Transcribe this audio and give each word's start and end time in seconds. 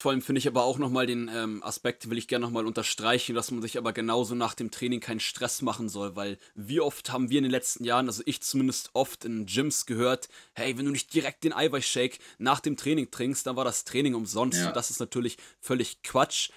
Vor 0.00 0.12
allem 0.12 0.22
finde 0.22 0.38
ich 0.38 0.46
aber 0.46 0.62
auch 0.62 0.78
nochmal 0.78 1.06
den 1.06 1.28
ähm, 1.34 1.60
Aspekt, 1.64 2.08
will 2.08 2.18
ich 2.18 2.28
gerne 2.28 2.46
nochmal 2.46 2.66
unterstreichen, 2.66 3.34
dass 3.34 3.50
man 3.50 3.62
sich 3.62 3.76
aber 3.76 3.92
genauso 3.92 4.36
nach 4.36 4.54
dem 4.54 4.70
Training 4.70 5.00
keinen 5.00 5.18
Stress 5.18 5.60
machen 5.60 5.88
soll, 5.88 6.14
weil 6.14 6.38
wie 6.54 6.80
oft 6.80 7.10
haben 7.10 7.30
wir 7.30 7.38
in 7.38 7.44
den 7.44 7.50
letzten 7.50 7.82
Jahren, 7.82 8.06
also 8.06 8.22
ich 8.24 8.40
zumindest 8.40 8.90
oft 8.92 9.24
in 9.24 9.46
Gyms 9.46 9.86
gehört, 9.86 10.28
hey, 10.54 10.78
wenn 10.78 10.84
du 10.84 10.92
nicht 10.92 11.12
direkt 11.12 11.42
den 11.42 11.52
Eiweißshake 11.52 12.18
nach 12.38 12.60
dem 12.60 12.76
Training 12.76 13.10
trinkst, 13.10 13.44
dann 13.44 13.56
war 13.56 13.64
das 13.64 13.84
Training 13.84 14.14
umsonst. 14.14 14.60
Ja. 14.60 14.68
Und 14.68 14.76
das 14.76 14.90
ist 14.90 15.00
natürlich 15.00 15.36
völlig 15.60 16.02
Quatsch. 16.02 16.50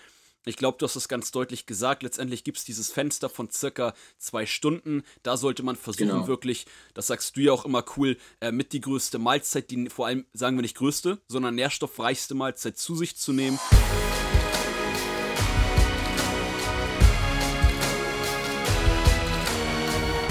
Ich 0.44 0.55
glaube, 0.55 0.80
du 0.80 0.86
hast 0.86 0.96
es 0.96 1.08
ganz 1.08 1.30
deutlich 1.30 1.68
gesagt. 1.68 2.02
Letztendlich 2.02 2.44
gibt 2.44 2.58
es 2.58 2.64
dieses 2.64 2.91
Fenster 2.91 3.30
von 3.30 3.52
circa 3.52 3.94
zwei 4.18 4.48
Stunden. 4.48 5.04
Da 5.21 5.38
sollte 5.38 5.62
man 5.62 5.76
versuchen, 5.76 6.08
genau. 6.08 6.28
wirklich, 6.28 6.66
das 6.96 7.05
sagst 7.08 7.38
du 7.38 7.41
ja 7.41 7.52
auch 7.52 7.64
immer 7.64 7.86
cool, 7.96 8.18
äh, 8.40 8.52
mit 8.52 8.73
die 8.73 8.82
größte 8.82 9.20
Mahlzeit, 9.20 9.70
die 9.70 9.88
vor 9.90 10.08
allem, 10.08 10.26
sagen 10.34 10.58
wir 10.58 10.64
nicht 10.64 10.77
größte, 10.77 11.20
sondern 11.27 11.54
nährstoffreichste 11.54 12.34
Mahlzeit 12.34 12.80
zu 12.80 12.96
sich 12.96 13.18
zu 13.18 13.34
nehmen. 13.34 13.59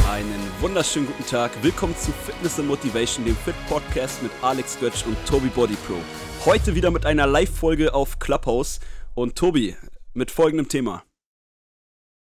Einen 0.08 0.50
wunderschönen 0.60 1.06
guten 1.06 1.26
Tag. 1.26 1.52
Willkommen 1.62 1.96
zu 1.96 2.10
Fitness 2.26 2.58
and 2.58 2.66
Motivation, 2.66 3.24
dem 3.24 3.36
Fit 3.36 3.54
Podcast 3.68 4.24
mit 4.24 4.32
Alex 4.42 4.76
Götz 4.80 5.04
und 5.06 5.16
Tobi 5.24 5.50
Body 5.50 5.76
Pro. 5.86 5.94
Heute 6.44 6.74
wieder 6.74 6.90
mit 6.90 7.06
einer 7.06 7.28
Live-Folge 7.28 7.94
auf 7.94 8.18
Clubhouse. 8.18 8.80
Und 9.14 9.36
Tobi, 9.36 9.76
mit 10.14 10.30
folgendem 10.30 10.68
Thema. 10.68 11.04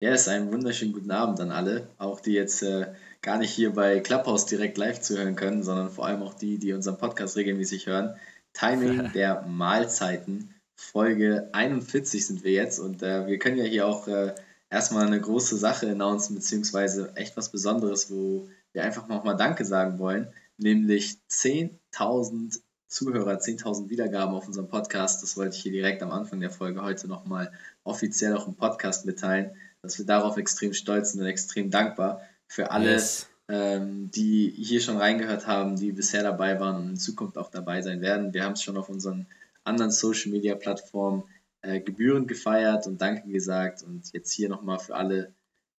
Yes, 0.02 0.28
einen 0.28 0.52
wunderschönen 0.52 0.94
guten 0.94 1.12
Abend 1.12 1.40
an 1.40 1.52
alle, 1.52 1.88
auch 1.98 2.20
die 2.20 2.34
jetzt 2.34 2.64
äh, 2.64 2.88
gar 3.22 3.38
nicht 3.38 3.52
hier 3.52 3.74
bei 3.74 4.00
Clubhouse 4.00 4.48
direkt 4.48 4.78
live 4.78 5.00
zuhören 5.00 5.36
können, 5.36 5.62
sondern 5.62 5.92
vor 5.92 6.08
allem 6.08 6.24
auch 6.24 6.34
die, 6.34 6.58
die 6.58 6.74
unseren 6.74 6.98
Podcast 6.98 7.38
regelmäßig 7.38 7.86
hören. 7.86 8.16
Timing 8.54 9.12
der 9.14 9.44
Mahlzeiten, 9.44 10.56
Folge 10.76 11.50
41 11.54 12.26
sind 12.26 12.44
wir 12.44 12.52
jetzt 12.52 12.80
und 12.80 13.04
äh, 13.04 13.28
wir 13.28 13.38
können 13.38 13.58
ja 13.58 13.64
hier 13.64 13.88
auch 13.88 14.08
äh, 14.08 14.34
erstmal 14.72 15.06
eine 15.06 15.22
große 15.22 15.58
Sache 15.58 15.92
announcen, 15.92 16.36
beziehungsweise 16.36 17.16
echt 17.16 17.38
was 17.38 17.50
Besonderes, 17.50 18.10
wo 18.10 18.50
wir 18.74 18.84
einfach 18.84 19.08
nochmal 19.08 19.38
Danke 19.38 19.66
sagen 19.66 20.00
wollen, 20.00 20.34
nämlich 20.58 21.18
10.000 21.30 22.60
Zuhörer, 22.92 23.38
10.000 23.38 23.90
Wiedergaben 23.90 24.36
auf 24.36 24.48
unserem 24.48 24.68
Podcast. 24.68 25.24
Das 25.24 25.38
wollte 25.38 25.56
ich 25.56 25.62
hier 25.62 25.72
direkt 25.72 26.04
am 26.04 26.12
Anfang 26.12 26.42
der 26.42 26.52
Folge 26.52 26.84
heute 26.84 27.08
nochmal 27.08 27.54
offiziell 27.86 28.36
auch 28.36 28.48
im 28.48 28.56
Podcast 28.56 29.06
mitteilen, 29.06 29.56
dass 29.82 29.98
wir 29.98 30.06
darauf 30.06 30.36
extrem 30.36 30.74
stolz 30.74 31.14
sind 31.14 31.22
und 31.22 31.28
extrem 31.28 31.72
dankbar 31.72 32.22
für 32.48 32.72
alle, 32.72 32.92
yes. 32.92 33.30
ähm, 33.48 34.12
die 34.12 34.50
hier 34.50 34.82
schon 34.82 34.98
reingehört 34.98 35.48
haben, 35.48 35.78
die 35.78 35.94
bisher 35.94 36.22
dabei 36.22 36.60
waren 36.60 36.84
und 36.84 36.90
in 36.90 36.98
Zukunft 36.98 37.38
auch 37.38 37.50
dabei 37.50 37.82
sein 37.82 38.02
werden. 38.02 38.34
Wir 38.34 38.44
haben 38.44 38.54
es 38.54 38.62
schon 38.62 38.76
auf 38.76 38.90
unseren 38.90 39.26
anderen 39.64 39.92
Social 39.92 40.30
Media 40.34 40.56
Plattformen 40.56 41.24
äh, 41.62 41.80
gebührend 41.80 42.28
gefeiert 42.28 42.88
und 42.88 43.02
Danke 43.02 43.30
gesagt. 43.30 43.84
Und 43.84 44.12
jetzt 44.12 44.34
hier 44.34 44.50
nochmal 44.50 44.80
für 44.80 44.96
alle, 44.96 45.34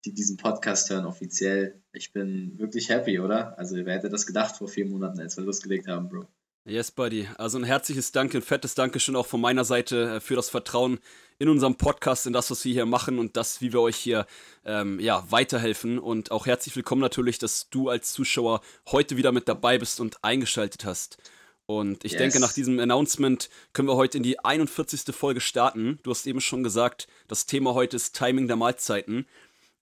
die 0.07 0.15
diesen 0.15 0.39
Podcast 0.39 0.89
hören, 0.89 1.05
offiziell. 1.05 1.79
Ich 1.93 2.15
bin 2.15 2.59
wirklich 2.59 2.89
happy, 2.89 3.21
oder? 3.21 3.59
Also, 3.59 3.77
wer 3.77 3.97
hätte 3.97 4.09
das 4.09 4.25
gedacht 4.25 4.57
vor 4.57 4.69
vier 4.69 4.87
Monaten, 4.87 5.21
als 5.21 5.37
wir 5.37 5.45
losgelegt 5.45 5.89
haben, 5.89 6.09
Bro? 6.09 6.27
Yes, 6.65 6.93
Buddy. 6.93 7.29
Also 7.39 7.59
ein 7.59 7.65
herzliches 7.65 8.13
Danke, 8.13 8.39
ein 8.39 8.43
fettes 8.43 8.77
Dankeschön 8.77 9.17
auch 9.17 9.27
von 9.27 9.41
meiner 9.41 9.65
Seite 9.65 10.17
äh, 10.17 10.21
für 10.21 10.37
das 10.37 10.49
Vertrauen 10.49 11.01
in 11.41 11.49
unserem 11.49 11.75
Podcast, 11.75 12.25
in 12.29 12.33
das, 12.33 12.53
was 12.53 12.65
wir 12.65 12.73
hier 12.73 12.87
machen 12.87 13.19
und 13.19 13.37
das, 13.37 13.61
wie 13.61 13.73
wir 13.73 13.81
euch 13.81 13.97
hier 13.97 14.27
ähm, 14.65 15.01
ja, 15.01 15.27
weiterhelfen. 15.29 15.99
Und 15.99 16.31
auch 16.31 16.47
herzlich 16.47 16.77
willkommen 16.77 17.01
natürlich, 17.01 17.41
dass 17.41 17.69
du 17.69 17.89
als 17.89 18.13
Zuschauer 18.13 18.61
heute 18.93 19.17
wieder 19.17 19.33
mit 19.33 19.49
dabei 19.49 19.77
bist 19.77 19.99
und 19.99 20.23
eingeschaltet 20.23 20.85
hast. 20.85 21.19
Und 21.67 22.05
ich 22.05 22.13
yes. 22.13 22.21
denke, 22.21 22.39
nach 22.39 22.53
diesem 22.53 22.79
Announcement 22.79 23.51
können 23.73 23.89
wir 23.89 23.97
heute 23.97 24.19
in 24.19 24.23
die 24.23 24.39
41. 24.39 25.13
Folge 25.13 25.41
starten. 25.41 25.99
Du 26.05 26.13
hast 26.13 26.29
eben 26.29 26.41
schon 26.41 26.63
gesagt, 26.63 27.09
das 27.27 27.47
Thema 27.47 27.75
heute 27.75 27.97
ist 27.97 28.17
Timing 28.17 28.47
der 28.47 28.57
Mahlzeiten. 28.57 29.27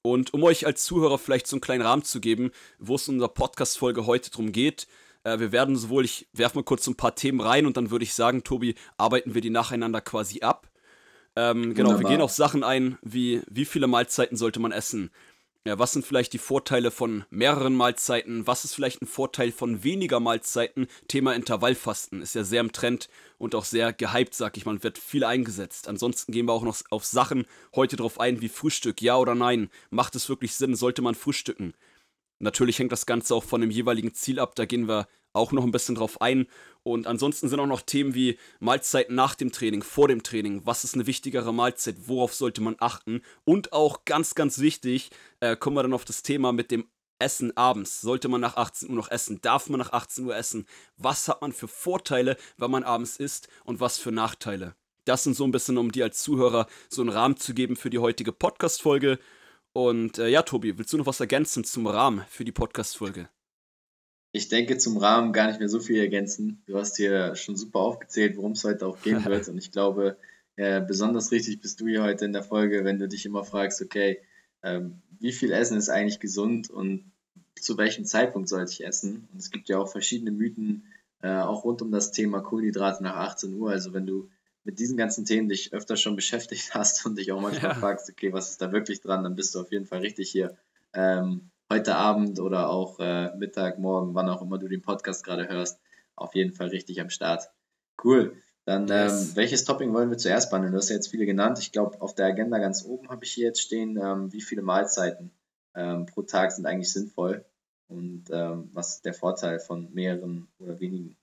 Und 0.01 0.33
um 0.33 0.43
euch 0.45 0.65
als 0.65 0.85
Zuhörer 0.85 1.19
vielleicht 1.19 1.47
so 1.47 1.57
einen 1.57 1.61
kleinen 1.61 1.83
Rahmen 1.83 2.05
zu 2.05 2.21
geben, 2.21 2.53
wo 2.79 2.95
es 2.95 3.07
in 3.07 3.17
unserer 3.17 3.29
Podcast-Folge 3.29 4.07
heute 4.07 4.31
drum 4.31 4.53
geht, 4.53 4.87
äh, 5.25 5.39
wir 5.39 5.53
werden 5.53 5.77
sowohl, 5.77 6.05
ich 6.05 6.29
werfe 6.33 6.59
mal 6.59 6.65
kurz 6.65 6.85
so 6.85 6.91
ein 6.91 6.97
paar 6.97 7.15
Themen 7.15 7.41
rein 7.41 7.67
und 7.67 7.77
dann 7.77 7.91
würde 7.91 8.05
ich 8.05 8.15
sagen, 8.15 8.45
Tobi, 8.45 8.75
arbeiten 8.97 9.35
wir 9.35 9.41
die 9.41 9.51
nacheinander 9.51 10.01
quasi 10.01 10.41
ab. 10.41 10.69
Ähm, 11.37 11.75
genau, 11.75 11.99
wir 11.99 12.09
gehen 12.09 12.21
auf 12.21 12.33
Sachen 12.33 12.65
ein, 12.65 12.99
wie 13.03 13.43
wie 13.49 13.65
viele 13.65 13.87
Mahlzeiten 13.87 14.37
sollte 14.37 14.59
man 14.59 14.73
essen? 14.73 15.11
Ja, 15.67 15.79
was 15.79 15.93
sind 15.93 16.07
vielleicht 16.07 16.33
die 16.33 16.39
Vorteile 16.39 16.91
von 16.91 17.25
mehreren 17.29 17.75
Mahlzeiten? 17.75 18.47
Was 18.47 18.65
ist 18.65 18.75
vielleicht 18.75 19.03
ein 19.03 19.07
Vorteil 19.07 19.53
von 19.53 19.85
weniger 19.85 20.19
Mahlzeiten? 20.19 20.87
Thema 21.07 21.35
Intervallfasten 21.35 22.23
ist 22.23 22.35
ja 22.35 22.45
sehr 22.45 22.63
im 22.63 22.73
Trend 22.73 23.11
und 23.37 23.55
auch 23.55 23.67
sehr 23.67 23.93
gehypt, 23.93 24.35
sag 24.35 24.57
ich 24.57 24.65
mal, 24.65 24.83
wird 24.83 24.97
viel 24.97 25.23
eingesetzt. 25.23 25.87
Ansonsten 25.87 26.33
gehen 26.33 26.47
wir 26.47 26.55
auch 26.55 26.63
noch 26.63 26.79
auf 26.89 27.05
Sachen 27.05 27.45
heute 27.75 27.97
drauf 27.97 28.19
ein, 28.19 28.41
wie 28.41 28.49
Frühstück, 28.49 29.03
ja 29.03 29.19
oder 29.19 29.35
nein. 29.35 29.69
Macht 29.91 30.15
es 30.15 30.31
wirklich 30.31 30.55
Sinn? 30.55 30.75
Sollte 30.75 31.03
man 31.03 31.15
frühstücken? 31.15 31.75
Natürlich 32.41 32.79
hängt 32.79 32.93
das 32.93 33.07
Ganze 33.07 33.35
auch 33.35 33.45
von 33.45 33.61
dem 33.61 33.71
jeweiligen 33.71 34.15
Ziel 34.15 34.39
ab, 34.39 34.55
da 34.55 34.65
gehen 34.65 34.89
wir 34.89 35.07
auch 35.33 35.53
noch 35.53 35.63
ein 35.63 35.71
bisschen 35.71 35.95
drauf 35.95 36.21
ein. 36.21 36.47
Und 36.83 37.07
ansonsten 37.07 37.49
sind 37.49 37.61
auch 37.61 37.67
noch 37.67 37.83
Themen 37.83 38.15
wie 38.15 38.39
Mahlzeit 38.59 39.11
nach 39.11 39.35
dem 39.35 39.53
Training, 39.53 39.83
vor 39.83 40.09
dem 40.09 40.23
Training, 40.23 40.63
was 40.65 40.83
ist 40.85 40.95
eine 40.95 41.07
wichtigere 41.07 41.53
Mahlzeit, 41.53 41.97
worauf 42.09 42.35
sollte 42.35 42.63
man 42.63 42.77
achten. 42.81 43.23
Und 43.45 43.73
auch 43.73 44.05
ganz, 44.05 44.35
ganz 44.35 44.59
wichtig, 44.59 45.11
äh, 45.41 45.57
kommen 45.57 45.77
wir 45.77 45.83
dann 45.83 45.93
auf 45.93 46.05
das 46.05 46.23
Thema 46.23 46.53
mit 46.53 46.71
dem 46.71 46.89
Essen 47.19 47.55
abends. 47.57 48.01
Sollte 48.01 48.29
man 48.29 48.41
nach 48.41 48.57
18 48.57 48.89
Uhr 48.89 48.97
noch 48.97 49.11
essen? 49.11 49.41
Darf 49.43 49.69
man 49.69 49.79
nach 49.79 49.93
18 49.93 50.25
Uhr 50.25 50.35
essen? 50.35 50.67
Was 50.97 51.29
hat 51.29 51.43
man 51.43 51.53
für 51.53 51.69
Vorteile, 51.69 52.37
wenn 52.57 52.71
man 52.71 52.83
abends 52.83 53.19
isst 53.19 53.49
und 53.65 53.81
was 53.81 53.99
für 53.99 54.11
Nachteile? 54.11 54.75
Das 55.05 55.25
sind 55.25 55.35
so 55.35 55.45
ein 55.45 55.51
bisschen, 55.51 55.79
um 55.79 55.93
dir 55.93 56.05
als 56.05 56.23
Zuhörer 56.23 56.67
so 56.89 57.03
einen 57.03 57.11
Rahmen 57.11 57.37
zu 57.37 57.55
geben 57.55 57.77
für 57.77 57.91
die 57.91 57.99
heutige 57.99 58.33
Podcast-Folge. 58.33 59.19
Und 59.73 60.19
äh, 60.19 60.29
ja, 60.29 60.43
Tobi, 60.43 60.77
willst 60.79 60.93
du 60.93 60.99
noch 60.99 61.07
was 61.07 61.21
ergänzen 61.21 61.65
zum 61.65 61.87
Rahmen 61.87 62.25
für 62.29 62.45
die 62.45 62.53
Podcast-Folge? 62.53 63.29
Ich 64.33 64.49
denke 64.49 64.79
zum 64.79 64.97
Rahmen 64.97 65.33
gar 65.33 65.49
nicht 65.49 65.59
mehr 65.59 65.69
so 65.69 65.81
viel 65.81 65.99
ergänzen. 65.99 66.63
Du 66.67 66.77
hast 66.77 66.97
hier 66.97 67.35
schon 67.37 67.57
super 67.57 67.81
aufgezählt, 67.81 68.37
worum 68.37 68.53
es 68.53 68.65
heute 68.65 68.87
auch 68.87 69.01
gehen 69.01 69.25
wird. 69.25 69.49
Und 69.49 69.59
ich 69.59 69.73
glaube, 69.73 70.17
äh, 70.57 70.81
besonders 70.81 71.33
richtig 71.33 71.61
bist 71.61 71.81
du 71.81 71.87
hier 71.87 72.03
heute 72.03 72.25
in 72.25 72.33
der 72.33 72.43
Folge, 72.43 72.85
wenn 72.85 72.99
du 72.99 73.09
dich 73.09 73.27
immer 73.27 73.45
fragst, 73.45 73.81
okay, 73.83 74.21
ähm, 74.63 75.03
wie 75.19 75.33
viel 75.33 75.53
Essen 75.53 75.79
ist 75.79 75.89
eigentlich 75.89 76.21
gesund 76.21 76.71
und 76.71 77.11
zu 77.59 77.77
welchem 77.77 78.05
Zeitpunkt 78.05 78.49
sollte 78.49 78.73
ich 78.73 78.85
essen? 78.85 79.29
Und 79.33 79.39
es 79.39 79.51
gibt 79.51 79.69
ja 79.69 79.79
auch 79.79 79.91
verschiedene 79.91 80.31
Mythen, 80.31 80.85
äh, 81.23 81.31
auch 81.31 81.65
rund 81.65 81.83
um 81.83 81.91
das 81.91 82.13
Thema 82.13 82.41
Kohlenhydrate 82.41 83.03
nach 83.03 83.17
18 83.17 83.55
Uhr. 83.55 83.71
Also 83.71 83.93
wenn 83.93 84.07
du 84.07 84.31
mit 84.65 84.79
diesen 84.79 84.97
ganzen 84.97 85.25
Themen 85.25 85.49
dich 85.49 85.73
öfter 85.73 85.97
schon 85.97 86.17
beschäftigt 86.17 86.71
hast 86.75 87.05
und 87.07 87.17
dich 87.17 87.33
auch 87.33 87.41
manchmal 87.41 87.73
ja. 87.73 87.79
fragst, 87.79 88.11
okay, 88.11 88.33
was 88.33 88.51
ist 88.51 88.63
da 88.63 88.73
wirklich 88.73 89.01
dran, 89.01 89.25
dann 89.25 89.37
bist 89.37 89.55
du 89.55 89.61
auf 89.61 89.73
jeden 89.73 89.87
Fall 89.87 90.01
richtig 90.01 90.31
hier 90.31 90.57
ähm, 90.93 91.51
heute 91.71 91.97
Abend 91.97 92.41
oder 92.41 92.69
auch 92.69 92.99
äh, 92.99 93.35
Mittag, 93.37 93.79
morgen, 93.79 94.15
wann 94.15 94.29
auch 94.29 94.43
immer 94.43 94.59
du 94.59 94.69
den 94.69 94.83
Podcast 94.83 95.25
gerade 95.25 95.49
hörst, 95.49 95.79
auf 96.17 96.35
jeden 96.35 96.53
Fall 96.53 96.69
richtig 96.69 97.01
am 97.01 97.11
Start. 97.11 97.51
Cool. 98.03 98.37
Dann, 98.65 98.89
yes. 98.89 99.31
ähm, 99.31 99.37
welches 99.37 99.65
Topping 99.65 99.93
wollen 99.93 100.11
wir 100.11 100.19
zuerst 100.19 100.51
behandeln? 100.51 100.73
Du 100.73 100.79
hast 100.79 100.91
ja 100.91 100.97
jetzt 100.97 101.09
viele 101.09 101.27
genannt. 101.27 101.59
Ich 101.61 101.73
glaube, 101.73 102.01
auf 102.01 102.15
der 102.15 102.27
Agenda 102.27 102.59
ganz 102.59 102.85
oben 102.85 103.09
habe 103.09 103.25
ich 103.25 103.33
hier 103.33 103.47
jetzt 103.47 103.63
stehen, 103.63 103.97
ähm, 103.97 104.33
wie 104.33 104.43
viele 104.43 104.63
Mahlzeiten 104.63 105.31
ähm, 105.75 106.07
pro 106.07 106.23
Tag 106.23 106.53
sind 106.53 106.67
eigentlich 106.67 106.93
sinnvoll 106.93 107.45
und 107.89 108.25
ähm, 108.31 108.71
was 108.73 108.97
ist 108.97 109.05
der 109.05 109.15
Vorteil 109.15 109.59
von 109.59 109.93
mehreren 109.93 110.49
oder 110.59 110.79
wenigen. 110.81 111.17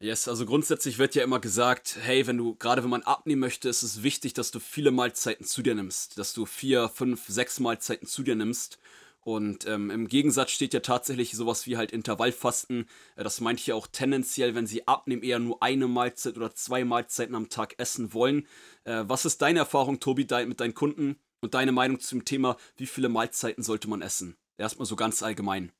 Yes, 0.00 0.28
also 0.28 0.44
grundsätzlich 0.44 0.98
wird 0.98 1.14
ja 1.14 1.22
immer 1.22 1.38
gesagt, 1.38 1.96
hey, 2.02 2.26
wenn 2.26 2.36
du, 2.36 2.56
gerade 2.56 2.82
wenn 2.82 2.90
man 2.90 3.02
abnehmen 3.02 3.40
möchte, 3.40 3.68
ist 3.68 3.82
es 3.82 4.02
wichtig, 4.02 4.34
dass 4.34 4.50
du 4.50 4.58
viele 4.58 4.90
Mahlzeiten 4.90 5.46
zu 5.46 5.62
dir 5.62 5.74
nimmst, 5.74 6.18
dass 6.18 6.34
du 6.34 6.46
vier, 6.46 6.88
fünf, 6.88 7.26
sechs 7.28 7.60
Mahlzeiten 7.60 8.06
zu 8.06 8.22
dir 8.22 8.34
nimmst. 8.34 8.78
Und 9.20 9.66
ähm, 9.66 9.90
im 9.90 10.08
Gegensatz 10.08 10.50
steht 10.50 10.74
ja 10.74 10.80
tatsächlich 10.80 11.32
sowas 11.32 11.66
wie 11.66 11.78
halt 11.78 11.92
Intervallfasten. 11.92 12.86
Äh, 13.16 13.24
das 13.24 13.40
meint 13.40 13.64
ja 13.66 13.74
auch 13.74 13.86
tendenziell, 13.86 14.54
wenn 14.54 14.66
sie 14.66 14.86
abnehmen, 14.86 15.22
eher 15.22 15.38
nur 15.38 15.62
eine 15.62 15.88
Mahlzeit 15.88 16.36
oder 16.36 16.54
zwei 16.54 16.84
Mahlzeiten 16.84 17.34
am 17.34 17.48
Tag 17.48 17.74
essen 17.78 18.12
wollen. 18.12 18.46
Äh, 18.82 19.04
was 19.06 19.24
ist 19.24 19.40
deine 19.40 19.60
Erfahrung, 19.60 20.00
Tobi, 20.00 20.26
mit 20.46 20.60
deinen 20.60 20.74
Kunden 20.74 21.16
und 21.40 21.54
deine 21.54 21.72
Meinung 21.72 22.00
zum 22.00 22.26
Thema, 22.26 22.58
wie 22.76 22.86
viele 22.86 23.08
Mahlzeiten 23.08 23.62
sollte 23.62 23.88
man 23.88 24.02
essen? 24.02 24.36
Erstmal 24.58 24.86
so 24.86 24.96
ganz 24.96 25.22
allgemein. 25.22 25.72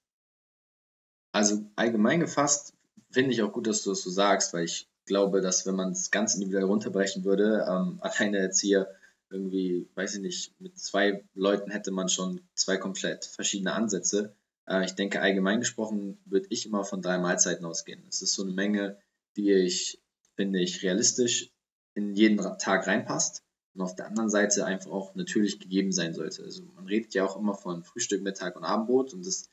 Also 1.33 1.71
allgemein 1.77 2.21
gefasst 2.21 2.73
finde 3.15 3.33
ich 3.33 3.43
auch 3.43 3.53
gut, 3.53 3.67
dass 3.67 3.83
du 3.83 3.91
das 3.91 4.03
so 4.03 4.11
sagst, 4.11 4.53
weil 4.53 4.65
ich 4.65 4.89
glaube, 5.07 5.41
dass 5.41 5.67
wenn 5.67 5.77
man 5.77 5.93
es 5.93 6.11
ganz 6.11 6.35
individuell 6.35 6.65
runterbrechen 6.65 7.25
würde, 7.25 7.67
ähm, 7.69 7.99
alleine 8.01 8.43
jetzt 8.43 8.61
hier 8.61 8.89
irgendwie, 9.31 9.89
weiß 9.95 10.17
ich 10.17 10.21
nicht, 10.21 10.61
mit 10.61 10.79
zwei 10.79 11.25
Leuten 11.35 11.71
hätte 11.71 11.91
man 11.91 12.09
schon 12.09 12.41
zwei 12.55 12.77
komplett 12.77 13.25
verschiedene 13.25 13.73
Ansätze. 13.73 14.35
Äh, 14.67 14.85
ich 14.85 14.93
denke, 14.93 15.21
allgemein 15.21 15.61
gesprochen 15.61 16.19
würde 16.25 16.47
ich 16.51 16.67
immer 16.67 16.85
von 16.85 17.03
drei 17.03 17.19
Mahlzeiten 17.19 17.65
ausgehen. 17.65 18.03
Das 18.07 18.23
ist 18.23 18.35
so 18.35 18.43
eine 18.43 18.53
Menge, 18.53 18.99
die 19.37 19.53
ich, 19.53 20.01
finde 20.37 20.61
ich, 20.61 20.83
realistisch 20.83 21.51
in 21.95 22.15
jeden 22.15 22.39
Tag 22.59 22.87
reinpasst 22.87 23.43
und 23.75 23.81
auf 23.81 23.95
der 23.95 24.07
anderen 24.07 24.31
Seite 24.31 24.67
einfach 24.67 24.91
auch 24.91 25.15
natürlich 25.15 25.61
gegeben 25.61 25.93
sein 25.93 26.15
sollte. 26.15 26.43
Also 26.43 26.63
man 26.75 26.87
redet 26.87 27.15
ja 27.15 27.25
auch 27.25 27.37
immer 27.37 27.55
von 27.55 27.83
Frühstück, 27.85 28.23
Mittag 28.23 28.57
und 28.57 28.65
Abendbrot 28.65 29.15
und 29.15 29.27
das 29.27 29.49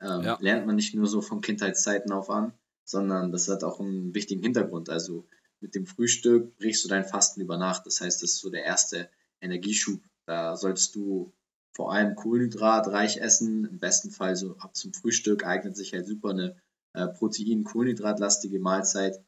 ähm, 0.00 0.22
ja. 0.22 0.38
lernt 0.40 0.66
man 0.66 0.76
nicht 0.76 0.94
nur 0.94 1.06
so 1.06 1.20
von 1.20 1.40
Kindheitszeiten 1.40 2.12
auf 2.12 2.30
an, 2.30 2.52
sondern 2.86 3.32
das 3.32 3.48
hat 3.48 3.64
auch 3.64 3.80
einen 3.80 4.14
wichtigen 4.14 4.42
Hintergrund. 4.42 4.88
Also 4.88 5.26
mit 5.60 5.74
dem 5.74 5.86
Frühstück 5.86 6.56
brichst 6.56 6.84
du 6.84 6.88
dein 6.88 7.04
Fasten 7.04 7.40
über 7.40 7.58
Nacht. 7.58 7.84
Das 7.86 8.00
heißt, 8.00 8.22
das 8.22 8.32
ist 8.32 8.38
so 8.38 8.48
der 8.48 8.64
erste 8.64 9.10
Energieschub. 9.40 10.00
Da 10.24 10.56
solltest 10.56 10.94
du 10.94 11.32
vor 11.72 11.92
allem 11.92 12.14
kohlenhydratreich 12.14 13.18
essen. 13.18 13.66
Im 13.66 13.78
besten 13.78 14.10
Fall 14.10 14.36
so 14.36 14.56
ab 14.58 14.76
zum 14.76 14.94
Frühstück 14.94 15.44
eignet 15.44 15.76
sich 15.76 15.92
halt 15.92 16.06
super 16.06 16.30
eine 16.30 16.56
äh, 16.94 17.08
Protein-Kohlenhydratlastige 17.08 18.60
Mahlzeit. 18.60 19.20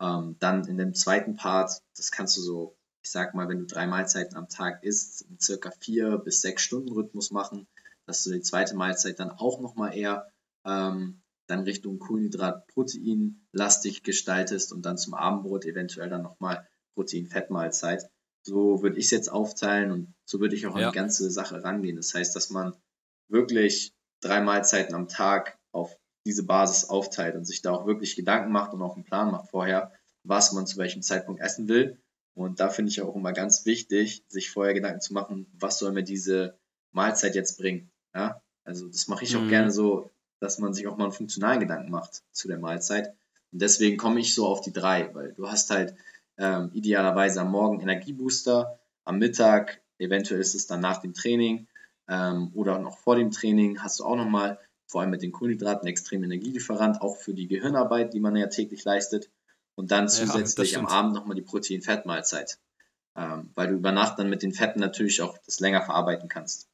Ähm, 0.00 0.36
dann 0.40 0.66
in 0.66 0.76
dem 0.76 0.94
zweiten 0.94 1.36
Part, 1.36 1.80
das 1.96 2.10
kannst 2.10 2.36
du 2.36 2.40
so, 2.40 2.76
ich 3.02 3.10
sag 3.10 3.34
mal, 3.34 3.48
wenn 3.48 3.60
du 3.60 3.66
drei 3.66 3.86
Mahlzeiten 3.86 4.36
am 4.36 4.48
Tag 4.48 4.82
isst, 4.82 5.22
in 5.22 5.38
circa 5.38 5.70
vier 5.70 6.18
bis 6.18 6.40
sechs 6.40 6.62
Stunden 6.62 6.92
Rhythmus 6.92 7.30
machen, 7.30 7.68
dass 8.06 8.24
du 8.24 8.32
die 8.32 8.42
zweite 8.42 8.74
Mahlzeit 8.74 9.20
dann 9.20 9.30
auch 9.30 9.60
nochmal 9.60 9.96
eher 9.96 10.28
ähm, 10.64 11.22
dann 11.46 11.60
Richtung 11.60 11.98
Kohlenhydrat-Protein 11.98 13.46
lastig 13.52 14.02
gestaltest 14.02 14.72
und 14.72 14.84
dann 14.86 14.98
zum 14.98 15.14
Abendbrot 15.14 15.64
eventuell 15.64 16.08
dann 16.08 16.22
nochmal 16.22 16.66
Protein-Fettmahlzeit. 16.94 18.08
So 18.42 18.82
würde 18.82 18.98
ich 18.98 19.06
es 19.06 19.10
jetzt 19.10 19.30
aufteilen 19.30 19.90
und 19.90 20.14
so 20.24 20.40
würde 20.40 20.54
ich 20.54 20.66
auch 20.66 20.76
ja. 20.78 20.86
an 20.86 20.92
die 20.92 20.96
ganze 20.96 21.30
Sache 21.30 21.62
rangehen. 21.62 21.96
Das 21.96 22.14
heißt, 22.14 22.34
dass 22.36 22.50
man 22.50 22.74
wirklich 23.28 23.94
drei 24.20 24.40
Mahlzeiten 24.40 24.94
am 24.94 25.08
Tag 25.08 25.58
auf 25.72 25.96
diese 26.26 26.44
Basis 26.44 26.88
aufteilt 26.88 27.36
und 27.36 27.44
sich 27.44 27.62
da 27.62 27.72
auch 27.72 27.86
wirklich 27.86 28.16
Gedanken 28.16 28.52
macht 28.52 28.72
und 28.72 28.82
auch 28.82 28.94
einen 28.94 29.04
Plan 29.04 29.30
macht 29.30 29.50
vorher, 29.50 29.92
was 30.22 30.52
man 30.52 30.66
zu 30.66 30.78
welchem 30.78 31.02
Zeitpunkt 31.02 31.40
essen 31.40 31.68
will. 31.68 32.00
Und 32.34 32.60
da 32.60 32.68
finde 32.68 32.90
ich 32.90 33.00
auch 33.00 33.14
immer 33.14 33.32
ganz 33.32 33.64
wichtig, 33.64 34.24
sich 34.28 34.50
vorher 34.50 34.74
Gedanken 34.74 35.00
zu 35.00 35.12
machen, 35.12 35.46
was 35.54 35.78
soll 35.78 35.92
mir 35.92 36.02
diese 36.02 36.58
Mahlzeit 36.92 37.34
jetzt 37.34 37.58
bringen. 37.58 37.92
Ja? 38.14 38.42
Also 38.64 38.88
das 38.88 39.08
mache 39.08 39.24
ich 39.24 39.36
auch 39.36 39.42
mhm. 39.42 39.50
gerne 39.50 39.70
so, 39.70 40.10
dass 40.44 40.58
man 40.58 40.74
sich 40.74 40.86
auch 40.86 40.96
mal 40.96 41.04
einen 41.04 41.12
funktionalen 41.12 41.60
Gedanken 41.60 41.90
macht 41.90 42.22
zu 42.32 42.48
der 42.48 42.58
Mahlzeit. 42.58 43.14
Und 43.52 43.62
deswegen 43.62 43.96
komme 43.96 44.20
ich 44.20 44.34
so 44.34 44.46
auf 44.46 44.60
die 44.60 44.72
drei, 44.72 45.12
weil 45.14 45.32
du 45.32 45.48
hast 45.48 45.70
halt 45.70 45.94
ähm, 46.36 46.70
idealerweise 46.74 47.40
am 47.40 47.50
Morgen 47.50 47.80
Energiebooster, 47.80 48.78
am 49.04 49.18
Mittag, 49.18 49.80
eventuell 49.98 50.40
ist 50.40 50.54
es 50.54 50.66
dann 50.66 50.80
nach 50.80 50.98
dem 50.98 51.14
Training 51.14 51.66
ähm, 52.08 52.50
oder 52.54 52.78
noch 52.78 52.98
vor 52.98 53.16
dem 53.16 53.30
Training, 53.30 53.82
hast 53.82 54.00
du 54.00 54.04
auch 54.04 54.16
nochmal 54.16 54.58
vor 54.86 55.00
allem 55.00 55.10
mit 55.10 55.22
den 55.22 55.32
Kohlenhydraten 55.32 55.88
extrem 55.88 56.22
Energielieferant, 56.22 57.00
auch 57.00 57.16
für 57.16 57.32
die 57.32 57.48
Gehirnarbeit, 57.48 58.12
die 58.12 58.20
man 58.20 58.36
ja 58.36 58.46
täglich 58.48 58.84
leistet. 58.84 59.30
Und 59.76 59.90
dann 59.90 60.08
zusätzlich 60.08 60.72
ja, 60.72 60.78
am 60.78 60.86
Abend 60.86 61.14
nochmal 61.14 61.34
die 61.34 61.42
Protein-Fett-Mahlzeit, 61.42 62.58
ähm, 63.16 63.50
weil 63.54 63.68
du 63.68 63.74
über 63.74 63.92
Nacht 63.92 64.18
dann 64.18 64.30
mit 64.30 64.42
den 64.42 64.52
Fetten 64.52 64.78
natürlich 64.78 65.22
auch 65.22 65.38
das 65.38 65.58
länger 65.58 65.82
verarbeiten 65.82 66.28
kannst. 66.28 66.68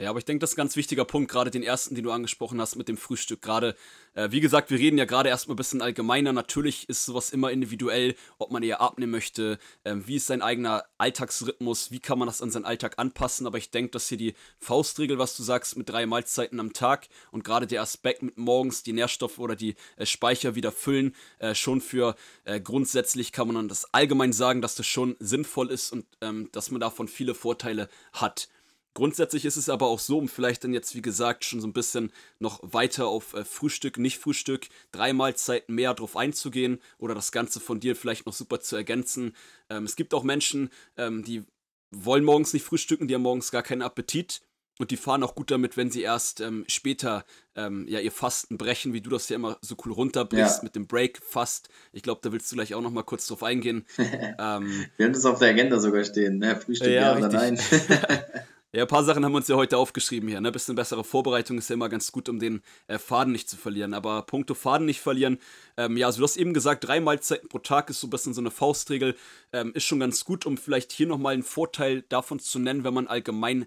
Ja, 0.00 0.08
aber 0.08 0.18
ich 0.18 0.24
denke, 0.24 0.40
das 0.40 0.50
ist 0.50 0.56
ein 0.56 0.62
ganz 0.62 0.76
wichtiger 0.76 1.04
Punkt, 1.04 1.30
gerade 1.30 1.50
den 1.50 1.62
ersten, 1.62 1.94
den 1.94 2.04
du 2.04 2.12
angesprochen 2.12 2.60
hast 2.60 2.76
mit 2.76 2.88
dem 2.88 2.96
Frühstück. 2.96 3.42
Gerade, 3.42 3.76
äh, 4.14 4.30
wie 4.30 4.40
gesagt, 4.40 4.70
wir 4.70 4.78
reden 4.78 4.96
ja 4.96 5.04
gerade 5.04 5.28
erstmal 5.28 5.54
ein 5.54 5.58
bisschen 5.58 5.82
allgemeiner. 5.82 6.32
Natürlich 6.32 6.88
ist 6.88 7.04
sowas 7.04 7.28
immer 7.30 7.50
individuell, 7.50 8.14
ob 8.38 8.50
man 8.50 8.62
eher 8.62 8.80
abnehmen 8.80 9.12
möchte, 9.12 9.58
äh, 9.84 9.94
wie 9.96 10.16
ist 10.16 10.28
sein 10.28 10.40
eigener 10.40 10.84
Alltagsrhythmus, 10.96 11.90
wie 11.90 12.00
kann 12.00 12.18
man 12.18 12.26
das 12.26 12.40
an 12.40 12.50
seinen 12.50 12.64
Alltag 12.64 12.98
anpassen. 12.98 13.46
Aber 13.46 13.58
ich 13.58 13.70
denke, 13.70 13.90
dass 13.90 14.08
hier 14.08 14.16
die 14.16 14.34
Faustregel, 14.58 15.18
was 15.18 15.36
du 15.36 15.42
sagst, 15.42 15.76
mit 15.76 15.90
drei 15.90 16.06
Mahlzeiten 16.06 16.58
am 16.58 16.72
Tag 16.72 17.08
und 17.30 17.44
gerade 17.44 17.66
der 17.66 17.82
Aspekt 17.82 18.22
mit 18.22 18.38
morgens 18.38 18.82
die 18.82 18.94
Nährstoffe 18.94 19.38
oder 19.38 19.56
die 19.56 19.74
äh, 19.98 20.06
Speicher 20.06 20.54
wieder 20.54 20.72
füllen, 20.72 21.14
äh, 21.38 21.54
schon 21.54 21.82
für 21.82 22.16
äh, 22.44 22.62
grundsätzlich 22.62 23.30
kann 23.30 23.46
man 23.46 23.56
dann 23.56 23.68
das 23.68 23.92
allgemein 23.92 24.32
sagen, 24.32 24.62
dass 24.62 24.74
das 24.74 24.86
schon 24.86 25.16
sinnvoll 25.20 25.70
ist 25.70 25.92
und 25.92 26.06
ähm, 26.22 26.48
dass 26.52 26.70
man 26.70 26.80
davon 26.80 27.08
viele 27.08 27.34
Vorteile 27.34 27.90
hat. 28.14 28.48
Grundsätzlich 28.94 29.44
ist 29.44 29.56
es 29.56 29.68
aber 29.68 29.86
auch 29.86 29.98
so, 29.98 30.18
um 30.18 30.28
vielleicht 30.28 30.64
dann 30.64 30.74
jetzt, 30.74 30.94
wie 30.94 31.02
gesagt, 31.02 31.44
schon 31.44 31.60
so 31.60 31.66
ein 31.66 31.72
bisschen 31.72 32.12
noch 32.38 32.60
weiter 32.62 33.06
auf 33.06 33.34
äh, 33.34 33.44
Frühstück, 33.44 33.98
nicht 33.98 34.18
Frühstück, 34.18 34.68
drei 34.90 35.12
Mahlzeiten 35.12 35.74
mehr 35.74 35.94
drauf 35.94 36.16
einzugehen 36.16 36.78
oder 36.98 37.14
das 37.14 37.32
Ganze 37.32 37.60
von 37.60 37.80
dir 37.80 37.96
vielleicht 37.96 38.26
noch 38.26 38.34
super 38.34 38.60
zu 38.60 38.76
ergänzen. 38.76 39.34
Ähm, 39.70 39.84
es 39.84 39.96
gibt 39.96 40.12
auch 40.12 40.24
Menschen, 40.24 40.70
ähm, 40.96 41.24
die 41.24 41.44
wollen 41.90 42.24
morgens 42.24 42.52
nicht 42.52 42.64
frühstücken, 42.64 43.08
die 43.08 43.14
haben 43.14 43.22
morgens 43.22 43.50
gar 43.50 43.62
keinen 43.62 43.82
Appetit 43.82 44.42
und 44.78 44.90
die 44.90 44.96
fahren 44.96 45.22
auch 45.22 45.34
gut 45.34 45.50
damit, 45.50 45.76
wenn 45.76 45.90
sie 45.90 46.02
erst 46.02 46.40
ähm, 46.40 46.64
später 46.66 47.24
ähm, 47.54 47.86
ja 47.88 48.00
ihr 48.00 48.12
Fasten 48.12 48.56
brechen, 48.58 48.92
wie 48.92 49.00
du 49.00 49.10
das 49.10 49.28
ja 49.28 49.36
immer 49.36 49.58
so 49.60 49.76
cool 49.84 49.92
runterbrichst 49.92 50.58
ja. 50.58 50.64
mit 50.64 50.74
dem 50.74 50.86
Break-Fast. 50.86 51.68
Ich 51.92 52.02
glaube, 52.02 52.20
da 52.22 52.32
willst 52.32 52.50
du 52.50 52.56
gleich 52.56 52.74
auch 52.74 52.80
noch 52.80 52.90
mal 52.90 53.04
kurz 53.04 53.26
drauf 53.26 53.42
eingehen. 53.42 53.86
ähm, 53.98 54.86
Wir 54.96 55.06
haben 55.06 55.12
das 55.12 55.24
auf 55.24 55.38
der 55.38 55.50
Agenda 55.50 55.78
sogar 55.78 56.04
stehen, 56.04 56.38
ne? 56.38 56.56
Frühstück 56.56 56.88
ja, 56.88 57.12
ja 57.12 57.16
oder 57.16 57.28
nein. 57.28 57.58
Ja, 58.74 58.84
ein 58.84 58.88
paar 58.88 59.04
Sachen 59.04 59.22
haben 59.22 59.32
wir 59.32 59.36
uns 59.36 59.48
ja 59.48 59.56
heute 59.56 59.76
aufgeschrieben 59.76 60.30
hier. 60.30 60.40
Ne? 60.40 60.48
Ein 60.48 60.52
bisschen 60.52 60.74
bessere 60.74 61.04
Vorbereitung 61.04 61.58
ist 61.58 61.68
ja 61.68 61.74
immer 61.74 61.90
ganz 61.90 62.10
gut, 62.10 62.30
um 62.30 62.38
den 62.38 62.62
äh, 62.86 62.98
Faden 62.98 63.30
nicht 63.30 63.50
zu 63.50 63.58
verlieren. 63.58 63.92
Aber 63.92 64.22
puncto 64.22 64.54
Faden 64.54 64.86
nicht 64.86 65.02
verlieren, 65.02 65.38
ähm, 65.76 65.98
ja, 65.98 66.06
also 66.06 66.20
du 66.20 66.24
hast 66.24 66.38
eben 66.38 66.54
gesagt, 66.54 66.86
drei 66.86 66.98
Mahlzeiten 66.98 67.50
pro 67.50 67.58
Tag 67.58 67.90
ist 67.90 68.00
so 68.00 68.06
ein 68.06 68.10
bisschen 68.10 68.32
so 68.32 68.40
eine 68.40 68.50
Faustregel. 68.50 69.14
Ähm, 69.52 69.72
ist 69.74 69.84
schon 69.84 70.00
ganz 70.00 70.24
gut, 70.24 70.46
um 70.46 70.56
vielleicht 70.56 70.92
hier 70.92 71.06
nochmal 71.06 71.34
einen 71.34 71.42
Vorteil 71.42 72.00
davon 72.08 72.38
zu 72.38 72.58
nennen, 72.58 72.82
wenn 72.82 72.94
man 72.94 73.08
allgemein 73.08 73.66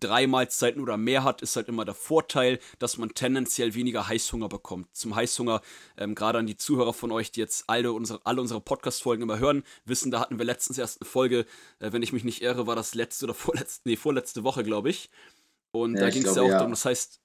drei 0.00 0.26
Mahlzeiten 0.26 0.82
oder 0.82 0.96
mehr 0.96 1.24
hat, 1.24 1.42
ist 1.42 1.56
halt 1.56 1.68
immer 1.68 1.84
der 1.84 1.94
Vorteil, 1.94 2.58
dass 2.78 2.98
man 2.98 3.14
tendenziell 3.14 3.74
weniger 3.74 4.08
Heißhunger 4.08 4.48
bekommt. 4.48 4.88
Zum 4.96 5.14
Heißhunger, 5.14 5.60
ähm, 5.96 6.14
gerade 6.14 6.38
an 6.38 6.46
die 6.46 6.56
Zuhörer 6.56 6.92
von 6.92 7.12
euch, 7.12 7.30
die 7.32 7.40
jetzt 7.40 7.64
alle 7.68 7.92
unsere, 7.92 8.20
alle 8.24 8.40
unsere 8.40 8.60
Podcast-Folgen 8.60 9.22
immer 9.22 9.38
hören, 9.38 9.62
wissen, 9.84 10.10
da 10.10 10.20
hatten 10.20 10.38
wir 10.38 10.44
letztens 10.44 10.78
erst 10.78 11.00
eine 11.00 11.08
Folge, 11.08 11.46
äh, 11.78 11.92
wenn 11.92 12.02
ich 12.02 12.12
mich 12.12 12.24
nicht 12.24 12.42
irre, 12.42 12.66
war 12.66 12.76
das 12.76 12.94
letzte 12.94 13.26
oder 13.26 13.34
vorletzte, 13.34 13.88
nee, 13.88 13.96
vorletzte 13.96 14.44
Woche, 14.44 14.64
glaube 14.64 14.90
ich. 14.90 15.10
Und 15.72 15.94
ja, 15.94 16.00
da 16.00 16.10
ging 16.10 16.26
es 16.26 16.34
ja 16.34 16.42
auch 16.42 16.48
ja. 16.48 16.58
darum, 16.58 16.72
das 16.72 16.84
heißt, 16.84 17.20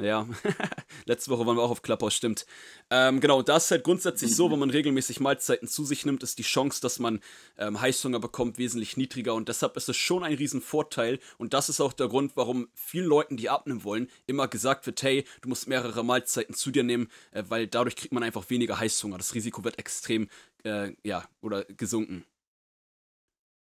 ja, 0.00 0.26
letzte 1.04 1.30
Woche 1.30 1.46
waren 1.46 1.56
wir 1.56 1.62
auch 1.62 1.70
auf 1.70 1.82
Clubhouse, 1.82 2.14
stimmt. 2.14 2.46
Ähm, 2.90 3.20
genau, 3.20 3.42
da 3.42 3.58
ist 3.58 3.70
halt 3.70 3.84
grundsätzlich 3.84 4.34
so, 4.34 4.50
wenn 4.52 4.58
man 4.58 4.70
regelmäßig 4.70 5.20
Mahlzeiten 5.20 5.68
zu 5.68 5.84
sich 5.84 6.04
nimmt, 6.04 6.22
ist 6.22 6.38
die 6.38 6.42
Chance, 6.42 6.80
dass 6.80 6.98
man 6.98 7.20
ähm, 7.58 7.80
Heißhunger 7.80 8.18
bekommt, 8.18 8.58
wesentlich 8.58 8.96
niedriger 8.96 9.34
und 9.34 9.48
deshalb 9.48 9.76
ist 9.76 9.88
es 9.88 9.96
schon 9.96 10.24
ein 10.24 10.34
Riesenvorteil 10.34 11.20
und 11.38 11.54
das 11.54 11.68
ist 11.68 11.80
auch 11.80 11.92
der 11.92 12.08
Grund, 12.08 12.32
warum 12.34 12.68
vielen 12.74 13.06
Leuten, 13.06 13.36
die 13.36 13.50
abnehmen 13.50 13.84
wollen, 13.84 14.10
immer 14.26 14.48
gesagt 14.48 14.86
wird, 14.86 15.02
hey, 15.02 15.24
du 15.42 15.48
musst 15.48 15.68
mehrere 15.68 16.04
Mahlzeiten 16.04 16.54
zu 16.54 16.72
dir 16.72 16.82
nehmen, 16.82 17.08
äh, 17.30 17.44
weil 17.48 17.68
dadurch 17.68 17.94
kriegt 17.94 18.12
man 18.12 18.24
einfach 18.24 18.50
weniger 18.50 18.80
Heißhunger. 18.80 19.18
Das 19.18 19.34
Risiko 19.34 19.62
wird 19.62 19.78
extrem, 19.78 20.28
äh, 20.64 20.92
ja, 21.04 21.24
oder 21.40 21.64
gesunken. 21.64 22.24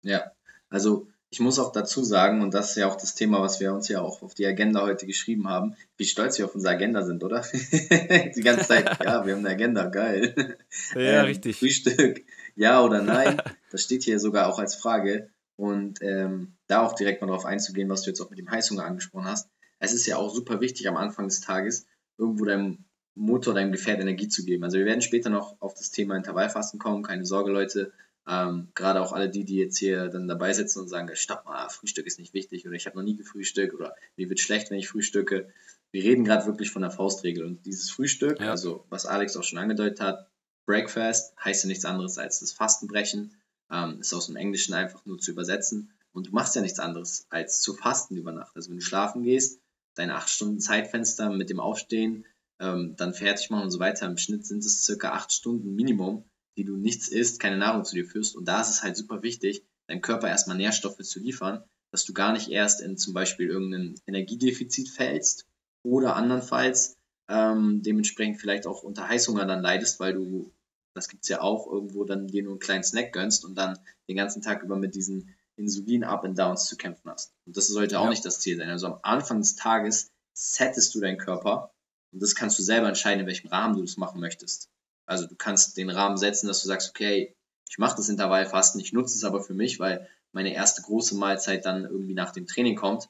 Ja, 0.02 0.30
also 0.68 1.08
ich 1.32 1.38
muss 1.38 1.60
auch 1.60 1.70
dazu 1.70 2.02
sagen, 2.02 2.42
und 2.42 2.54
das 2.54 2.70
ist 2.70 2.76
ja 2.76 2.88
auch 2.88 2.96
das 2.96 3.14
Thema, 3.14 3.40
was 3.40 3.60
wir 3.60 3.72
uns 3.72 3.88
ja 3.88 4.00
auch 4.00 4.20
auf 4.22 4.34
die 4.34 4.46
Agenda 4.46 4.82
heute 4.82 5.06
geschrieben 5.06 5.48
haben, 5.48 5.76
wie 5.96 6.04
stolz 6.04 6.36
wir 6.38 6.44
auf 6.44 6.56
unsere 6.56 6.74
Agenda 6.74 7.04
sind, 7.04 7.22
oder? 7.22 7.44
die 7.52 8.42
ganze 8.42 8.66
Zeit, 8.66 8.86
ja, 9.04 9.24
wir 9.24 9.34
haben 9.34 9.46
eine 9.46 9.50
Agenda, 9.50 9.86
geil. 9.86 10.56
Ja, 10.94 11.20
ähm, 11.20 11.24
richtig. 11.26 11.56
Frühstück, 11.56 12.24
ja 12.56 12.82
oder 12.82 13.00
nein, 13.02 13.40
das 13.70 13.82
steht 13.82 14.02
hier 14.02 14.18
sogar 14.18 14.48
auch 14.48 14.58
als 14.58 14.74
Frage. 14.74 15.30
Und 15.54 16.00
ähm, 16.00 16.56
da 16.68 16.80
auch 16.80 16.94
direkt 16.94 17.20
mal 17.20 17.26
darauf 17.26 17.44
einzugehen, 17.44 17.90
was 17.90 18.02
du 18.02 18.10
jetzt 18.10 18.20
auch 18.22 18.30
mit 18.30 18.38
dem 18.38 18.50
Heißhunger 18.50 18.82
angesprochen 18.82 19.26
hast. 19.26 19.50
Es 19.78 19.92
ist 19.92 20.06
ja 20.06 20.16
auch 20.16 20.34
super 20.34 20.60
wichtig 20.60 20.88
am 20.88 20.96
Anfang 20.96 21.28
des 21.28 21.42
Tages, 21.42 21.86
irgendwo 22.16 22.46
deinem 22.46 22.86
Motor, 23.14 23.54
deinem 23.54 23.70
Gefährt 23.70 24.00
Energie 24.00 24.28
zu 24.28 24.44
geben. 24.44 24.64
Also 24.64 24.78
wir 24.78 24.86
werden 24.86 25.02
später 25.02 25.28
noch 25.28 25.60
auf 25.60 25.74
das 25.74 25.90
Thema 25.90 26.16
Intervallfasten 26.16 26.80
kommen, 26.80 27.02
keine 27.02 27.26
Sorge, 27.26 27.52
Leute. 27.52 27.92
Ähm, 28.28 28.70
Gerade 28.74 29.00
auch 29.00 29.12
alle 29.12 29.30
die, 29.30 29.44
die 29.44 29.56
jetzt 29.56 29.78
hier 29.78 30.08
dann 30.08 30.28
dabei 30.28 30.52
sitzen 30.52 30.80
und 30.80 30.88
sagen, 30.88 31.08
stopp 31.14 31.44
mal, 31.46 31.68
Frühstück 31.68 32.06
ist 32.06 32.18
nicht 32.18 32.34
wichtig 32.34 32.66
oder 32.66 32.76
ich 32.76 32.86
habe 32.86 32.96
noch 32.96 33.04
nie 33.04 33.16
gefrühstückt 33.16 33.74
oder 33.74 33.94
mir 34.16 34.28
wird 34.28 34.40
schlecht, 34.40 34.70
wenn 34.70 34.78
ich 34.78 34.88
frühstücke. 34.88 35.52
Wir 35.90 36.04
reden 36.04 36.24
gerade 36.24 36.46
wirklich 36.46 36.70
von 36.70 36.82
der 36.82 36.90
Faustregel 36.90 37.44
und 37.44 37.66
dieses 37.66 37.90
Frühstück, 37.90 38.40
ja. 38.40 38.50
also 38.50 38.84
was 38.90 39.06
Alex 39.06 39.36
auch 39.36 39.42
schon 39.42 39.58
angedeutet 39.58 40.00
hat, 40.00 40.30
Breakfast 40.66 41.34
heißt 41.44 41.64
ja 41.64 41.68
nichts 41.68 41.84
anderes 41.84 42.18
als 42.18 42.40
das 42.40 42.52
Fastenbrechen, 42.52 43.34
ähm, 43.70 44.00
ist 44.00 44.14
aus 44.14 44.26
dem 44.26 44.36
Englischen 44.36 44.74
einfach 44.74 45.04
nur 45.06 45.18
zu 45.18 45.32
übersetzen 45.32 45.92
und 46.12 46.28
du 46.28 46.32
machst 46.32 46.54
ja 46.54 46.62
nichts 46.62 46.78
anderes 46.78 47.26
als 47.30 47.60
zu 47.60 47.74
fasten 47.74 48.16
über 48.16 48.32
Nacht. 48.32 48.54
Also 48.54 48.70
wenn 48.70 48.78
du 48.78 48.84
schlafen 48.84 49.22
gehst, 49.22 49.60
deine 49.94 50.14
acht 50.14 50.28
Stunden 50.28 50.60
Zeitfenster 50.60 51.30
mit 51.30 51.50
dem 51.50 51.60
Aufstehen, 51.60 52.24
ähm, 52.60 52.94
dann 52.96 53.14
fertig 53.14 53.50
machen 53.50 53.64
und 53.64 53.70
so 53.70 53.80
weiter. 53.80 54.06
Im 54.06 54.18
Schnitt 54.18 54.46
sind 54.46 54.64
es 54.64 54.84
circa 54.84 55.12
acht 55.12 55.32
Stunden 55.32 55.74
Minimum, 55.74 56.24
die 56.60 56.66
du 56.66 56.76
nichts 56.76 57.08
isst, 57.08 57.40
keine 57.40 57.56
Nahrung 57.56 57.86
zu 57.86 57.94
dir 57.94 58.04
führst. 58.04 58.36
Und 58.36 58.46
da 58.46 58.60
ist 58.60 58.68
es 58.68 58.82
halt 58.82 58.94
super 58.94 59.22
wichtig, 59.22 59.64
deinem 59.86 60.02
Körper 60.02 60.28
erstmal 60.28 60.58
Nährstoffe 60.58 60.98
zu 60.98 61.18
liefern, 61.18 61.64
dass 61.90 62.04
du 62.04 62.12
gar 62.12 62.34
nicht 62.34 62.50
erst 62.50 62.82
in 62.82 62.98
zum 62.98 63.14
Beispiel 63.14 63.48
irgendein 63.48 63.94
Energiedefizit 64.06 64.90
fällst 64.90 65.46
oder 65.82 66.16
andernfalls 66.16 66.98
ähm, 67.30 67.80
dementsprechend 67.82 68.38
vielleicht 68.38 68.66
auch 68.66 68.82
unter 68.82 69.08
Heißhunger 69.08 69.46
dann 69.46 69.62
leidest, 69.62 70.00
weil 70.00 70.12
du, 70.12 70.52
das 70.94 71.08
gibt 71.08 71.22
es 71.22 71.30
ja 71.30 71.40
auch, 71.40 71.66
irgendwo 71.66 72.04
dann 72.04 72.26
dir 72.26 72.42
nur 72.42 72.52
einen 72.52 72.60
kleinen 72.60 72.84
Snack 72.84 73.14
gönnst 73.14 73.46
und 73.46 73.54
dann 73.54 73.78
den 74.10 74.16
ganzen 74.16 74.42
Tag 74.42 74.62
über 74.62 74.76
mit 74.76 74.94
diesen 74.94 75.34
Insulin-Up-and-Downs 75.56 76.66
zu 76.66 76.76
kämpfen 76.76 77.10
hast. 77.10 77.32
Und 77.46 77.56
das 77.56 77.68
sollte 77.68 78.00
auch 78.00 78.10
nicht 78.10 78.26
das 78.26 78.40
Ziel 78.40 78.58
sein. 78.58 78.68
Also 78.68 78.88
am 78.88 79.00
Anfang 79.02 79.38
des 79.38 79.56
Tages 79.56 80.10
settest 80.34 80.94
du 80.94 81.00
deinen 81.00 81.16
Körper 81.16 81.72
und 82.12 82.20
das 82.20 82.34
kannst 82.34 82.58
du 82.58 82.62
selber 82.62 82.88
entscheiden, 82.88 83.20
in 83.20 83.26
welchem 83.26 83.48
Rahmen 83.48 83.76
du 83.76 83.80
das 83.80 83.96
machen 83.96 84.20
möchtest. 84.20 84.68
Also 85.10 85.26
du 85.26 85.34
kannst 85.34 85.76
den 85.76 85.90
Rahmen 85.90 86.16
setzen, 86.16 86.46
dass 86.46 86.62
du 86.62 86.68
sagst, 86.68 86.90
okay, 86.90 87.34
ich 87.68 87.78
mache 87.78 87.96
das 87.96 88.08
Intervallfasten, 88.08 88.80
ich 88.80 88.92
nutze 88.92 89.16
es 89.16 89.24
aber 89.24 89.42
für 89.42 89.54
mich, 89.54 89.80
weil 89.80 90.08
meine 90.30 90.54
erste 90.54 90.82
große 90.82 91.16
Mahlzeit 91.16 91.66
dann 91.66 91.84
irgendwie 91.84 92.14
nach 92.14 92.30
dem 92.30 92.46
Training 92.46 92.76
kommt. 92.76 93.08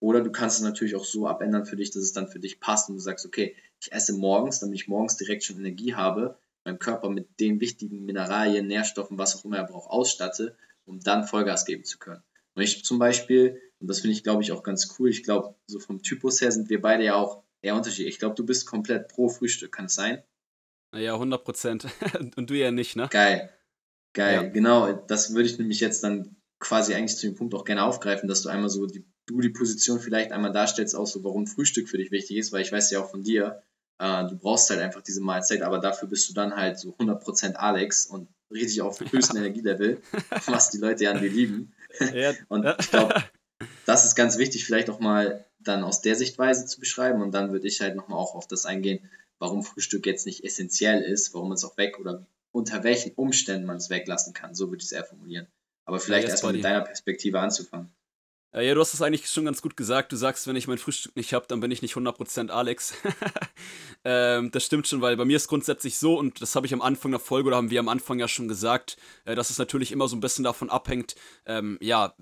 Oder 0.00 0.22
du 0.22 0.32
kannst 0.32 0.56
es 0.56 0.64
natürlich 0.64 0.96
auch 0.96 1.04
so 1.04 1.28
abändern 1.28 1.64
für 1.64 1.76
dich, 1.76 1.92
dass 1.92 2.02
es 2.02 2.12
dann 2.12 2.26
für 2.26 2.40
dich 2.40 2.58
passt 2.58 2.88
und 2.88 2.96
du 2.96 3.00
sagst, 3.00 3.24
okay, 3.24 3.54
ich 3.80 3.92
esse 3.92 4.12
morgens, 4.12 4.58
damit 4.58 4.74
ich 4.74 4.88
morgens 4.88 5.18
direkt 5.18 5.44
schon 5.44 5.58
Energie 5.58 5.94
habe, 5.94 6.36
meinem 6.64 6.80
Körper 6.80 7.10
mit 7.10 7.38
den 7.38 7.60
wichtigen 7.60 8.04
Mineralien, 8.04 8.66
Nährstoffen, 8.66 9.16
was 9.16 9.36
auch 9.36 9.44
immer 9.44 9.58
er 9.58 9.68
braucht, 9.68 9.88
ausstatte, 9.88 10.56
um 10.84 10.98
dann 10.98 11.28
Vollgas 11.28 11.64
geben 11.64 11.84
zu 11.84 11.98
können. 11.98 12.24
Und 12.56 12.62
ich 12.62 12.84
zum 12.84 12.98
Beispiel, 12.98 13.62
und 13.78 13.86
das 13.86 14.00
finde 14.00 14.16
ich, 14.16 14.24
glaube 14.24 14.42
ich, 14.42 14.50
auch 14.50 14.64
ganz 14.64 14.96
cool, 14.98 15.10
ich 15.10 15.22
glaube, 15.22 15.54
so 15.68 15.78
vom 15.78 16.02
Typus 16.02 16.40
her 16.40 16.50
sind 16.50 16.70
wir 16.70 16.82
beide 16.82 17.04
ja 17.04 17.14
auch 17.14 17.44
eher 17.62 17.76
unterschiedlich. 17.76 18.14
Ich 18.14 18.18
glaube, 18.18 18.34
du 18.34 18.44
bist 18.44 18.66
komplett 18.66 19.06
pro 19.06 19.28
Frühstück, 19.28 19.70
kann 19.70 19.84
es 19.84 19.94
sein? 19.94 20.24
Ja, 20.94 21.14
100 21.14 21.44
Prozent. 21.44 21.86
und 22.36 22.50
du 22.50 22.54
ja 22.54 22.70
nicht, 22.70 22.96
ne? 22.96 23.08
Geil. 23.10 23.50
Geil, 24.12 24.34
ja. 24.34 24.42
genau. 24.48 24.92
Das 24.92 25.34
würde 25.34 25.48
ich 25.48 25.58
nämlich 25.58 25.80
jetzt 25.80 26.02
dann 26.02 26.36
quasi 26.58 26.94
eigentlich 26.94 27.18
zu 27.18 27.26
dem 27.26 27.36
Punkt 27.36 27.54
auch 27.54 27.64
gerne 27.64 27.84
aufgreifen, 27.84 28.28
dass 28.28 28.42
du 28.42 28.48
einmal 28.48 28.70
so 28.70 28.86
die, 28.86 29.04
du 29.26 29.40
die 29.40 29.50
Position 29.50 30.00
vielleicht 30.00 30.32
einmal 30.32 30.52
darstellst, 30.52 30.96
auch 30.96 31.06
so, 31.06 31.22
warum 31.22 31.46
Frühstück 31.46 31.88
für 31.88 31.98
dich 31.98 32.10
wichtig 32.10 32.38
ist, 32.38 32.52
weil 32.52 32.62
ich 32.62 32.72
weiß 32.72 32.90
ja 32.90 33.00
auch 33.00 33.10
von 33.10 33.22
dir, 33.22 33.62
äh, 33.98 34.24
du 34.24 34.36
brauchst 34.36 34.70
halt 34.70 34.80
einfach 34.80 35.02
diese 35.02 35.20
Mahlzeit, 35.20 35.62
aber 35.62 35.78
dafür 35.78 36.08
bist 36.08 36.28
du 36.28 36.34
dann 36.34 36.56
halt 36.56 36.78
so 36.78 36.94
100% 36.96 37.54
Alex 37.54 38.06
und 38.06 38.28
richtig 38.50 38.80
auf 38.80 39.00
höchstem 39.12 39.36
ja. 39.36 39.42
Energielevel, 39.42 40.00
was 40.46 40.70
die 40.70 40.78
Leute 40.78 41.04
ja 41.04 41.12
an 41.12 41.20
dir 41.20 41.30
lieben. 41.30 41.72
Ja. 42.12 42.34
und 42.48 42.66
ich 42.78 42.90
glaube, 42.90 43.24
das 43.86 44.04
ist 44.04 44.16
ganz 44.16 44.36
wichtig, 44.36 44.66
vielleicht 44.66 44.90
auch 44.90 45.00
mal 45.00 45.46
dann 45.60 45.82
aus 45.82 46.02
der 46.02 46.14
Sichtweise 46.14 46.66
zu 46.66 46.78
beschreiben 46.78 47.22
und 47.22 47.32
dann 47.32 47.52
würde 47.52 47.66
ich 47.66 47.80
halt 47.80 47.96
nochmal 47.96 48.18
auch 48.18 48.34
auf 48.34 48.46
das 48.46 48.66
eingehen, 48.66 49.08
warum 49.38 49.62
Frühstück 49.62 50.06
jetzt 50.06 50.26
nicht 50.26 50.44
essentiell 50.44 51.02
ist, 51.02 51.34
warum 51.34 51.48
man 51.48 51.56
es 51.56 51.64
auch 51.64 51.76
weg 51.76 51.98
oder 51.98 52.26
unter 52.52 52.84
welchen 52.84 53.12
Umständen 53.14 53.66
man 53.66 53.76
es 53.76 53.90
weglassen 53.90 54.32
kann. 54.32 54.54
So 54.54 54.70
würde 54.70 54.78
ich 54.78 54.86
es 54.86 54.92
eher 54.92 55.04
formulieren. 55.04 55.46
Aber 55.84 56.00
vielleicht 56.00 56.24
ja, 56.24 56.30
erstmal 56.30 56.52
mit 56.52 56.64
deiner 56.64 56.82
Perspektive 56.82 57.38
anzufangen. 57.38 57.90
Ja, 58.54 58.74
du 58.74 58.80
hast 58.80 58.94
es 58.94 59.02
eigentlich 59.02 59.28
schon 59.28 59.44
ganz 59.44 59.60
gut 59.60 59.76
gesagt. 59.76 60.12
Du 60.12 60.16
sagst, 60.16 60.46
wenn 60.46 60.56
ich 60.56 60.66
mein 60.66 60.78
Frühstück 60.78 61.14
nicht 61.14 61.34
habe, 61.34 61.44
dann 61.46 61.60
bin 61.60 61.70
ich 61.70 61.82
nicht 61.82 61.94
100% 61.94 62.48
Alex. 62.48 62.94
ähm, 64.04 64.50
das 64.50 64.64
stimmt 64.64 64.86
schon, 64.86 65.02
weil 65.02 65.16
bei 65.18 65.26
mir 65.26 65.36
ist 65.36 65.48
grundsätzlich 65.48 65.98
so, 65.98 66.18
und 66.18 66.40
das 66.40 66.56
habe 66.56 66.66
ich 66.66 66.72
am 66.72 66.80
Anfang 66.80 67.10
der 67.10 67.20
Folge 67.20 67.48
oder 67.48 67.56
haben 67.56 67.70
wir 67.70 67.80
am 67.80 67.88
Anfang 67.88 68.18
ja 68.18 68.28
schon 68.28 68.48
gesagt, 68.48 68.96
äh, 69.26 69.34
dass 69.34 69.50
es 69.50 69.58
natürlich 69.58 69.92
immer 69.92 70.08
so 70.08 70.16
ein 70.16 70.20
bisschen 70.20 70.44
davon 70.44 70.70
abhängt, 70.70 71.16
ähm, 71.44 71.76
ja, 71.82 72.14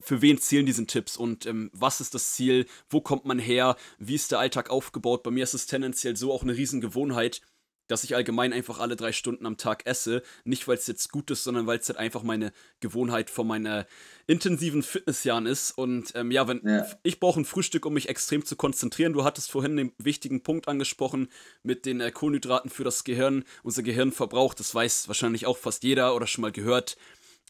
für 0.00 0.22
wen 0.22 0.38
zählen 0.38 0.66
diese 0.66 0.86
Tipps 0.86 1.16
und 1.16 1.46
ähm, 1.46 1.70
was 1.72 2.00
ist 2.00 2.14
das 2.14 2.32
Ziel, 2.32 2.66
wo 2.88 3.00
kommt 3.00 3.24
man 3.24 3.38
her, 3.38 3.76
wie 3.98 4.14
ist 4.14 4.32
der 4.32 4.38
Alltag 4.38 4.70
aufgebaut. 4.70 5.22
Bei 5.22 5.30
mir 5.30 5.44
ist 5.44 5.54
es 5.54 5.66
tendenziell 5.66 6.16
so 6.16 6.32
auch 6.32 6.42
eine 6.42 6.56
Riesengewohnheit, 6.56 7.42
dass 7.90 8.04
ich 8.04 8.14
allgemein 8.14 8.52
einfach 8.52 8.78
alle 8.78 8.96
drei 8.96 9.12
Stunden 9.12 9.46
am 9.46 9.56
Tag 9.56 9.86
esse. 9.86 10.22
Nicht, 10.44 10.68
weil 10.68 10.76
es 10.76 10.86
jetzt 10.86 11.10
gut 11.10 11.30
ist, 11.30 11.44
sondern 11.44 11.66
weil 11.66 11.78
es 11.78 11.88
halt 11.88 11.98
einfach 11.98 12.22
meine 12.22 12.52
Gewohnheit 12.78 13.30
von 13.30 13.46
meinen 13.46 13.84
intensiven 14.26 14.82
Fitnessjahren 14.82 15.46
ist. 15.46 15.72
Und 15.72 16.12
ähm, 16.14 16.30
ja, 16.30 16.46
wenn 16.46 16.60
ja. 16.64 16.86
ich 17.02 17.18
brauche 17.18 17.40
ein 17.40 17.44
Frühstück, 17.44 17.84
um 17.84 17.94
mich 17.94 18.08
extrem 18.08 18.44
zu 18.44 18.56
konzentrieren. 18.56 19.12
Du 19.12 19.24
hattest 19.24 19.50
vorhin 19.50 19.76
den 19.76 19.92
wichtigen 19.98 20.42
Punkt 20.42 20.68
angesprochen 20.68 21.28
mit 21.62 21.84
den 21.84 22.00
äh, 22.00 22.12
Kohlenhydraten 22.12 22.70
für 22.70 22.84
das 22.84 23.04
Gehirn. 23.04 23.44
Unser 23.62 23.82
Gehirn 23.82 24.12
verbraucht, 24.12 24.60
das 24.60 24.74
weiß 24.74 25.08
wahrscheinlich 25.08 25.46
auch 25.46 25.58
fast 25.58 25.82
jeder 25.82 26.14
oder 26.14 26.26
schon 26.26 26.42
mal 26.42 26.52
gehört, 26.52 26.96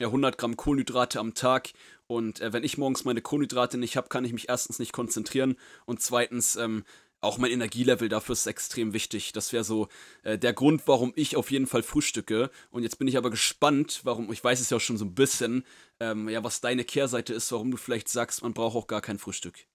100 0.06 0.38
Gramm 0.38 0.56
Kohlenhydrate 0.56 1.20
am 1.20 1.34
Tag. 1.34 1.70
Und 2.06 2.40
äh, 2.40 2.52
wenn 2.52 2.64
ich 2.64 2.78
morgens 2.78 3.04
meine 3.04 3.22
Kohlenhydrate 3.22 3.78
nicht 3.78 3.96
habe, 3.96 4.08
kann 4.08 4.24
ich 4.24 4.32
mich 4.32 4.48
erstens 4.48 4.78
nicht 4.78 4.92
konzentrieren 4.92 5.56
und 5.86 6.02
zweitens 6.02 6.56
ähm, 6.56 6.84
auch 7.20 7.38
mein 7.38 7.50
Energielevel 7.50 8.08
dafür 8.08 8.32
ist 8.32 8.46
extrem 8.46 8.92
wichtig. 8.92 9.32
Das 9.32 9.52
wäre 9.52 9.64
so 9.64 9.88
äh, 10.22 10.38
der 10.38 10.52
Grund, 10.52 10.82
warum 10.86 11.12
ich 11.16 11.36
auf 11.36 11.50
jeden 11.50 11.66
Fall 11.66 11.82
frühstücke. 11.82 12.50
Und 12.70 12.82
jetzt 12.82 12.98
bin 12.98 13.08
ich 13.08 13.18
aber 13.18 13.30
gespannt, 13.30 14.00
warum, 14.04 14.32
ich 14.32 14.42
weiß 14.42 14.60
es 14.60 14.70
ja 14.70 14.80
schon 14.80 14.96
so 14.96 15.04
ein 15.04 15.14
bisschen, 15.14 15.64
ähm, 16.00 16.28
ja, 16.28 16.42
was 16.42 16.60
deine 16.60 16.84
Kehrseite 16.84 17.34
ist, 17.34 17.52
warum 17.52 17.70
du 17.70 17.76
vielleicht 17.76 18.08
sagst, 18.08 18.42
man 18.42 18.54
braucht 18.54 18.76
auch 18.76 18.86
gar 18.86 19.02
kein 19.02 19.18
Frühstück. 19.18 19.66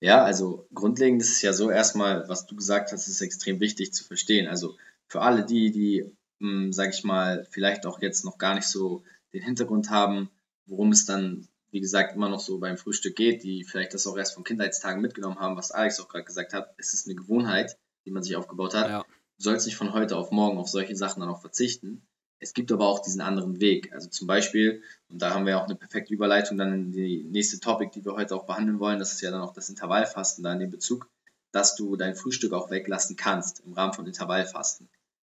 Ja, 0.00 0.24
also 0.24 0.66
grundlegend 0.72 1.20
ist 1.20 1.32
es 1.32 1.42
ja 1.42 1.52
so 1.52 1.70
erstmal, 1.70 2.26
was 2.28 2.46
du 2.46 2.56
gesagt 2.56 2.92
hast, 2.92 3.06
ist 3.06 3.20
extrem 3.20 3.60
wichtig 3.60 3.92
zu 3.92 4.04
verstehen. 4.04 4.46
Also 4.46 4.76
für 5.08 5.20
alle 5.20 5.44
die, 5.44 5.70
die, 5.72 6.16
hm, 6.40 6.72
sag 6.72 6.94
ich 6.94 7.04
mal, 7.04 7.46
vielleicht 7.50 7.86
auch 7.86 8.00
jetzt 8.00 8.24
noch 8.24 8.38
gar 8.38 8.54
nicht 8.54 8.66
so 8.66 9.02
den 9.32 9.42
Hintergrund 9.42 9.90
haben, 9.90 10.30
worum 10.66 10.92
es 10.92 11.04
dann 11.04 11.48
wie 11.70 11.80
gesagt, 11.80 12.14
immer 12.14 12.28
noch 12.28 12.40
so 12.40 12.58
beim 12.58 12.78
Frühstück 12.78 13.16
geht, 13.16 13.42
die 13.42 13.64
vielleicht 13.64 13.94
das 13.94 14.06
auch 14.06 14.16
erst 14.16 14.34
von 14.34 14.44
Kindheitstagen 14.44 15.02
mitgenommen 15.02 15.38
haben, 15.38 15.56
was 15.56 15.70
Alex 15.70 16.00
auch 16.00 16.08
gerade 16.08 16.24
gesagt 16.24 16.54
hat, 16.54 16.74
es 16.78 16.94
ist 16.94 17.06
eine 17.06 17.14
Gewohnheit, 17.14 17.76
die 18.06 18.10
man 18.10 18.22
sich 18.22 18.36
aufgebaut 18.36 18.74
hat. 18.74 18.88
Ja. 18.88 19.04
Du 19.36 19.42
sollst 19.42 19.66
nicht 19.66 19.76
von 19.76 19.92
heute 19.92 20.16
auf 20.16 20.30
morgen 20.30 20.58
auf 20.58 20.68
solche 20.68 20.96
Sachen 20.96 21.20
dann 21.20 21.28
auch 21.28 21.40
verzichten. 21.40 22.02
Es 22.40 22.54
gibt 22.54 22.72
aber 22.72 22.86
auch 22.86 23.00
diesen 23.00 23.20
anderen 23.20 23.60
Weg. 23.60 23.92
Also 23.92 24.08
zum 24.08 24.26
Beispiel, 24.26 24.82
und 25.10 25.20
da 25.20 25.34
haben 25.34 25.44
wir 25.44 25.58
auch 25.58 25.64
eine 25.64 25.74
perfekte 25.74 26.14
Überleitung 26.14 26.56
dann 26.56 26.72
in 26.72 26.92
die 26.92 27.24
nächste 27.24 27.60
Topic, 27.60 27.90
die 27.94 28.04
wir 28.04 28.14
heute 28.14 28.34
auch 28.34 28.46
behandeln 28.46 28.78
wollen, 28.78 28.98
das 28.98 29.12
ist 29.12 29.20
ja 29.20 29.30
dann 29.30 29.42
auch 29.42 29.52
das 29.52 29.68
Intervallfasten 29.68 30.44
da 30.44 30.52
in 30.52 30.60
dem 30.60 30.70
Bezug, 30.70 31.08
dass 31.52 31.76
du 31.76 31.96
dein 31.96 32.14
Frühstück 32.14 32.52
auch 32.52 32.70
weglassen 32.70 33.16
kannst 33.16 33.60
im 33.60 33.72
Rahmen 33.72 33.92
von 33.92 34.06
Intervallfasten. 34.06 34.88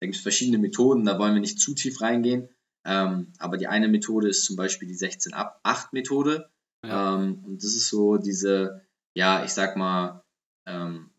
Da 0.03 0.07
gibt 0.07 0.17
es 0.17 0.21
verschiedene 0.21 0.57
Methoden, 0.57 1.05
da 1.05 1.17
wollen 1.17 1.33
wir 1.33 1.39
nicht 1.39 1.61
zu 1.61 1.73
tief 1.73 2.01
reingehen, 2.01 2.49
ähm, 2.83 3.31
aber 3.37 3.55
die 3.55 3.67
eine 3.67 3.87
Methode 3.87 4.27
ist 4.27 4.43
zum 4.43 4.57
Beispiel 4.57 4.85
die 4.85 4.97
16-8-Methode. 4.97 6.49
Ja. 6.85 7.15
Ähm, 7.15 7.41
und 7.45 7.63
das 7.63 7.73
ist 7.73 7.87
so 7.87 8.17
diese, 8.17 8.81
ja, 9.13 9.45
ich 9.45 9.51
sag 9.51 9.77
mal, 9.77 10.25
ähm, 10.65 11.09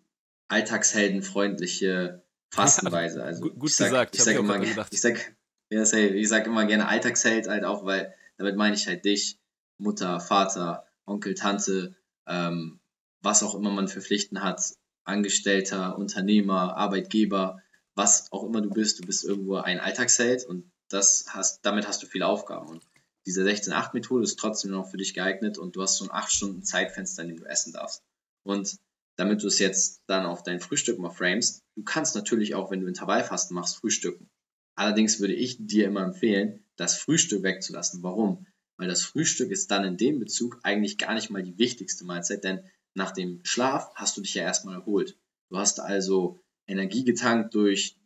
alltagsheldenfreundliche 0.49 2.23
Fastenweise. 2.51 3.23
Also 3.25 3.41
gut, 3.41 3.59
gut 3.59 3.71
ich 3.71 3.77
sag, 3.77 3.87
gesagt, 3.87 4.17
ich 4.17 4.23
sag, 4.23 4.37
immer, 4.37 4.63
ich 4.63 5.01
sag, 5.01 5.35
ja, 5.71 5.83
ich 5.91 6.29
sag 6.29 6.47
immer 6.47 6.67
gerne 6.67 6.87
Alltagsheld 6.87 7.49
halt 7.49 7.65
auch, 7.65 7.87
weil 7.87 8.13
damit 8.37 8.57
meine 8.57 8.77
ich 8.77 8.87
halt 8.87 9.07
dich, 9.07 9.39
Mutter, 9.79 10.21
Vater, 10.21 10.85
Onkel, 11.07 11.33
Tante, 11.33 11.97
ähm, 12.27 12.81
was 13.23 13.43
auch 13.43 13.55
immer 13.55 13.71
man 13.71 13.89
für 13.89 14.03
Pflichten 14.03 14.43
hat, 14.43 14.61
Angestellter, 15.05 15.97
Unternehmer, 15.97 16.77
Arbeitgeber, 16.77 17.63
was 17.95 18.31
auch 18.33 18.45
immer 18.45 18.61
du 18.61 18.71
bist, 18.71 18.99
du 18.99 19.07
bist 19.07 19.25
irgendwo 19.25 19.57
ein 19.57 19.81
Alltagsheld 19.81 20.45
und 20.45 20.71
das 20.89 21.27
hast, 21.29 21.65
damit 21.65 21.87
hast 21.87 22.03
du 22.03 22.07
viele 22.07 22.27
Aufgaben. 22.27 22.69
Und 22.69 22.83
diese 23.27 23.43
16-8-Methode 23.43 24.25
ist 24.25 24.39
trotzdem 24.39 24.73
noch 24.73 24.91
für 24.91 24.97
dich 24.97 25.15
geeignet 25.15 25.59
und 25.59 25.77
du 25.77 25.83
hast 25.83 25.97
so 25.97 26.09
ein 26.09 26.11
8-Stunden-Zeitfenster, 26.11 27.23
in 27.23 27.29
dem 27.29 27.39
du 27.39 27.45
essen 27.45 27.73
darfst. 27.73 28.03
Und 28.45 28.77
damit 29.17 29.43
du 29.43 29.47
es 29.47 29.59
jetzt 29.59 30.03
dann 30.07 30.27
auf 30.27 30.43
dein 30.43 30.61
Frühstück 30.61 30.99
mal 30.99 31.11
framest, 31.11 31.63
du 31.77 31.85
kannst 31.85 32.15
natürlich 32.15 32.55
auch, 32.55 32.71
wenn 32.71 32.81
du 32.81 32.87
Intervallfasten 32.87 33.55
machst, 33.55 33.77
frühstücken. 33.77 34.29
Allerdings 34.77 35.21
würde 35.21 35.35
ich 35.35 35.57
dir 35.59 35.87
immer 35.87 36.03
empfehlen, 36.03 36.65
das 36.77 36.97
Frühstück 36.97 37.43
wegzulassen. 37.43 38.03
Warum? 38.03 38.47
Weil 38.77 38.89
das 38.89 39.03
Frühstück 39.03 39.51
ist 39.53 39.71
dann 39.71 39.85
in 39.85 39.97
dem 39.97 40.19
Bezug 40.19 40.59
eigentlich 40.65 40.99
gar 40.99 41.15
nicht 41.15 41.31
mal 41.31 41.45
die 41.45 41.59
wichtigste 41.59 42.05
Mahlzeit, 42.05 42.43
denn 42.43 42.69
nach 42.95 43.13
dem 43.13 43.41
Schlaf 43.45 43.95
hast 43.95 44.17
du 44.17 44.21
dich 44.21 44.35
ja 44.35 44.43
erstmal 44.43 44.75
erholt. 44.75 45.17
Du 45.49 45.59
hast 45.59 45.79
also 45.79 46.41
Energie 46.67 47.05
getankt 47.05 47.55
durch 47.55 47.97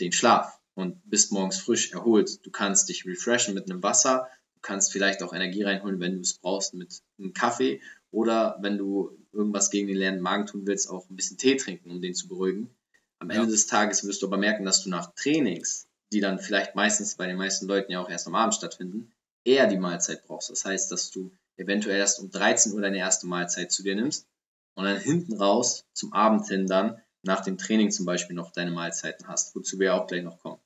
den 0.00 0.12
Schlaf 0.12 0.60
und 0.74 1.00
bist 1.08 1.32
morgens 1.32 1.58
frisch 1.58 1.92
erholt. 1.92 2.44
Du 2.46 2.50
kannst 2.50 2.88
dich 2.88 3.04
refreshen 3.06 3.54
mit 3.54 3.70
einem 3.70 3.82
Wasser, 3.82 4.28
du 4.54 4.60
kannst 4.62 4.92
vielleicht 4.92 5.22
auch 5.22 5.32
Energie 5.32 5.62
reinholen, 5.62 6.00
wenn 6.00 6.14
du 6.14 6.20
es 6.20 6.34
brauchst, 6.34 6.74
mit 6.74 7.02
einem 7.18 7.32
Kaffee 7.32 7.80
oder 8.10 8.58
wenn 8.60 8.78
du 8.78 9.10
irgendwas 9.32 9.70
gegen 9.70 9.88
den 9.88 9.96
leeren 9.96 10.20
Magen 10.20 10.46
tun 10.46 10.66
willst, 10.66 10.88
auch 10.88 11.08
ein 11.10 11.16
bisschen 11.16 11.36
Tee 11.36 11.56
trinken, 11.56 11.90
um 11.90 12.00
den 12.00 12.14
zu 12.14 12.28
beruhigen. 12.28 12.70
Am 13.18 13.30
Ende 13.30 13.44
ja. 13.44 13.50
des 13.50 13.66
Tages 13.66 14.06
wirst 14.06 14.22
du 14.22 14.26
aber 14.26 14.36
merken, 14.36 14.64
dass 14.64 14.82
du 14.82 14.90
nach 14.90 15.12
Trainings, 15.14 15.88
die 16.12 16.20
dann 16.20 16.38
vielleicht 16.38 16.74
meistens 16.74 17.16
bei 17.16 17.26
den 17.26 17.36
meisten 17.36 17.66
Leuten 17.66 17.92
ja 17.92 18.00
auch 18.00 18.08
erst 18.08 18.26
am 18.26 18.34
Abend 18.34 18.54
stattfinden, 18.54 19.12
eher 19.44 19.66
die 19.66 19.76
Mahlzeit 19.76 20.24
brauchst. 20.26 20.50
Das 20.50 20.64
heißt, 20.64 20.90
dass 20.92 21.10
du 21.10 21.32
eventuell 21.56 21.98
erst 21.98 22.20
um 22.20 22.30
13 22.30 22.72
Uhr 22.72 22.80
deine 22.80 22.98
erste 22.98 23.26
Mahlzeit 23.26 23.72
zu 23.72 23.82
dir 23.82 23.96
nimmst 23.96 24.26
und 24.74 24.84
dann 24.84 25.00
hinten 25.00 25.36
raus 25.36 25.84
zum 25.92 26.12
Abend 26.12 26.46
hin 26.46 26.66
dann 26.66 27.02
nach 27.22 27.40
dem 27.40 27.58
Training 27.58 27.90
zum 27.90 28.06
Beispiel 28.06 28.36
noch 28.36 28.52
deine 28.52 28.70
Mahlzeiten 28.70 29.28
hast, 29.28 29.54
wozu 29.54 29.78
wir 29.78 29.94
auch 29.94 30.06
gleich 30.06 30.22
noch 30.22 30.38
kommen. 30.38 30.60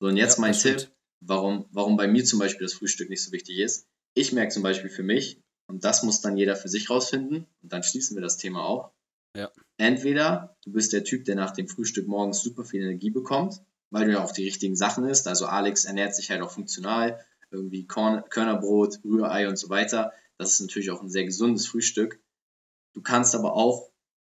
So, 0.00 0.06
und 0.06 0.16
jetzt 0.16 0.36
ja, 0.36 0.40
mein 0.42 0.52
Tipp, 0.52 0.90
warum, 1.20 1.66
warum 1.70 1.96
bei 1.96 2.06
mir 2.06 2.24
zum 2.24 2.38
Beispiel 2.38 2.66
das 2.66 2.74
Frühstück 2.74 3.10
nicht 3.10 3.22
so 3.22 3.32
wichtig 3.32 3.58
ist. 3.58 3.86
Ich 4.14 4.32
merke 4.32 4.52
zum 4.52 4.62
Beispiel 4.62 4.90
für 4.90 5.02
mich, 5.02 5.40
und 5.68 5.84
das 5.84 6.02
muss 6.02 6.20
dann 6.20 6.36
jeder 6.36 6.56
für 6.56 6.68
sich 6.68 6.90
rausfinden, 6.90 7.46
und 7.62 7.72
dann 7.72 7.82
schließen 7.82 8.16
wir 8.16 8.22
das 8.22 8.36
Thema 8.36 8.64
auch. 8.64 8.92
Ja. 9.36 9.50
Entweder 9.76 10.56
du 10.64 10.72
bist 10.72 10.92
der 10.92 11.04
Typ, 11.04 11.24
der 11.24 11.34
nach 11.34 11.50
dem 11.50 11.68
Frühstück 11.68 12.06
morgens 12.06 12.40
super 12.40 12.64
viel 12.64 12.82
Energie 12.82 13.10
bekommt, 13.10 13.62
weil 13.90 14.06
du 14.06 14.12
ja 14.12 14.24
auch 14.24 14.32
die 14.32 14.44
richtigen 14.44 14.76
Sachen 14.76 15.06
isst. 15.08 15.28
Also 15.28 15.46
Alex 15.46 15.84
ernährt 15.84 16.14
sich 16.14 16.30
halt 16.30 16.40
auch 16.40 16.50
funktional, 16.50 17.24
irgendwie 17.50 17.86
Korn, 17.86 18.24
Körnerbrot, 18.30 19.00
Rührei 19.04 19.48
und 19.48 19.58
so 19.58 19.68
weiter. 19.68 20.12
Das 20.38 20.52
ist 20.52 20.60
natürlich 20.60 20.90
auch 20.90 21.02
ein 21.02 21.10
sehr 21.10 21.24
gesundes 21.24 21.66
Frühstück. 21.66 22.20
Du 22.94 23.02
kannst 23.02 23.34
aber 23.34 23.54
auch, 23.54 23.90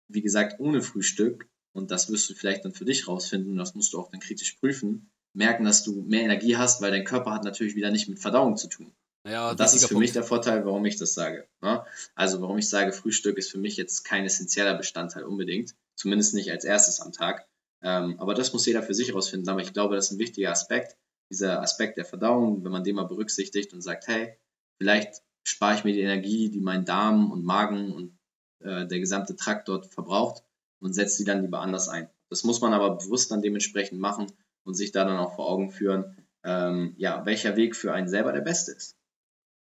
wie 0.08 0.22
gesagt, 0.22 0.58
ohne 0.58 0.82
Frühstück, 0.82 1.48
und 1.78 1.90
das 1.90 2.10
wirst 2.10 2.28
du 2.28 2.34
vielleicht 2.34 2.64
dann 2.64 2.72
für 2.72 2.84
dich 2.84 3.08
rausfinden, 3.08 3.56
das 3.56 3.74
musst 3.74 3.92
du 3.92 3.98
auch 3.98 4.10
dann 4.10 4.20
kritisch 4.20 4.52
prüfen, 4.54 5.10
merken, 5.32 5.64
dass 5.64 5.84
du 5.84 6.02
mehr 6.02 6.22
Energie 6.22 6.56
hast, 6.56 6.82
weil 6.82 6.90
dein 6.90 7.04
Körper 7.04 7.32
hat 7.32 7.44
natürlich 7.44 7.74
wieder 7.74 7.90
nicht 7.90 8.08
mit 8.08 8.18
Verdauung 8.18 8.56
zu 8.56 8.68
tun. 8.68 8.92
Ja, 9.26 9.54
das 9.54 9.74
ist 9.74 9.82
für 9.82 9.88
Punkt. 9.94 10.00
mich 10.00 10.12
der 10.12 10.22
Vorteil, 10.22 10.64
warum 10.64 10.84
ich 10.86 10.96
das 10.96 11.14
sage. 11.14 11.46
Ne? 11.60 11.84
Also 12.14 12.40
warum 12.40 12.58
ich 12.58 12.68
sage, 12.68 12.92
Frühstück 12.92 13.36
ist 13.36 13.50
für 13.50 13.58
mich 13.58 13.76
jetzt 13.76 14.04
kein 14.04 14.24
essentieller 14.24 14.74
Bestandteil 14.74 15.24
unbedingt, 15.24 15.74
zumindest 15.96 16.34
nicht 16.34 16.50
als 16.50 16.64
erstes 16.64 17.00
am 17.00 17.12
Tag. 17.12 17.46
Ähm, 17.82 18.18
aber 18.18 18.34
das 18.34 18.52
muss 18.52 18.66
jeder 18.66 18.82
für 18.82 18.94
sich 18.94 19.08
herausfinden. 19.08 19.48
Aber 19.48 19.60
ich 19.60 19.72
glaube, 19.72 19.96
das 19.96 20.06
ist 20.06 20.12
ein 20.12 20.18
wichtiger 20.18 20.50
Aspekt, 20.50 20.96
dieser 21.30 21.60
Aspekt 21.60 21.98
der 21.98 22.04
Verdauung, 22.04 22.64
wenn 22.64 22.72
man 22.72 22.84
den 22.84 22.96
mal 22.96 23.04
berücksichtigt 23.04 23.72
und 23.74 23.82
sagt, 23.82 24.08
hey, 24.08 24.38
vielleicht 24.78 25.22
spare 25.46 25.74
ich 25.74 25.84
mir 25.84 25.92
die 25.92 26.00
Energie, 26.00 26.50
die 26.50 26.60
mein 26.60 26.84
Darm 26.84 27.30
und 27.30 27.44
Magen 27.44 27.92
und 27.92 28.18
äh, 28.60 28.86
der 28.86 28.98
gesamte 28.98 29.36
Trakt 29.36 29.68
dort 29.68 29.92
verbraucht 29.92 30.42
und 30.80 30.94
setze 30.94 31.18
die 31.18 31.24
dann 31.24 31.42
lieber 31.42 31.60
anders 31.60 31.88
ein. 31.88 32.08
Das 32.28 32.44
muss 32.44 32.60
man 32.60 32.72
aber 32.72 32.96
bewusst 32.96 33.30
dann 33.30 33.42
dementsprechend 33.42 34.00
machen 34.00 34.26
und 34.64 34.74
sich 34.74 34.92
da 34.92 35.04
dann 35.04 35.18
auch 35.18 35.34
vor 35.34 35.48
Augen 35.48 35.70
führen, 35.70 36.26
ähm, 36.44 36.94
ja, 36.98 37.24
welcher 37.26 37.56
Weg 37.56 37.74
für 37.74 37.92
einen 37.92 38.08
selber 38.08 38.32
der 38.32 38.40
beste 38.40 38.72
ist. 38.72 38.96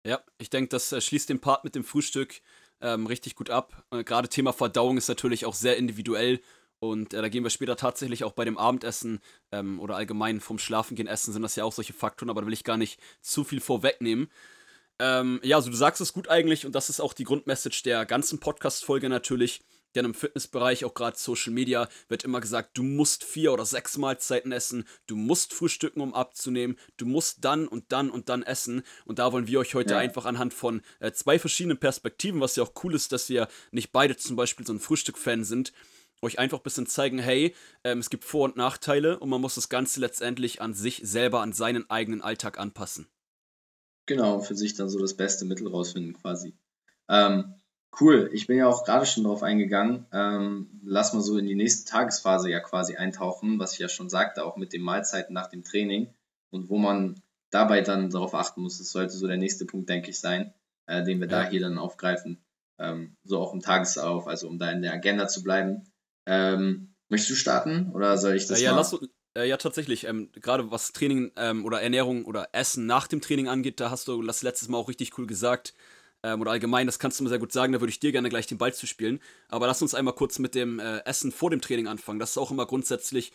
Ja, 0.05 0.21
ich 0.37 0.49
denke, 0.49 0.69
das 0.69 0.91
äh, 0.91 1.01
schließt 1.01 1.29
den 1.29 1.39
Part 1.39 1.63
mit 1.63 1.75
dem 1.75 1.83
Frühstück 1.83 2.41
ähm, 2.81 3.07
richtig 3.07 3.35
gut 3.35 3.49
ab. 3.49 3.83
Äh, 3.91 4.03
Gerade 4.03 4.29
Thema 4.29 4.53
Verdauung 4.53 4.97
ist 4.97 5.07
natürlich 5.07 5.45
auch 5.45 5.55
sehr 5.55 5.77
individuell 5.77 6.39
und 6.79 7.13
äh, 7.13 7.21
da 7.21 7.29
gehen 7.29 7.43
wir 7.43 7.49
später 7.49 7.75
tatsächlich 7.75 8.23
auch 8.23 8.33
bei 8.33 8.45
dem 8.45 8.57
Abendessen 8.57 9.19
ähm, 9.51 9.79
oder 9.79 9.95
allgemein 9.95 10.39
vom 10.39 10.59
Schlafengehen 10.59 11.07
essen, 11.07 11.33
sind 11.33 11.41
das 11.41 11.55
ja 11.55 11.63
auch 11.63 11.73
solche 11.73 11.93
Faktoren, 11.93 12.29
aber 12.29 12.41
da 12.41 12.47
will 12.47 12.53
ich 12.53 12.63
gar 12.63 12.77
nicht 12.77 12.99
zu 13.21 13.43
viel 13.43 13.59
vorwegnehmen. 13.59 14.29
Ähm, 14.99 15.39
ja, 15.43 15.57
also 15.57 15.69
du 15.69 15.75
sagst 15.75 16.01
es 16.01 16.13
gut 16.13 16.29
eigentlich 16.29 16.65
und 16.65 16.73
das 16.73 16.89
ist 16.89 16.99
auch 16.99 17.13
die 17.13 17.23
Grundmessage 17.23 17.81
der 17.83 18.05
ganzen 18.05 18.39
Podcast-Folge 18.39 19.09
natürlich. 19.09 19.61
Denn 19.95 20.05
im 20.05 20.13
Fitnessbereich, 20.13 20.85
auch 20.85 20.93
gerade 20.93 21.17
Social 21.17 21.53
Media, 21.53 21.87
wird 22.07 22.23
immer 22.23 22.39
gesagt, 22.39 22.77
du 22.77 22.83
musst 22.83 23.23
vier 23.23 23.53
oder 23.53 23.65
sechs 23.65 23.97
Mahlzeiten 23.97 24.51
essen, 24.51 24.85
du 25.07 25.15
musst 25.15 25.53
frühstücken, 25.53 26.01
um 26.01 26.13
abzunehmen, 26.13 26.77
du 26.97 27.05
musst 27.05 27.43
dann 27.43 27.67
und 27.67 27.91
dann 27.91 28.09
und 28.09 28.29
dann 28.29 28.43
essen. 28.43 28.83
Und 29.05 29.19
da 29.19 29.31
wollen 29.31 29.47
wir 29.47 29.59
euch 29.59 29.75
heute 29.75 29.93
ja. 29.93 29.99
einfach 29.99 30.25
anhand 30.25 30.53
von 30.53 30.81
äh, 30.99 31.11
zwei 31.11 31.39
verschiedenen 31.39 31.77
Perspektiven, 31.77 32.41
was 32.41 32.55
ja 32.55 32.63
auch 32.63 32.73
cool 32.83 32.93
ist, 32.93 33.11
dass 33.11 33.29
wir 33.29 33.47
nicht 33.71 33.91
beide 33.91 34.17
zum 34.17 34.35
Beispiel 34.35 34.65
so 34.65 34.73
ein 34.73 34.79
Frühstück-Fan 34.79 35.43
sind, 35.43 35.73
euch 36.21 36.39
einfach 36.39 36.59
ein 36.59 36.63
bisschen 36.63 36.87
zeigen, 36.87 37.19
hey, 37.19 37.55
ähm, 37.83 37.99
es 37.99 38.09
gibt 38.09 38.25
Vor- 38.25 38.45
und 38.45 38.57
Nachteile 38.57 39.19
und 39.19 39.29
man 39.29 39.41
muss 39.41 39.55
das 39.55 39.69
Ganze 39.69 39.99
letztendlich 39.99 40.61
an 40.61 40.73
sich 40.73 41.01
selber, 41.03 41.41
an 41.41 41.53
seinen 41.53 41.89
eigenen 41.89 42.21
Alltag 42.21 42.59
anpassen. 42.59 43.07
Genau, 44.07 44.39
für 44.39 44.55
sich 44.55 44.73
dann 44.73 44.89
so 44.89 44.99
das 44.99 45.15
beste 45.15 45.45
Mittel 45.45 45.67
rausfinden 45.67 46.13
quasi. 46.13 46.55
Ähm, 47.09 47.55
cool, 47.99 48.29
ich 48.33 48.47
bin 48.47 48.57
ja 48.57 48.67
auch 48.67 48.83
gerade 48.83 49.05
schon 49.05 49.23
darauf 49.23 49.43
eingegangen. 49.43 50.05
Ähm, 50.11 50.69
lass 50.83 51.13
mal 51.13 51.21
so 51.21 51.37
in 51.37 51.45
die 51.45 51.55
nächste 51.55 51.89
Tagesphase 51.89 52.49
ja 52.49 52.59
quasi 52.59 52.95
eintauchen, 52.95 53.59
was 53.59 53.73
ich 53.73 53.79
ja 53.79 53.89
schon 53.89 54.09
sagte, 54.09 54.45
auch 54.45 54.57
mit 54.57 54.73
den 54.73 54.81
Mahlzeiten 54.81 55.33
nach 55.33 55.47
dem 55.47 55.63
Training 55.63 56.13
und 56.49 56.69
wo 56.69 56.77
man 56.77 57.21
dabei 57.49 57.81
dann 57.81 58.09
darauf 58.09 58.33
achten 58.33 58.61
muss. 58.61 58.77
Das 58.77 58.89
sollte 58.89 59.13
so 59.13 59.27
der 59.27 59.37
nächste 59.37 59.65
Punkt, 59.65 59.89
denke 59.89 60.09
ich, 60.09 60.19
sein, 60.19 60.53
äh, 60.85 61.03
den 61.03 61.19
wir 61.19 61.27
ja. 61.27 61.43
da 61.43 61.49
hier 61.49 61.61
dann 61.61 61.77
aufgreifen. 61.77 62.43
Ähm, 62.79 63.15
so 63.23 63.39
auch 63.39 63.53
im 63.53 63.61
Tagesauf, 63.61 64.27
also 64.27 64.47
um 64.47 64.59
da 64.59 64.71
in 64.71 64.81
der 64.81 64.93
Agenda 64.93 65.27
zu 65.27 65.41
bleiben. 65.43 65.89
Ähm, 66.27 66.93
möchtest 67.09 67.31
du 67.31 67.35
starten 67.35 67.91
oder 67.93 68.17
soll 68.17 68.35
ich 68.35 68.47
das 68.47 68.61
ja, 68.61 68.71
mal? 68.71 68.77
Lass, 68.77 68.97
äh, 69.35 69.47
ja, 69.47 69.57
tatsächlich. 69.57 70.05
Ähm, 70.05 70.29
Gerade 70.33 70.71
was 70.71 70.91
Training 70.91 71.31
ähm, 71.37 71.65
oder 71.65 71.81
Ernährung 71.81 72.25
oder 72.25 72.49
Essen 72.51 72.85
nach 72.85 73.07
dem 73.07 73.21
Training 73.21 73.47
angeht, 73.47 73.79
da 73.79 73.89
hast 73.89 74.07
du 74.07 74.21
das 74.21 74.43
letztes 74.43 74.67
Mal 74.67 74.77
auch 74.77 74.89
richtig 74.89 75.17
cool 75.17 75.27
gesagt. 75.27 75.73
Ähm, 76.23 76.41
oder 76.41 76.51
allgemein, 76.51 76.87
das 76.87 76.99
kannst 76.99 77.19
du 77.19 77.23
mir 77.23 77.29
sehr 77.29 77.39
gut 77.39 77.51
sagen, 77.51 77.73
da 77.73 77.81
würde 77.81 77.91
ich 77.91 77.99
dir 77.99 78.11
gerne 78.11 78.29
gleich 78.29 78.47
den 78.47 78.57
Ball 78.57 78.73
zu 78.73 78.87
spielen. 78.87 79.19
Aber 79.49 79.67
lass 79.67 79.81
uns 79.81 79.93
einmal 79.93 80.15
kurz 80.15 80.39
mit 80.39 80.55
dem 80.55 80.79
äh, 80.79 80.99
Essen 81.05 81.31
vor 81.31 81.49
dem 81.49 81.61
Training 81.61 81.87
anfangen. 81.87 82.19
Das 82.19 82.31
ist 82.31 82.37
auch 82.37 82.51
immer 82.51 82.65
grundsätzlich 82.65 83.31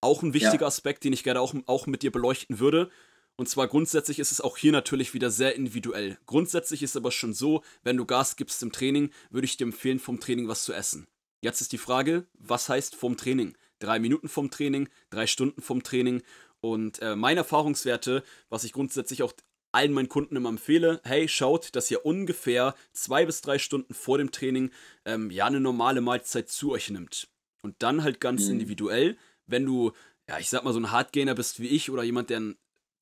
auch 0.00 0.22
ein 0.22 0.34
wichtiger 0.34 0.62
ja. 0.62 0.66
Aspekt, 0.66 1.04
den 1.04 1.12
ich 1.12 1.24
gerne 1.24 1.40
auch, 1.40 1.54
auch 1.66 1.86
mit 1.86 2.02
dir 2.02 2.12
beleuchten 2.12 2.58
würde. 2.58 2.90
Und 3.36 3.48
zwar 3.48 3.66
grundsätzlich 3.66 4.18
ist 4.18 4.30
es 4.30 4.40
auch 4.40 4.56
hier 4.56 4.70
natürlich 4.70 5.12
wieder 5.12 5.30
sehr 5.30 5.56
individuell. 5.56 6.18
Grundsätzlich 6.26 6.82
ist 6.82 6.96
aber 6.96 7.10
schon 7.10 7.32
so, 7.32 7.62
wenn 7.82 7.96
du 7.96 8.04
Gas 8.04 8.36
gibst 8.36 8.62
im 8.62 8.70
Training, 8.70 9.10
würde 9.30 9.46
ich 9.46 9.56
dir 9.56 9.64
empfehlen, 9.64 9.98
vom 9.98 10.20
Training 10.20 10.46
was 10.46 10.64
zu 10.64 10.72
essen. 10.72 11.06
Jetzt 11.40 11.60
ist 11.60 11.72
die 11.72 11.78
Frage, 11.78 12.26
was 12.34 12.68
heißt 12.68 12.94
vom 12.94 13.16
Training? 13.16 13.56
Drei 13.80 13.98
Minuten 13.98 14.28
vom 14.28 14.50
Training, 14.50 14.88
drei 15.10 15.26
Stunden 15.26 15.60
vom 15.62 15.82
Training. 15.82 16.22
Und 16.60 17.02
äh, 17.02 17.16
meine 17.16 17.40
Erfahrungswerte, 17.40 18.22
was 18.48 18.64
ich 18.64 18.72
grundsätzlich 18.72 19.22
auch 19.22 19.32
allen 19.74 19.92
meinen 19.92 20.08
Kunden 20.08 20.36
immer 20.36 20.48
empfehle, 20.48 21.00
hey, 21.04 21.28
schaut, 21.28 21.74
dass 21.76 21.90
ihr 21.90 22.06
ungefähr 22.06 22.74
zwei 22.92 23.26
bis 23.26 23.40
drei 23.40 23.58
Stunden 23.58 23.94
vor 23.94 24.18
dem 24.18 24.30
Training 24.30 24.70
ähm, 25.04 25.30
ja 25.30 25.46
eine 25.46 25.60
normale 25.60 26.00
Mahlzeit 26.00 26.48
zu 26.48 26.72
euch 26.72 26.90
nimmt. 26.90 27.28
Und 27.62 27.76
dann 27.80 28.02
halt 28.02 28.20
ganz 28.20 28.46
mhm. 28.46 28.52
individuell, 28.52 29.16
wenn 29.46 29.64
du, 29.64 29.92
ja, 30.28 30.38
ich 30.38 30.50
sag 30.50 30.64
mal, 30.64 30.72
so 30.72 30.80
ein 30.80 30.90
Hardgainer 30.90 31.34
bist 31.34 31.60
wie 31.60 31.68
ich 31.68 31.90
oder 31.90 32.02
jemand, 32.02 32.30
der 32.30 32.54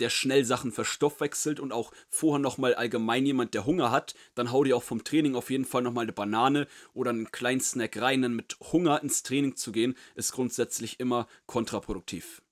der 0.03 0.11
schnell 0.11 0.45
Sachen 0.45 0.73
verstoffwechselt 0.73 1.61
und 1.61 1.73
auch 1.73 1.93
vorher 2.09 2.41
nochmal 2.41 2.75
allgemein 2.75 3.25
jemand, 3.25 3.55
der 3.55 3.67
Hunger 3.67 3.91
hat, 3.91 4.15
dann 4.35 4.51
hau 4.51 4.65
dir 4.65 4.77
auch 4.77 4.83
vom 4.83 5.05
Training 5.05 5.37
auf 5.37 5.49
jeden 5.49 5.65
Fall 5.65 5.83
nochmal 5.83 6.03
eine 6.03 6.13
Banane 6.13 6.67
oder 6.93 7.11
einen 7.11 7.31
kleinen 7.31 7.61
Snack 7.61 8.01
rein. 8.01 8.23
Denn 8.23 8.35
mit 8.35 8.57
Hunger 8.73 9.03
ins 9.03 9.23
Training 9.23 9.55
zu 9.55 9.71
gehen, 9.71 9.95
ist 10.17 10.33
grundsätzlich 10.33 10.99
immer 10.99 11.29
kontraproduktiv. 11.47 12.43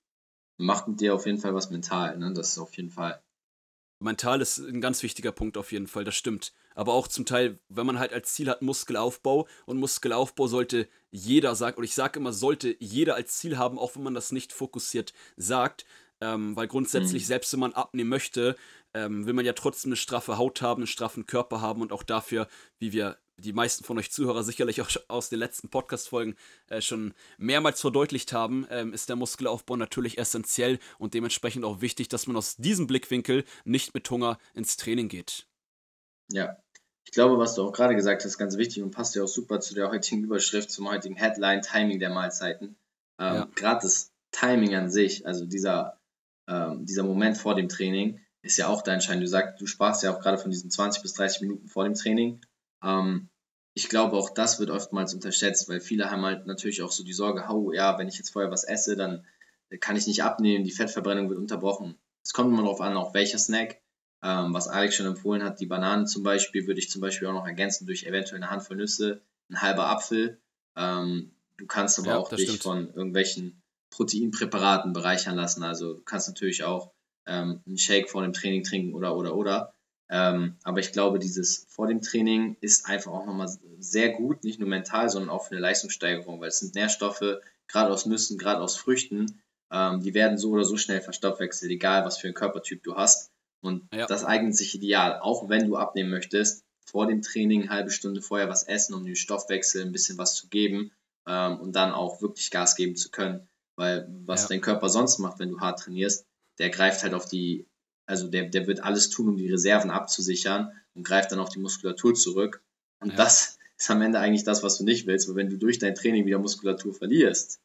Macht 0.57 0.99
dir 1.01 1.13
auf 1.13 1.25
jeden 1.25 1.39
Fall 1.39 1.53
was 1.53 1.71
mental, 1.71 2.17
ne? 2.17 2.31
Das 2.33 2.51
ist 2.51 2.59
auf 2.59 2.77
jeden 2.77 2.91
Fall. 2.91 3.21
Mental 4.01 4.41
ist 4.41 4.57
ein 4.57 4.81
ganz 4.81 5.03
wichtiger 5.03 5.31
Punkt 5.31 5.57
auf 5.57 5.71
jeden 5.71 5.87
Fall, 5.87 6.03
das 6.03 6.15
stimmt. 6.15 6.53
Aber 6.75 6.93
auch 6.93 7.07
zum 7.07 7.25
Teil, 7.25 7.59
wenn 7.69 7.85
man 7.85 7.99
halt 7.99 8.13
als 8.13 8.33
Ziel 8.33 8.49
hat 8.49 8.61
Muskelaufbau 8.61 9.47
und 9.65 9.77
Muskelaufbau 9.77 10.47
sollte 10.47 10.87
jeder 11.11 11.55
sagen, 11.55 11.77
und 11.77 11.83
ich 11.83 11.93
sage 11.93 12.19
immer, 12.19 12.33
sollte 12.33 12.75
jeder 12.79 13.15
als 13.15 13.37
Ziel 13.37 13.57
haben, 13.57 13.77
auch 13.77 13.95
wenn 13.95 14.03
man 14.03 14.13
das 14.13 14.31
nicht 14.31 14.53
fokussiert 14.53 15.13
sagt, 15.35 15.85
ähm, 16.21 16.55
weil 16.55 16.67
grundsätzlich, 16.67 17.23
mhm. 17.23 17.27
selbst 17.27 17.53
wenn 17.53 17.59
man 17.59 17.73
abnehmen 17.73 18.09
möchte, 18.09 18.55
ähm, 18.93 19.25
will 19.25 19.33
man 19.33 19.45
ja 19.45 19.53
trotzdem 19.53 19.89
eine 19.89 19.95
straffe 19.95 20.37
Haut 20.37 20.61
haben, 20.61 20.81
einen 20.81 20.87
straffen 20.87 21.25
Körper 21.25 21.61
haben 21.61 21.81
und 21.81 21.91
auch 21.91 22.03
dafür, 22.03 22.47
wie 22.79 22.93
wir 22.93 23.17
die 23.41 23.53
meisten 23.53 23.83
von 23.83 23.97
euch 23.97 24.11
Zuhörer 24.11 24.43
sicherlich 24.43 24.81
auch 24.81 24.89
aus 25.07 25.29
den 25.29 25.39
letzten 25.39 25.69
Podcast-Folgen 25.69 26.35
äh, 26.67 26.81
schon 26.81 27.13
mehrmals 27.37 27.81
verdeutlicht 27.81 28.33
haben, 28.33 28.67
ähm, 28.69 28.93
ist 28.93 29.09
der 29.09 29.15
Muskelaufbau 29.15 29.75
natürlich 29.75 30.17
essentiell 30.17 30.79
und 30.99 31.13
dementsprechend 31.13 31.65
auch 31.65 31.81
wichtig, 31.81 32.07
dass 32.07 32.27
man 32.27 32.37
aus 32.37 32.57
diesem 32.57 32.87
Blickwinkel 32.87 33.43
nicht 33.65 33.93
mit 33.93 34.09
Hunger 34.09 34.37
ins 34.53 34.77
Training 34.77 35.09
geht. 35.09 35.47
Ja, 36.31 36.57
ich 37.05 37.11
glaube, 37.11 37.37
was 37.37 37.55
du 37.55 37.63
auch 37.63 37.73
gerade 37.73 37.95
gesagt 37.95 38.21
hast, 38.21 38.31
ist 38.31 38.37
ganz 38.37 38.57
wichtig 38.57 38.81
und 38.83 38.91
passt 38.91 39.15
ja 39.15 39.23
auch 39.23 39.27
super 39.27 39.59
zu 39.59 39.75
der 39.75 39.89
heutigen 39.89 40.23
Überschrift, 40.23 40.71
zum 40.71 40.89
heutigen 40.89 41.15
Headline, 41.15 41.61
Timing 41.61 41.99
der 41.99 42.11
Mahlzeiten. 42.11 42.77
Ähm, 43.19 43.35
ja. 43.35 43.47
Gerade 43.55 43.81
das 43.81 44.11
Timing 44.31 44.75
an 44.75 44.89
sich, 44.89 45.25
also 45.25 45.45
dieser 45.45 46.01
ähm, 46.47 46.85
dieser 46.85 47.03
Moment 47.03 47.37
vor 47.37 47.55
dem 47.55 47.69
Training 47.69 48.19
ist 48.41 48.57
ja 48.57 48.67
auch 48.67 48.81
da 48.81 48.93
entscheidend. 48.93 49.23
Du 49.23 49.27
sagst, 49.27 49.61
du 49.61 49.65
sprachst 49.65 50.03
ja 50.03 50.13
auch 50.13 50.19
gerade 50.19 50.37
von 50.37 50.51
diesen 50.51 50.71
20 50.71 51.01
bis 51.01 51.13
30 51.13 51.41
Minuten 51.41 51.67
vor 51.67 51.83
dem 51.83 51.93
Training. 51.93 52.41
Ähm, 52.83 53.29
ich 53.73 53.89
glaube, 53.89 54.17
auch 54.17 54.29
das 54.29 54.59
wird 54.59 54.69
oftmals 54.69 55.13
unterschätzt, 55.13 55.69
weil 55.69 55.79
viele 55.79 56.11
haben 56.11 56.25
halt 56.25 56.45
natürlich 56.45 56.81
auch 56.81 56.91
so 56.91 57.03
die 57.03 57.13
Sorge, 57.13 57.45
oh 57.49 57.71
ja, 57.71 57.97
wenn 57.97 58.07
ich 58.07 58.17
jetzt 58.17 58.31
vorher 58.31 58.51
was 58.51 58.63
esse, 58.63 58.95
dann 58.95 59.25
kann 59.79 59.95
ich 59.95 60.07
nicht 60.07 60.23
abnehmen, 60.23 60.65
die 60.65 60.71
Fettverbrennung 60.71 61.29
wird 61.29 61.39
unterbrochen. 61.39 61.97
Es 62.23 62.33
kommt 62.33 62.51
immer 62.51 62.63
darauf 62.63 62.81
an, 62.81 62.97
auch 62.97 63.13
welcher 63.13 63.37
Snack. 63.37 63.81
Ähm, 64.23 64.53
was 64.53 64.67
Alex 64.67 64.95
schon 64.95 65.07
empfohlen 65.07 65.41
hat, 65.41 65.59
die 65.59 65.65
Bananen 65.65 66.05
zum 66.05 66.21
Beispiel, 66.21 66.67
würde 66.67 66.79
ich 66.79 66.91
zum 66.91 67.01
Beispiel 67.01 67.27
auch 67.27 67.33
noch 67.33 67.47
ergänzen 67.47 67.87
durch 67.87 68.03
eventuell 68.03 68.41
eine 68.41 68.51
Handvoll 68.51 68.77
Nüsse, 68.77 69.21
ein 69.49 69.61
halber 69.61 69.87
Apfel. 69.87 70.39
Ähm, 70.75 71.31
du 71.57 71.65
kannst 71.65 71.97
aber 71.97 72.09
ja, 72.09 72.17
auch 72.17 72.29
dich 72.29 72.43
stimmt. 72.43 72.61
von 72.61 72.87
irgendwelchen 72.93 73.61
Proteinpräparaten 73.89 74.93
bereichern 74.93 75.35
lassen. 75.35 75.63
Also 75.63 75.95
du 75.95 76.01
kannst 76.01 76.27
natürlich 76.27 76.63
auch 76.63 76.91
ähm, 77.25 77.61
einen 77.65 77.77
Shake 77.77 78.09
vor 78.09 78.21
dem 78.21 78.33
Training 78.33 78.63
trinken 78.63 78.93
oder 78.93 79.15
oder 79.15 79.35
oder. 79.35 79.73
Ähm, 80.11 80.57
aber 80.63 80.79
ich 80.79 80.91
glaube, 80.91 81.19
dieses 81.19 81.65
vor 81.69 81.87
dem 81.87 82.01
Training 82.01 82.57
ist 82.59 82.85
einfach 82.85 83.13
auch 83.13 83.25
nochmal 83.25 83.49
sehr 83.79 84.09
gut, 84.09 84.43
nicht 84.43 84.59
nur 84.59 84.67
mental, 84.67 85.09
sondern 85.09 85.29
auch 85.29 85.45
für 85.45 85.51
eine 85.51 85.61
Leistungssteigerung, 85.61 86.41
weil 86.41 86.49
es 86.49 86.59
sind 86.59 86.75
Nährstoffe, 86.75 87.39
gerade 87.67 87.91
aus 87.91 88.05
Nüssen, 88.05 88.37
gerade 88.37 88.61
aus 88.61 88.75
Früchten, 88.75 89.41
ähm, 89.71 90.01
die 90.01 90.13
werden 90.13 90.37
so 90.37 90.51
oder 90.51 90.65
so 90.65 90.75
schnell 90.75 90.99
verstoffwechselt, 90.99 91.71
egal 91.71 92.03
was 92.03 92.17
für 92.17 92.27
einen 92.27 92.33
Körpertyp 92.33 92.83
du 92.83 92.95
hast. 92.95 93.31
Und 93.63 93.87
ja. 93.93 94.05
das 94.05 94.25
eignet 94.25 94.55
sich 94.55 94.75
ideal, 94.75 95.19
auch 95.21 95.47
wenn 95.47 95.67
du 95.67 95.77
abnehmen 95.77 96.09
möchtest, 96.09 96.65
vor 96.85 97.07
dem 97.07 97.21
Training 97.21 97.61
eine 97.61 97.71
halbe 97.71 97.91
Stunde 97.91 98.21
vorher 98.21 98.49
was 98.49 98.63
essen, 98.63 98.93
um 98.93 99.05
den 99.05 99.15
Stoffwechsel 99.15 99.83
ein 99.83 99.93
bisschen 99.93 100.17
was 100.17 100.35
zu 100.35 100.49
geben 100.49 100.91
ähm, 101.25 101.59
und 101.59 101.75
dann 101.75 101.93
auch 101.93 102.21
wirklich 102.21 102.51
Gas 102.51 102.75
geben 102.75 102.97
zu 102.97 103.11
können. 103.11 103.47
Weil 103.77 104.07
was 104.25 104.43
ja. 104.43 104.49
dein 104.49 104.61
Körper 104.61 104.89
sonst 104.89 105.19
macht, 105.19 105.39
wenn 105.39 105.51
du 105.51 105.59
hart 105.61 105.79
trainierst, 105.79 106.25
der 106.59 106.69
greift 106.69 107.03
halt 107.03 107.13
auf 107.13 107.27
die, 107.27 107.65
also 108.05 108.27
der, 108.27 108.49
der 108.49 108.67
wird 108.67 108.83
alles 108.83 109.09
tun, 109.09 109.29
um 109.29 109.37
die 109.37 109.49
Reserven 109.49 109.91
abzusichern 109.91 110.71
und 110.93 111.03
greift 111.03 111.31
dann 111.31 111.39
auf 111.39 111.49
die 111.49 111.59
Muskulatur 111.59 112.13
zurück. 112.13 112.61
Und 112.99 113.11
ja. 113.11 113.15
das 113.15 113.57
ist 113.77 113.89
am 113.89 114.01
Ende 114.01 114.19
eigentlich 114.19 114.43
das, 114.43 114.63
was 114.63 114.77
du 114.77 114.83
nicht 114.83 115.07
willst, 115.07 115.27
weil 115.27 115.35
wenn 115.35 115.49
du 115.49 115.57
durch 115.57 115.79
dein 115.79 115.95
Training 115.95 116.25
wieder 116.25 116.39
Muskulatur 116.39 116.93
verlierst, 116.93 117.59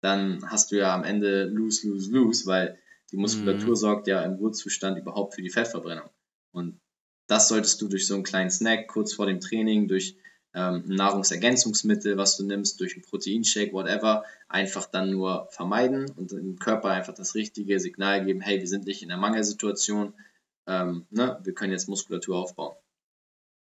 dann 0.00 0.42
hast 0.50 0.72
du 0.72 0.78
ja 0.78 0.94
am 0.94 1.04
Ende 1.04 1.44
lose, 1.44 1.88
lose, 1.88 2.10
lose, 2.10 2.46
weil 2.46 2.78
die 3.12 3.16
Muskulatur 3.16 3.70
mhm. 3.70 3.76
sorgt 3.76 4.06
ja 4.06 4.22
im 4.22 4.34
Ruhezustand 4.34 4.98
überhaupt 4.98 5.34
für 5.34 5.42
die 5.42 5.50
Fettverbrennung. 5.50 6.08
Und 6.52 6.80
das 7.26 7.48
solltest 7.48 7.80
du 7.80 7.88
durch 7.88 8.06
so 8.06 8.14
einen 8.14 8.22
kleinen 8.22 8.50
Snack 8.50 8.88
kurz 8.88 9.12
vor 9.12 9.26
dem 9.26 9.40
Training, 9.40 9.88
durch 9.88 10.16
ähm, 10.54 10.84
Nahrungsergänzungsmittel, 10.86 12.16
was 12.16 12.36
du 12.36 12.44
nimmst, 12.44 12.80
durch 12.80 12.94
einen 12.94 13.04
Proteinshake, 13.04 13.72
whatever, 13.72 14.24
einfach 14.48 14.86
dann 14.86 15.10
nur 15.10 15.48
vermeiden 15.50 16.10
und 16.16 16.32
dem 16.32 16.58
Körper 16.58 16.90
einfach 16.90 17.14
das 17.14 17.34
richtige 17.34 17.78
Signal 17.78 18.24
geben, 18.24 18.40
hey, 18.40 18.58
wir 18.60 18.68
sind 18.68 18.86
nicht 18.86 19.02
in 19.02 19.10
einer 19.10 19.20
Mangelsituation, 19.20 20.14
ähm, 20.66 21.06
ne, 21.10 21.38
wir 21.42 21.54
können 21.54 21.72
jetzt 21.72 21.88
Muskulatur 21.88 22.36
aufbauen. 22.36 22.76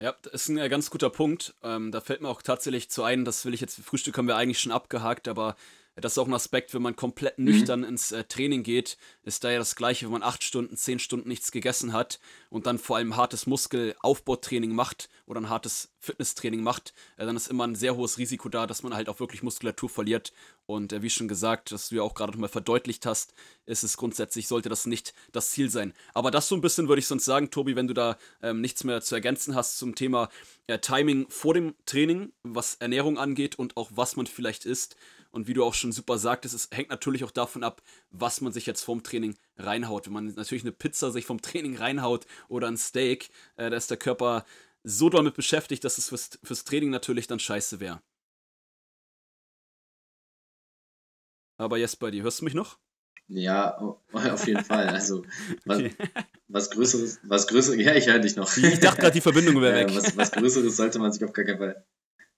Ja, 0.01 0.15
das 0.23 0.33
ist 0.33 0.49
ein 0.49 0.57
äh, 0.57 0.69
ganz 0.69 0.89
guter 0.89 1.11
Punkt. 1.11 1.53
Ähm, 1.61 1.91
da 1.91 2.01
fällt 2.01 2.21
mir 2.21 2.29
auch 2.29 2.41
tatsächlich 2.41 2.89
zu 2.89 3.03
ein, 3.03 3.23
das 3.23 3.45
will 3.45 3.53
ich 3.53 3.61
jetzt, 3.61 3.79
Frühstück 3.81 4.17
haben 4.17 4.27
wir 4.27 4.35
eigentlich 4.35 4.59
schon 4.59 4.71
abgehakt, 4.71 5.27
aber 5.27 5.55
das 6.01 6.13
ist 6.13 6.17
auch 6.17 6.27
ein 6.27 6.33
Aspekt, 6.33 6.73
wenn 6.73 6.81
man 6.81 6.95
komplett 6.95 7.37
mhm. 7.37 7.45
nüchtern 7.45 7.79
mhm. 7.81 7.87
ins 7.87 8.11
äh, 8.11 8.23
Training 8.23 8.63
geht, 8.63 8.97
ist 9.23 9.43
da 9.43 9.51
ja 9.51 9.59
das 9.59 9.75
gleiche, 9.75 10.05
wenn 10.05 10.13
man 10.13 10.23
acht 10.23 10.43
Stunden, 10.43 10.75
zehn 10.75 10.99
Stunden 10.99 11.29
nichts 11.29 11.51
gegessen 11.51 11.93
hat 11.93 12.19
und 12.49 12.65
dann 12.65 12.77
vor 12.77 12.97
allem 12.97 13.15
hartes 13.15 13.47
Muskelaufbautraining 13.47 14.73
macht 14.73 15.09
oder 15.25 15.39
ein 15.39 15.49
hartes 15.49 15.93
Fitnesstraining 15.99 16.61
macht, 16.61 16.93
äh, 17.17 17.25
dann 17.25 17.35
ist 17.35 17.47
immer 17.47 17.65
ein 17.65 17.75
sehr 17.75 17.95
hohes 17.95 18.17
Risiko 18.17 18.49
da, 18.49 18.67
dass 18.67 18.83
man 18.83 18.93
halt 18.93 19.07
auch 19.07 19.19
wirklich 19.19 19.43
Muskulatur 19.43 19.89
verliert. 19.89 20.33
Und 20.65 20.93
äh, 20.93 21.01
wie 21.01 21.09
schon 21.09 21.27
gesagt, 21.27 21.71
dass 21.71 21.89
du 21.89 21.95
ja 21.95 22.01
auch 22.01 22.15
gerade 22.15 22.31
nochmal 22.31 22.49
verdeutlicht 22.49 23.05
hast, 23.05 23.33
ist 23.65 23.83
es 23.83 23.97
grundsätzlich, 23.97 24.47
sollte 24.47 24.69
das 24.69 24.85
nicht 24.85 25.13
das 25.31 25.51
Ziel 25.51 25.69
sein. 25.69 25.93
Aber 26.13 26.31
das 26.31 26.47
so 26.47 26.55
ein 26.55 26.61
bisschen 26.61 26.87
würde 26.87 26.99
ich 26.99 27.07
sonst 27.07 27.25
sagen, 27.25 27.51
Tobi, 27.51 27.75
wenn 27.75 27.87
du 27.87 27.93
da 27.93 28.17
ähm, 28.41 28.61
nichts 28.61 28.83
mehr 28.83 29.01
zu 29.01 29.15
ergänzen 29.15 29.55
hast 29.55 29.77
zum 29.77 29.95
Thema 29.95 30.29
äh, 30.67 30.79
Timing 30.79 31.27
vor 31.29 31.53
dem 31.53 31.75
Training, 31.85 32.31
was 32.43 32.75
Ernährung 32.75 33.17
angeht 33.17 33.57
und 33.59 33.77
auch 33.77 33.91
was 33.93 34.15
man 34.15 34.25
vielleicht 34.25 34.65
isst. 34.65 34.95
Und 35.31 35.47
wie 35.47 35.53
du 35.53 35.63
auch 35.63 35.73
schon 35.73 35.91
super 35.93 36.17
sagtest, 36.17 36.53
es 36.53 36.69
hängt 36.71 36.89
natürlich 36.89 37.23
auch 37.23 37.31
davon 37.31 37.63
ab, 37.63 37.81
was 38.09 38.41
man 38.41 38.51
sich 38.51 38.65
jetzt 38.65 38.83
vom 38.83 39.01
Training 39.01 39.35
reinhaut. 39.57 40.05
Wenn 40.05 40.13
man 40.13 40.27
natürlich 40.35 40.63
eine 40.63 40.73
Pizza 40.73 41.11
sich 41.11 41.25
vom 41.25 41.41
Training 41.41 41.77
reinhaut 41.77 42.25
oder 42.49 42.67
ein 42.67 42.77
Steak, 42.77 43.29
äh, 43.55 43.69
da 43.69 43.77
ist 43.77 43.89
der 43.89 43.97
Körper 43.97 44.45
so 44.83 45.09
damit 45.09 45.35
beschäftigt, 45.35 45.83
dass 45.83 45.97
es 45.97 46.09
fürs, 46.09 46.39
fürs 46.43 46.65
Training 46.65 46.89
natürlich 46.89 47.27
dann 47.27 47.39
scheiße 47.39 47.79
wäre. 47.79 48.01
Aber 51.57 51.77
bei 51.99 52.11
dir, 52.11 52.23
hörst 52.23 52.41
du 52.41 52.45
mich 52.45 52.55
noch? 52.55 52.79
Ja, 53.27 53.77
auf 54.11 54.47
jeden 54.47 54.65
Fall. 54.65 54.89
Also 54.89 55.23
was, 55.65 55.77
okay. 55.79 55.95
was 56.49 56.69
Größeres, 56.71 57.19
was 57.23 57.47
Größeres, 57.47 57.79
ja, 57.79 57.93
ich 57.93 58.07
höre 58.07 58.19
dich 58.19 58.35
noch. 58.35 58.55
Ich 58.57 58.79
dachte 58.79 58.99
gerade, 58.99 59.13
die 59.13 59.21
Verbindung 59.21 59.61
wäre 59.61 59.75
weg. 59.87 59.95
Was, 59.95 60.17
was 60.17 60.31
Größeres 60.31 60.75
sollte 60.75 60.99
man 60.99 61.13
sich 61.13 61.23
auf 61.23 61.31
gar 61.31 61.45
keinen 61.45 61.59
Fall. 61.59 61.85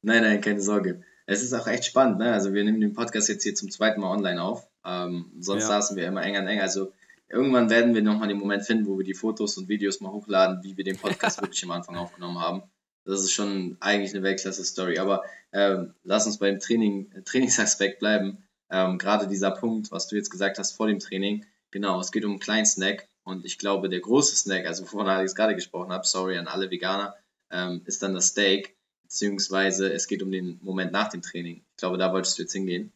Nein, 0.04 0.22
nein, 0.22 0.42
keine 0.42 0.62
Sorge. 0.62 1.04
Es 1.26 1.42
ist 1.42 1.54
auch 1.54 1.68
echt 1.68 1.86
spannend, 1.86 2.20
ne? 2.20 2.34
Also 2.34 2.54
wir 2.54 2.64
nehmen 2.64 2.82
den 2.82 2.94
Podcast 2.94 3.30
jetzt 3.30 3.44
hier 3.44 3.56
zum 3.56 3.72
zweiten 3.72 4.02
Mal 4.02 4.12
online 4.12 4.42
auf. 4.42 4.68
Ähm, 4.86 5.32
sonst 5.40 5.64
ja. 5.64 5.68
saßen 5.70 5.96
wir 5.96 6.06
immer 6.08 6.24
enger 6.24 6.42
und 6.42 6.48
enger. 6.48 6.64
Also 6.64 6.92
irgendwann 7.30 7.70
werden 7.70 7.96
wir 7.96 8.02
nochmal 8.02 8.28
den 8.28 8.38
Moment 8.38 8.64
finden, 8.64 8.88
wo 8.88 8.98
wir 8.98 9.06
die 9.06 9.14
Fotos 9.14 9.58
und 9.58 9.70
Videos 9.70 10.02
mal 10.02 10.12
hochladen, 10.12 10.64
wie 10.64 10.76
wir 10.76 10.84
den 10.84 10.98
Podcast 10.98 11.42
wirklich 11.42 11.64
am 11.64 11.72
Anfang 11.72 11.96
aufgenommen 11.96 12.40
haben. 12.40 12.64
Das 13.06 13.22
ist 13.22 13.32
schon 13.32 13.78
eigentlich 13.80 14.14
eine 14.14 14.24
Weltklasse-Story. 14.24 15.00
Aber 15.00 15.24
ähm, 15.52 15.94
lass 16.04 16.26
uns 16.26 16.38
beim 16.38 16.60
Training, 16.60 17.12
Trainingsaspekt 17.26 18.00
bleiben. 18.00 18.44
Ähm, 18.70 18.98
Gerade 18.98 19.28
dieser 19.28 19.52
Punkt, 19.52 19.92
was 19.92 20.08
du 20.08 20.16
jetzt 20.16 20.30
gesagt 20.30 20.58
hast 20.58 20.74
vor 20.74 20.88
dem 20.88 21.00
Training. 21.00 21.46
Genau, 21.72 22.00
es 22.00 22.12
geht 22.12 22.26
um 22.26 22.32
einen 22.32 22.40
kleinen 22.40 22.66
Snack. 22.66 23.08
Und 23.24 23.46
ich 23.46 23.58
glaube, 23.58 23.90
der 23.90 24.02
große 24.02 24.36
Snack, 24.36 24.66
also 24.66 24.84
wovon 24.84 25.08
ich 25.20 25.26
es 25.26 25.36
gerade 25.36 25.56
gesprochen 25.56 25.92
habe, 25.92 26.06
sorry 26.06 26.38
an 26.38 26.48
alle 26.48 26.70
Veganer, 26.70 27.16
ähm, 27.52 27.82
ist 27.86 28.04
dann 28.04 28.14
das 28.14 28.28
Steak. 28.28 28.76
Beziehungsweise 29.14 29.94
es 29.94 30.08
geht 30.08 30.24
um 30.24 30.32
den 30.32 30.60
Moment 30.64 30.92
nach 30.92 31.08
dem 31.08 31.22
Training. 31.22 31.58
Ich 31.58 31.78
glaube, 31.78 32.00
da 32.00 32.12
wolltest 32.12 32.40
du 32.40 32.42
jetzt 32.42 32.54
hingehen. 32.54 32.92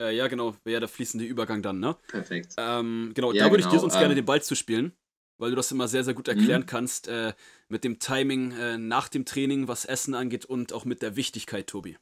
Äh, 0.00 0.14
ja, 0.14 0.28
genau, 0.28 0.54
wäre 0.62 0.78
der 0.78 0.88
fließende 0.88 1.26
Übergang 1.26 1.60
dann, 1.60 1.80
ne? 1.80 1.96
Perfekt. 2.06 2.54
Ähm, 2.56 3.10
genau, 3.16 3.32
ja, 3.32 3.46
da 3.46 3.50
würde 3.50 3.64
genau, 3.64 3.74
ich 3.74 3.76
dir 3.76 3.80
sonst 3.80 3.94
ähm, 3.94 4.00
gerne 4.00 4.14
den 4.14 4.24
Ball 4.24 4.40
zu 4.40 4.54
spielen, 4.54 4.92
weil 5.38 5.50
du 5.50 5.56
das 5.56 5.72
immer 5.72 5.88
sehr, 5.88 6.04
sehr 6.04 6.14
gut 6.14 6.28
erklären 6.28 6.60
mhm. 6.60 6.66
kannst, 6.66 7.08
äh, 7.08 7.34
mit 7.68 7.82
dem 7.82 7.98
Timing 7.98 8.52
äh, 8.52 8.78
nach 8.78 9.08
dem 9.08 9.24
Training, 9.24 9.66
was 9.66 9.84
Essen 9.84 10.14
angeht 10.14 10.44
und 10.44 10.72
auch 10.72 10.84
mit 10.84 11.02
der 11.02 11.16
Wichtigkeit, 11.16 11.66
Tobi. 11.66 11.98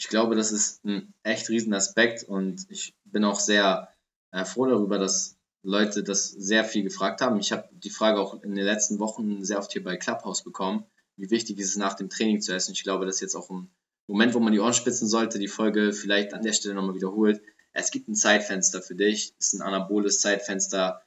Ich 0.00 0.08
glaube, 0.08 0.34
das 0.34 0.50
ist 0.50 0.84
ein 0.84 1.14
echt 1.22 1.48
riesen 1.50 1.72
Aspekt 1.74 2.24
und 2.24 2.66
ich 2.70 2.96
bin 3.04 3.22
auch 3.22 3.38
sehr 3.38 3.94
äh, 4.32 4.44
froh 4.44 4.66
darüber, 4.66 4.98
dass 4.98 5.36
Leute 5.62 6.02
das 6.02 6.28
sehr 6.28 6.64
viel 6.64 6.82
gefragt 6.82 7.20
haben. 7.20 7.38
Ich 7.38 7.52
habe 7.52 7.68
die 7.70 7.90
Frage 7.90 8.18
auch 8.18 8.42
in 8.42 8.56
den 8.56 8.64
letzten 8.64 8.98
Wochen 8.98 9.44
sehr 9.44 9.60
oft 9.60 9.72
hier 9.72 9.84
bei 9.84 9.96
Clubhouse 9.96 10.42
bekommen, 10.42 10.84
wie 11.18 11.30
wichtig 11.30 11.58
ist 11.58 11.70
es 11.70 11.76
nach 11.76 11.94
dem 11.94 12.08
Training 12.08 12.40
zu 12.40 12.54
essen. 12.54 12.72
Ich 12.72 12.82
glaube, 12.82 13.04
das 13.04 13.16
ist 13.16 13.20
jetzt 13.20 13.34
auch 13.34 13.50
ein 13.50 13.68
Moment, 14.06 14.32
wo 14.32 14.40
man 14.40 14.52
die 14.52 14.60
Ohren 14.60 14.72
spitzen 14.72 15.06
sollte, 15.06 15.38
die 15.38 15.48
Folge 15.48 15.92
vielleicht 15.92 16.32
an 16.32 16.42
der 16.42 16.54
Stelle 16.54 16.74
nochmal 16.74 16.94
wiederholt. 16.94 17.42
Es 17.72 17.90
gibt 17.90 18.08
ein 18.08 18.14
Zeitfenster 18.14 18.80
für 18.80 18.94
dich, 18.94 19.34
es 19.38 19.52
ist 19.52 19.60
ein 19.60 19.66
anaboles 19.66 20.20
Zeitfenster, 20.20 21.02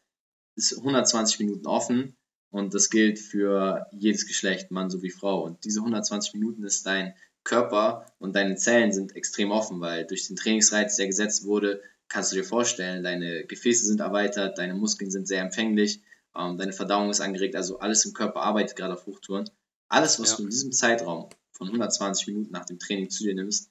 ist 0.55 0.77
120 0.77 1.39
Minuten 1.39 1.65
offen 1.65 2.15
und 2.51 2.73
das 2.73 2.89
gilt 2.89 3.17
für 3.17 3.87
jedes 3.91 4.27
Geschlecht, 4.27 4.69
Mann 4.69 4.89
sowie 4.89 5.09
Frau. 5.09 5.43
Und 5.43 5.63
diese 5.65 5.79
120 5.79 6.33
Minuten 6.35 6.63
ist 6.63 6.85
dein 6.85 7.15
Körper 7.43 8.05
und 8.19 8.35
deine 8.35 8.55
Zellen 8.55 8.91
sind 8.91 9.15
extrem 9.15 9.49
offen, 9.49 9.81
weil 9.81 10.05
durch 10.05 10.27
den 10.27 10.35
Trainingsreiz, 10.35 10.95
der 10.97 11.07
gesetzt 11.07 11.45
wurde, 11.45 11.81
kannst 12.07 12.31
du 12.31 12.35
dir 12.35 12.43
vorstellen, 12.43 13.03
deine 13.03 13.45
Gefäße 13.45 13.85
sind 13.85 14.01
erweitert, 14.01 14.57
deine 14.57 14.75
Muskeln 14.75 15.09
sind 15.09 15.27
sehr 15.27 15.41
empfänglich, 15.41 16.01
ähm, 16.35 16.57
deine 16.57 16.73
Verdauung 16.73 17.09
ist 17.09 17.21
angeregt, 17.21 17.55
also 17.55 17.79
alles 17.79 18.05
im 18.05 18.13
Körper 18.13 18.41
arbeitet 18.41 18.75
gerade 18.75 18.93
auf 18.93 19.05
Hochtouren. 19.05 19.49
Alles, 19.91 20.19
was 20.19 20.31
ja. 20.31 20.37
du 20.37 20.43
in 20.43 20.49
diesem 20.49 20.71
Zeitraum 20.71 21.29
von 21.51 21.67
120 21.67 22.27
Minuten 22.27 22.51
nach 22.51 22.65
dem 22.65 22.79
Training 22.79 23.09
zu 23.09 23.23
dir 23.23 23.35
nimmst, 23.35 23.69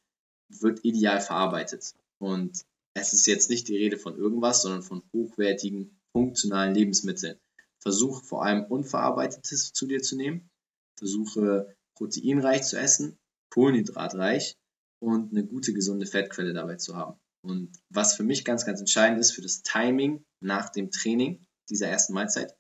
wird 0.51 0.85
ideal 0.85 1.21
verarbeitet. 1.21 1.95
Und 2.19 2.63
es 2.95 3.15
ist 3.15 3.27
jetzt 3.27 3.49
nicht 3.49 3.69
die 3.69 3.77
Rede 3.77 3.97
von 3.97 4.19
irgendwas, 4.19 4.61
sondern 4.61 4.83
von 4.83 5.03
hochwertigen, 5.15 5.99
funktionalen 6.13 6.75
Lebensmitteln. 6.75 7.39
Versuche 7.83 8.23
vor 8.23 8.45
allem 8.45 8.65
unverarbeitetes 8.65 9.73
zu 9.73 9.87
dir 9.87 10.03
zu 10.03 10.17
nehmen. 10.17 10.51
Versuche 10.99 11.75
proteinreich 11.97 12.65
zu 12.65 12.79
essen, 12.79 13.17
kohlenhydratreich 13.51 14.57
und 15.03 15.31
eine 15.31 15.47
gute, 15.47 15.73
gesunde 15.73 16.05
Fettquelle 16.05 16.53
dabei 16.53 16.77
zu 16.77 16.97
haben. 16.97 17.19
Und 17.43 17.73
was 17.89 18.15
für 18.15 18.25
mich 18.25 18.45
ganz, 18.45 18.67
ganz 18.67 18.81
entscheidend 18.81 19.21
ist 19.21 19.33
für 19.33 19.41
das 19.41 19.63
Timing 19.63 20.23
nach 20.43 20.69
dem 20.69 20.91
Training 20.91 21.47
dieser 21.71 21.89
ersten 21.89 22.13
Mahlzeit, 22.13 22.55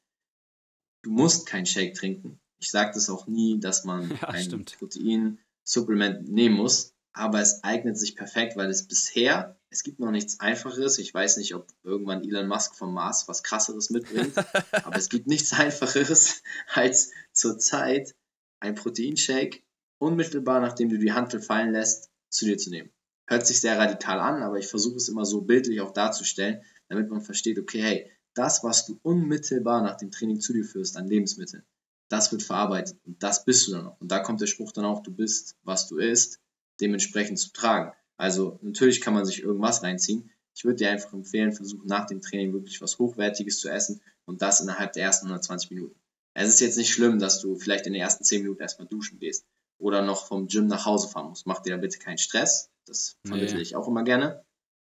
du 1.02 1.10
musst 1.10 1.44
keinen 1.44 1.66
Shake 1.66 1.94
trinken, 1.94 2.40
ich 2.60 2.70
sage 2.70 2.92
das 2.94 3.10
auch 3.10 3.26
nie, 3.26 3.58
dass 3.58 3.84
man 3.84 4.10
ja, 4.20 4.28
ein 4.28 4.64
Protein-Supplement 4.78 6.28
nehmen 6.28 6.56
muss, 6.56 6.94
aber 7.12 7.40
es 7.40 7.64
eignet 7.64 7.98
sich 7.98 8.14
perfekt, 8.14 8.56
weil 8.56 8.70
es 8.70 8.86
bisher, 8.86 9.58
es 9.70 9.82
gibt 9.82 9.98
noch 9.98 10.10
nichts 10.10 10.38
Einfaches. 10.38 10.98
Ich 10.98 11.12
weiß 11.12 11.38
nicht, 11.38 11.54
ob 11.54 11.66
irgendwann 11.82 12.22
Elon 12.22 12.46
Musk 12.46 12.76
vom 12.76 12.94
Mars 12.94 13.26
was 13.26 13.42
krasseres 13.42 13.90
mitbringt, 13.90 14.36
aber 14.84 14.96
es 14.96 15.08
gibt 15.08 15.26
nichts 15.26 15.52
Einfacheres, 15.52 16.42
als 16.72 17.10
zurzeit 17.32 18.14
ein 18.60 18.74
Proteinshake 18.74 19.62
unmittelbar 19.98 20.60
nachdem 20.60 20.88
du 20.88 20.98
die 20.98 21.12
Hantel 21.12 21.40
fallen 21.40 21.72
lässt, 21.72 22.10
zu 22.30 22.46
dir 22.46 22.58
zu 22.58 22.70
nehmen. 22.70 22.90
Hört 23.26 23.46
sich 23.46 23.60
sehr 23.60 23.78
radikal 23.78 24.18
an, 24.18 24.42
aber 24.42 24.58
ich 24.58 24.66
versuche 24.66 24.96
es 24.96 25.08
immer 25.08 25.24
so 25.24 25.42
bildlich 25.42 25.80
auch 25.80 25.92
darzustellen, 25.92 26.62
damit 26.88 27.10
man 27.10 27.20
versteht, 27.20 27.58
okay, 27.58 27.82
hey, 27.82 28.10
das, 28.34 28.64
was 28.64 28.86
du 28.86 28.98
unmittelbar 29.02 29.82
nach 29.82 29.96
dem 29.96 30.10
Training 30.10 30.40
zu 30.40 30.52
dir 30.52 30.64
führst 30.64 30.96
an 30.96 31.06
Lebensmitteln, 31.06 31.64
das 32.10 32.30
wird 32.32 32.42
verarbeitet 32.42 32.98
und 33.06 33.22
das 33.22 33.44
bist 33.44 33.66
du 33.66 33.72
dann 33.72 33.86
auch. 33.86 34.00
Und 34.00 34.10
da 34.10 34.18
kommt 34.18 34.40
der 34.40 34.46
Spruch 34.46 34.72
dann 34.72 34.84
auch, 34.84 35.02
du 35.02 35.12
bist, 35.12 35.56
was 35.62 35.88
du 35.88 35.96
isst, 35.96 36.40
dementsprechend 36.80 37.38
zu 37.38 37.52
tragen. 37.52 37.92
Also 38.16 38.58
natürlich 38.62 39.00
kann 39.00 39.14
man 39.14 39.24
sich 39.24 39.42
irgendwas 39.42 39.82
reinziehen. 39.82 40.30
Ich 40.54 40.64
würde 40.64 40.76
dir 40.76 40.90
einfach 40.90 41.12
empfehlen, 41.12 41.52
versuchen 41.52 41.86
nach 41.86 42.06
dem 42.06 42.20
Training 42.20 42.52
wirklich 42.52 42.82
was 42.82 42.98
Hochwertiges 42.98 43.60
zu 43.60 43.70
essen 43.70 44.02
und 44.26 44.42
das 44.42 44.60
innerhalb 44.60 44.92
der 44.92 45.04
ersten 45.04 45.26
120 45.26 45.70
Minuten. 45.70 45.98
Es 46.34 46.48
ist 46.48 46.60
jetzt 46.60 46.76
nicht 46.76 46.92
schlimm, 46.92 47.18
dass 47.18 47.40
du 47.40 47.56
vielleicht 47.56 47.86
in 47.86 47.92
den 47.92 48.02
ersten 48.02 48.24
10 48.24 48.42
Minuten 48.42 48.60
erstmal 48.60 48.88
duschen 48.88 49.18
gehst 49.18 49.46
oder 49.78 50.02
noch 50.02 50.26
vom 50.26 50.48
Gym 50.48 50.66
nach 50.66 50.86
Hause 50.86 51.08
fahren 51.08 51.28
musst. 51.28 51.46
Mach 51.46 51.60
dir 51.60 51.70
da 51.70 51.76
bitte 51.76 51.98
keinen 51.98 52.18
Stress. 52.18 52.70
Das 52.86 53.16
vermittle 53.24 53.56
nee. 53.56 53.62
ich 53.62 53.76
auch 53.76 53.88
immer 53.88 54.04
gerne. 54.04 54.44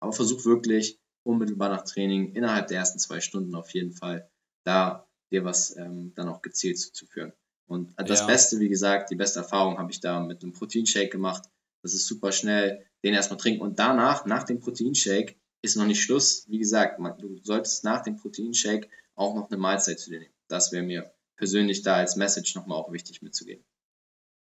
Aber 0.00 0.12
versuch 0.12 0.44
wirklich 0.44 0.98
unmittelbar 1.24 1.68
nach 1.68 1.84
Training 1.84 2.34
innerhalb 2.34 2.68
der 2.68 2.78
ersten 2.78 2.98
zwei 2.98 3.20
Stunden 3.20 3.54
auf 3.54 3.70
jeden 3.74 3.92
Fall 3.92 4.30
da 4.64 5.09
dir 5.30 5.44
was 5.44 5.76
ähm, 5.76 6.12
dann 6.14 6.28
auch 6.28 6.42
gezielt 6.42 6.78
zuzuführen. 6.78 7.32
Und 7.66 7.94
das 7.96 8.20
ja. 8.20 8.26
Beste, 8.26 8.58
wie 8.58 8.68
gesagt, 8.68 9.10
die 9.10 9.16
beste 9.16 9.40
Erfahrung 9.40 9.78
habe 9.78 9.92
ich 9.92 10.00
da 10.00 10.18
mit 10.20 10.42
einem 10.42 10.52
Proteinshake 10.52 11.08
gemacht. 11.08 11.44
Das 11.82 11.94
ist 11.94 12.06
super 12.06 12.32
schnell, 12.32 12.84
den 13.04 13.14
erstmal 13.14 13.38
trinken. 13.38 13.62
Und 13.62 13.78
danach, 13.78 14.26
nach 14.26 14.42
dem 14.42 14.58
Proteinshake, 14.58 15.36
ist 15.62 15.76
noch 15.76 15.86
nicht 15.86 16.02
Schluss. 16.02 16.46
Wie 16.48 16.58
gesagt, 16.58 16.98
man, 16.98 17.16
du 17.18 17.38
solltest 17.42 17.84
nach 17.84 18.02
dem 18.02 18.16
Proteinshake 18.16 18.88
auch 19.14 19.34
noch 19.34 19.50
eine 19.50 19.58
Mahlzeit 19.58 20.00
zu 20.00 20.10
dir 20.10 20.18
nehmen. 20.18 20.34
Das 20.48 20.72
wäre 20.72 20.82
mir 20.82 21.12
persönlich 21.36 21.82
da 21.82 21.96
als 21.96 22.16
Message 22.16 22.54
nochmal 22.54 22.78
auch 22.78 22.92
wichtig 22.92 23.22
mitzugeben. 23.22 23.64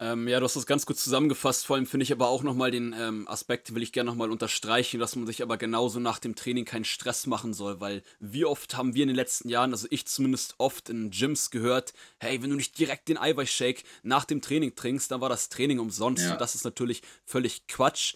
Ähm, 0.02 0.30
ja, 0.30 0.40
du 0.40 0.46
hast 0.46 0.56
das 0.56 0.66
ganz 0.66 0.86
gut 0.86 0.98
zusammengefasst. 0.98 1.66
Vor 1.66 1.76
allem 1.76 1.86
finde 1.86 2.06
ich 2.06 2.12
aber 2.14 2.30
auch 2.30 2.42
nochmal 2.42 2.72
den 2.72 2.96
ähm, 2.98 3.28
Aspekt, 3.28 3.76
will 3.76 3.84
ich 3.84 3.92
gerne 3.92 4.10
nochmal 4.10 4.32
unterstreichen, 4.32 5.00
dass 5.00 5.16
man 5.18 5.28
sich 5.28 5.42
aber 5.42 5.58
genauso 5.58 6.00
nach 6.00 6.20
dem 6.20 6.36
Training 6.36 6.64
keinen 6.64 6.86
Stress 6.86 7.28
machen 7.28 7.54
soll, 7.54 7.82
weil 7.82 8.02
wie 8.20 8.46
oft 8.46 8.78
haben 8.78 8.94
wir 8.94 9.04
in 9.04 9.10
den 9.10 9.16
letzten 9.16 9.50
Jahren, 9.50 9.72
also 9.72 9.88
ich 9.90 10.06
zumindest 10.06 10.56
oft 10.58 10.90
in 10.90 11.12
Gyms 11.12 11.52
gehört, 11.52 11.94
hey, 12.20 12.42
wenn 12.42 12.50
du 12.50 12.56
nicht 12.56 12.80
direkt 12.80 13.10
den 13.10 13.18
Eiweißshake 13.18 13.84
nach 14.04 14.24
dem 14.24 14.42
Training 14.42 14.74
trinkst, 14.74 15.12
dann 15.12 15.20
war 15.20 15.30
das 15.30 15.50
Training 15.50 15.80
umsonst. 15.80 16.24
Ja. 16.24 16.32
Und 16.34 16.42
das 16.42 16.56
ist 16.56 16.64
natürlich 16.64 17.02
völlig 17.26 17.68
Quatsch. 17.68 18.16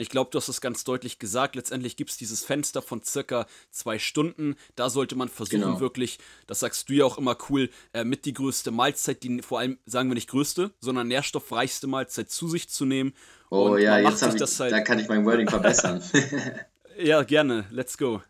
Ich 0.00 0.08
glaube, 0.08 0.30
du 0.30 0.38
hast 0.38 0.48
es 0.48 0.60
ganz 0.60 0.84
deutlich 0.84 1.18
gesagt. 1.18 1.56
Letztendlich 1.56 1.96
gibt 1.96 2.10
es 2.10 2.16
dieses 2.16 2.44
Fenster 2.44 2.82
von 2.82 3.02
circa 3.02 3.46
zwei 3.70 3.98
Stunden. 3.98 4.56
Da 4.76 4.90
sollte 4.90 5.16
man 5.16 5.28
versuchen, 5.28 5.60
genau. 5.60 5.80
wirklich, 5.80 6.18
das 6.46 6.60
sagst 6.60 6.88
du 6.88 6.94
ja 6.94 7.04
auch 7.04 7.18
immer 7.18 7.36
cool, 7.48 7.70
äh, 7.92 8.04
mit 8.04 8.24
die 8.24 8.32
größte 8.32 8.70
Mahlzeit, 8.70 9.22
die 9.22 9.42
vor 9.42 9.58
allem, 9.58 9.78
sagen 9.86 10.08
wir 10.08 10.14
nicht 10.14 10.30
größte, 10.30 10.70
sondern 10.80 11.08
nährstoffreichste 11.08 11.86
Mahlzeit 11.86 12.30
zu 12.30 12.48
sich 12.48 12.68
zu 12.68 12.84
nehmen. 12.84 13.14
Oh 13.50 13.70
Und 13.70 13.82
ja, 13.82 13.98
jetzt 13.98 14.22
ich, 14.22 14.34
das 14.34 14.58
halt 14.60 14.72
da 14.72 14.80
kann 14.80 14.98
ich 14.98 15.08
mein 15.08 15.24
Wording 15.24 15.48
verbessern. 15.48 16.02
ja, 16.98 17.22
gerne. 17.22 17.66
Let's 17.70 17.98
go. 17.98 18.22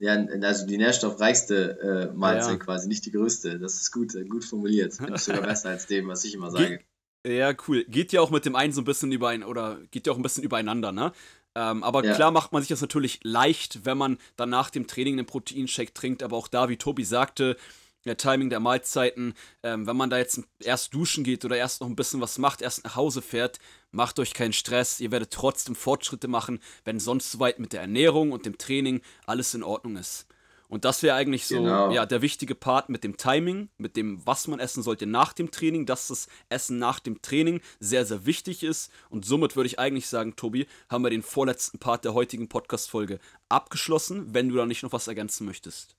Ja, 0.00 0.14
also 0.42 0.66
die 0.66 0.78
nährstoffreichste 0.78 2.10
äh, 2.12 2.16
Mahlzeit 2.16 2.52
ja. 2.52 2.64
quasi, 2.64 2.86
nicht 2.86 3.04
die 3.04 3.10
größte. 3.10 3.58
Das 3.58 3.74
ist 3.74 3.90
gut, 3.90 4.14
äh, 4.14 4.24
gut 4.24 4.44
formuliert. 4.44 4.94
Finde 4.94 5.14
ich 5.16 5.22
sogar 5.22 5.42
besser 5.46 5.70
als 5.70 5.86
dem, 5.86 6.06
was 6.06 6.24
ich 6.24 6.34
immer 6.34 6.50
sage. 6.50 6.80
Ja, 7.26 7.52
cool. 7.66 7.84
Geht 7.84 8.12
ja 8.12 8.20
auch 8.20 8.30
mit 8.30 8.44
dem 8.44 8.54
einen 8.54 8.72
so 8.72 8.80
ein 8.80 8.84
bisschen 8.84 9.12
überein 9.12 9.42
oder 9.42 9.78
geht 9.90 10.06
ja 10.06 10.12
auch 10.12 10.16
ein 10.16 10.22
bisschen 10.22 10.44
übereinander, 10.44 10.92
ne? 10.92 11.12
Ähm, 11.54 11.82
aber 11.82 12.04
ja. 12.04 12.14
klar 12.14 12.30
macht 12.30 12.52
man 12.52 12.62
sich 12.62 12.68
das 12.68 12.80
natürlich 12.80 13.20
leicht, 13.24 13.84
wenn 13.84 13.98
man 13.98 14.18
dann 14.36 14.50
nach 14.50 14.70
dem 14.70 14.86
Training 14.86 15.14
einen 15.14 15.26
Proteinshake 15.26 15.92
trinkt. 15.92 16.22
Aber 16.22 16.36
auch 16.36 16.48
da, 16.48 16.68
wie 16.68 16.76
Tobi 16.76 17.04
sagte, 17.04 17.56
der 18.04 18.16
Timing 18.16 18.50
der 18.50 18.60
Mahlzeiten, 18.60 19.34
ähm, 19.62 19.86
wenn 19.86 19.96
man 19.96 20.10
da 20.10 20.18
jetzt 20.18 20.40
erst 20.60 20.94
duschen 20.94 21.24
geht 21.24 21.44
oder 21.44 21.56
erst 21.56 21.80
noch 21.80 21.88
ein 21.88 21.96
bisschen 21.96 22.20
was 22.20 22.38
macht, 22.38 22.62
erst 22.62 22.84
nach 22.84 22.96
Hause 22.96 23.22
fährt, 23.22 23.58
macht 23.90 24.18
euch 24.18 24.34
keinen 24.34 24.52
Stress. 24.52 25.00
Ihr 25.00 25.10
werdet 25.10 25.32
trotzdem 25.32 25.74
Fortschritte 25.74 26.28
machen, 26.28 26.60
wenn 26.84 27.00
sonst 27.00 27.30
soweit 27.32 27.58
mit 27.58 27.72
der 27.72 27.80
Ernährung 27.80 28.32
und 28.32 28.46
dem 28.46 28.58
Training 28.58 29.02
alles 29.26 29.54
in 29.54 29.62
Ordnung 29.62 29.96
ist. 29.96 30.26
Und 30.68 30.84
das 30.84 31.02
wäre 31.02 31.16
eigentlich 31.16 31.46
so 31.46 31.56
genau. 31.56 31.90
ja, 31.90 32.04
der 32.04 32.20
wichtige 32.20 32.54
Part 32.54 32.90
mit 32.90 33.02
dem 33.02 33.16
Timing, 33.16 33.70
mit 33.78 33.96
dem, 33.96 34.24
was 34.26 34.48
man 34.48 34.60
essen 34.60 34.82
sollte 34.82 35.06
nach 35.06 35.32
dem 35.32 35.50
Training, 35.50 35.86
dass 35.86 36.08
das 36.08 36.28
Essen 36.50 36.78
nach 36.78 37.00
dem 37.00 37.22
Training 37.22 37.60
sehr, 37.80 38.04
sehr 38.04 38.26
wichtig 38.26 38.62
ist. 38.62 38.92
Und 39.08 39.24
somit 39.24 39.56
würde 39.56 39.66
ich 39.66 39.78
eigentlich 39.78 40.08
sagen, 40.08 40.36
Tobi, 40.36 40.66
haben 40.90 41.02
wir 41.02 41.10
den 41.10 41.22
vorletzten 41.22 41.78
Part 41.78 42.04
der 42.04 42.12
heutigen 42.12 42.48
Podcast-Folge 42.48 43.18
abgeschlossen, 43.48 44.34
wenn 44.34 44.50
du 44.50 44.56
da 44.56 44.66
nicht 44.66 44.82
noch 44.82 44.92
was 44.92 45.08
ergänzen 45.08 45.46
möchtest. 45.46 45.96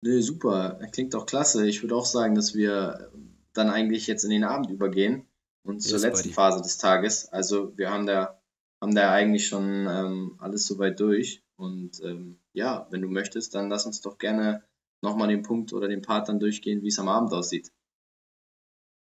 Nee, 0.00 0.20
super. 0.20 0.80
Klingt 0.92 1.14
doch 1.14 1.26
klasse. 1.26 1.68
Ich 1.68 1.82
würde 1.82 1.94
auch 1.94 2.06
sagen, 2.06 2.34
dass 2.34 2.54
wir 2.54 3.10
dann 3.52 3.70
eigentlich 3.70 4.06
jetzt 4.08 4.24
in 4.24 4.30
den 4.30 4.44
Abend 4.44 4.70
übergehen 4.70 5.24
und 5.62 5.80
zur 5.80 5.98
letzten 6.00 6.30
Phase 6.30 6.62
des 6.62 6.78
Tages. 6.78 7.28
Also 7.28 7.76
wir 7.76 7.90
haben 7.90 8.06
da, 8.06 8.40
haben 8.80 8.94
da 8.94 9.12
eigentlich 9.12 9.46
schon 9.46 9.86
ähm, 9.88 10.36
alles 10.38 10.66
soweit 10.66 10.98
durch. 10.98 11.42
Und 11.58 12.00
ähm, 12.04 12.38
ja, 12.52 12.86
wenn 12.90 13.02
du 13.02 13.08
möchtest, 13.08 13.54
dann 13.54 13.68
lass 13.68 13.84
uns 13.84 14.00
doch 14.00 14.18
gerne 14.18 14.62
nochmal 15.02 15.28
den 15.28 15.42
Punkt 15.42 15.72
oder 15.72 15.88
den 15.88 16.02
Part 16.02 16.28
dann 16.28 16.38
durchgehen, 16.38 16.82
wie 16.82 16.88
es 16.88 16.98
am 16.98 17.08
Abend 17.08 17.32
aussieht. 17.32 17.72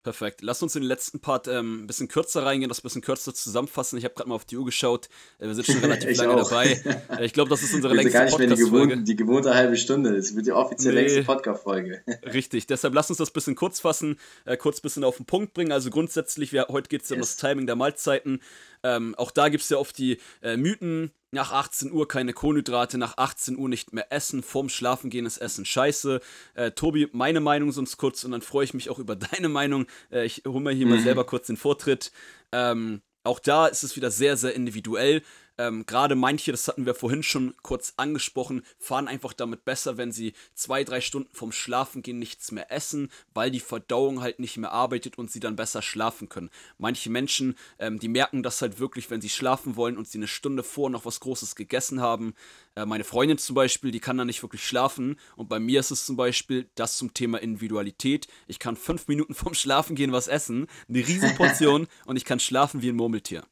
Perfekt. 0.07 0.41
Lass 0.41 0.63
uns 0.63 0.77
in 0.77 0.83
den 0.83 0.89
letzten 0.89 1.19
Part 1.19 1.49
ähm, 1.49 1.83
ein 1.83 1.87
bisschen 1.89 2.07
kürzer 2.07 2.45
reingehen, 2.47 2.69
das 2.69 2.79
ein 2.79 2.85
bisschen 2.85 3.03
kürzer 3.03 3.35
zusammenfassen. 3.35 3.99
Ich 3.99 4.05
habe 4.05 4.15
gerade 4.15 4.29
mal 4.29 4.37
auf 4.37 4.45
die 4.45 4.57
Uhr 4.57 4.65
geschaut. 4.65 5.09
Äh, 5.41 5.49
wir 5.49 5.55
sind 5.57 5.67
schon 5.67 5.79
relativ 5.81 6.17
lange 6.17 6.35
auch. 6.35 6.49
dabei. 6.49 6.81
Äh, 7.09 7.25
ich 7.25 7.33
glaube, 7.33 7.51
das 7.51 7.63
ist 7.63 7.75
unsere 7.75 7.95
längste 7.95 8.27
Podcast-Folge. 8.27 8.99
Die, 8.99 9.05
die, 9.05 9.17
gewohnte 9.17 9.55
halbe 9.55 9.77
Stunde. 9.77 10.15
Das 10.15 10.37
wird 10.37 10.47
die 10.47 10.53
offiziell 10.53 10.95
nee. 10.95 11.01
längste 11.01 11.25
Podcast-Folge. 11.25 12.03
Richtig. 12.33 12.69
Deshalb 12.69 12.95
lass 12.95 13.11
uns 13.11 13.19
das 13.19 13.31
ein 13.31 13.33
bisschen 13.33 13.57
kurz 13.57 13.81
fassen, 13.81 14.19
äh, 14.45 14.57
kurz 14.57 14.79
ein 14.79 14.83
bisschen 14.83 15.03
auf 15.03 15.17
den 15.17 15.27
Punkt 15.27 15.55
bringen. 15.55 15.73
Also 15.73 15.91
grundsätzlich, 15.91 16.53
wir, 16.53 16.67
heute 16.69 16.89
geht 16.89 17.03
es 17.03 17.09
yes. 17.09 17.17
um 17.17 17.21
das 17.21 17.37
Timing 17.37 17.67
der 17.67 17.75
Mahlzeiten. 17.75 18.41
Ähm, 18.83 19.15
auch 19.17 19.31
da 19.31 19.49
gibt 19.49 19.65
es 19.65 19.71
ja 19.71 19.79
oft 19.79 19.97
die 19.99 20.19
äh, 20.43 20.57
Mythen, 20.57 21.13
nach 21.33 21.53
18 21.53 21.93
Uhr 21.93 22.09
keine 22.09 22.33
Kohlenhydrate, 22.33 22.99
nach 22.99 23.19
18 23.19 23.57
Uhr 23.57 23.69
nicht 23.69 23.93
mehr 23.93 24.11
essen, 24.11 24.43
vorm 24.43 24.69
Schlafengehen 24.69 25.27
ist 25.27 25.39
Essen 25.39 25.65
scheiße. 25.65 26.21
Äh, 26.55 26.71
Tobi, 26.73 27.09
meine 27.13 27.41
Meinung 27.41 27.73
sonst 27.73 27.97
kurz 27.97 28.25
und 28.25 28.33
dann 28.33 28.43
freue 28.43 28.65
ich 28.65 28.75
mich 28.75 28.91
auch 28.91 28.99
über 28.99 29.17
deine 29.33 29.49
Meinung. 29.49 29.87
Äh, 30.11 30.25
ich 30.25 30.43
hole 30.47 30.61
mir 30.61 30.73
hier 30.73 30.87
mhm. 30.87 30.93
mal 30.93 31.01
selber 31.01 31.25
kurz 31.25 31.47
den 31.47 31.57
Vortritt. 31.57 32.11
Ähm, 32.53 33.03
auch 33.23 33.41
da 33.41 33.67
ist 33.67 33.83
es 33.83 33.97
wieder 33.97 34.11
sehr, 34.11 34.37
sehr 34.37 34.55
individuell. 34.55 35.23
Ähm, 35.59 35.87
Gerade 35.87 36.15
manche, 36.15 36.51
das 36.51 36.69
hatten 36.69 36.87
wir 36.87 36.95
vorhin 36.95 37.23
schon 37.23 37.55
kurz 37.63 37.95
angesprochen, 37.97 38.63
fahren 38.79 39.09
einfach 39.09 39.33
damit 39.33 39.65
besser, 39.65 39.97
wenn 39.97 40.13
sie 40.13 40.35
zwei, 40.55 40.85
drei 40.85 41.01
Stunden 41.01 41.31
vom 41.33 41.53
Schlafengehen 41.53 42.19
nichts 42.19 42.53
mehr 42.53 42.71
essen, 42.71 43.11
weil 43.33 43.51
die 43.51 43.61
Verdauung 43.61 44.21
halt 44.21 44.39
nicht 44.39 44.57
mehr 44.59 44.73
arbeitet 44.73 45.19
und 45.19 45.31
sie 45.31 45.41
dann 45.41 45.57
besser 45.57 45.83
schlafen 45.83 46.29
können. 46.29 46.51
Manche 46.79 47.11
Menschen, 47.11 47.57
ähm, 47.79 47.99
die 47.99 48.09
merken 48.09 48.43
das 48.43 48.61
halt 48.61 48.79
wirklich, 48.79 49.11
wenn 49.11 49.21
sie 49.21 49.31
schlafen 49.31 49.77
wollen 49.77 49.97
und 49.97 50.09
sie 50.09 50.19
eine 50.19 50.29
Stunde 50.29 50.63
vor 50.63 50.91
noch 50.91 51.05
was 51.05 51.21
Großes 51.21 51.57
gegessen 51.57 52.01
haben. 52.01 52.35
Äh, 52.75 52.85
meine 52.85 53.05
Freundin 53.05 53.39
zum 53.39 53.55
Beispiel, 53.55 53.91
die 53.91 54.01
kann 54.01 54.19
dann 54.19 54.27
nicht 54.27 54.43
wirklich 54.43 54.65
schlafen 54.65 55.19
und 55.37 55.49
bei 55.49 55.59
mir 55.59 55.81
ist 55.81 55.91
es 55.91 56.05
zum 56.05 56.17
Beispiel 56.17 56.69
das 56.75 56.99
zum 56.99 57.15
Thema 57.15 57.39
Individualität. 57.39 58.29
Ich 58.47 58.59
kann 58.59 58.77
fünf 58.77 59.09
Minuten 59.09 59.35
vorm 59.35 59.55
Schlafengehen 59.55 60.13
was 60.13 60.29
essen, 60.29 60.67
eine 60.89 60.99
Riesenportion 60.99 61.87
und 62.07 62.17
ich 62.17 62.25
kann 62.25 62.41
schlafen 62.41 62.83
wie 62.83 62.91
ein 62.91 62.97
Murmeltier. 62.97 63.45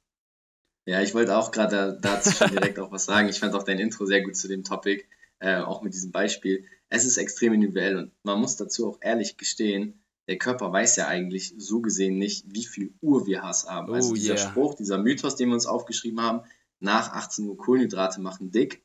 Ja, 0.87 1.01
ich 1.01 1.15
wollte 1.15 1.37
auch 1.37 1.51
gerade 1.51 1.99
dazu 2.01 2.31
schon 2.31 2.51
direkt 2.51 2.79
auch 2.79 2.93
was 2.93 3.07
sagen. 3.07 3.29
Ich 3.29 3.41
fand 3.41 3.55
auch 3.55 3.63
dein 3.63 3.79
Intro 3.79 4.05
sehr 4.05 4.23
gut 4.23 4.37
zu 4.37 4.49
dem 4.49 4.65
Topic, 4.65 5.05
äh, 5.39 5.57
auch 5.57 5.83
mit 5.83 5.95
diesem 5.95 6.13
Beispiel. 6.13 6.67
Es 6.89 7.05
ist 7.05 7.17
extrem 7.17 7.55
individuell 7.55 7.97
und 7.97 8.13
man 8.23 8.39
muss 8.39 8.57
dazu 8.57 8.89
auch 8.89 8.99
ehrlich 9.01 9.37
gestehen, 9.37 10.01
der 10.29 10.39
Körper 10.39 10.73
weiß 10.73 10.97
ja 10.97 11.07
eigentlich 11.07 11.55
so 11.59 11.81
gesehen 11.81 12.19
nicht, 12.19 12.45
wie 12.49 12.65
viel 12.65 12.95
Uhr 13.01 13.27
wir 13.27 13.43
Hass 13.43 13.69
haben. 13.69 13.93
Also 13.93 14.09
oh, 14.09 14.13
also 14.13 14.15
dieser 14.15 14.35
yeah. 14.35 14.51
Spruch, 14.51 14.75
dieser 14.75 14.99
Mythos, 14.99 15.37
den 15.37 15.49
wir 15.49 15.55
uns 15.55 15.67
aufgeschrieben 15.67 16.21
haben, 16.21 16.43
nach 16.81 17.13
18 17.13 17.47
Uhr 17.47 17.57
Kohlenhydrate 17.57 18.21
machen 18.21 18.51
dick. 18.51 18.83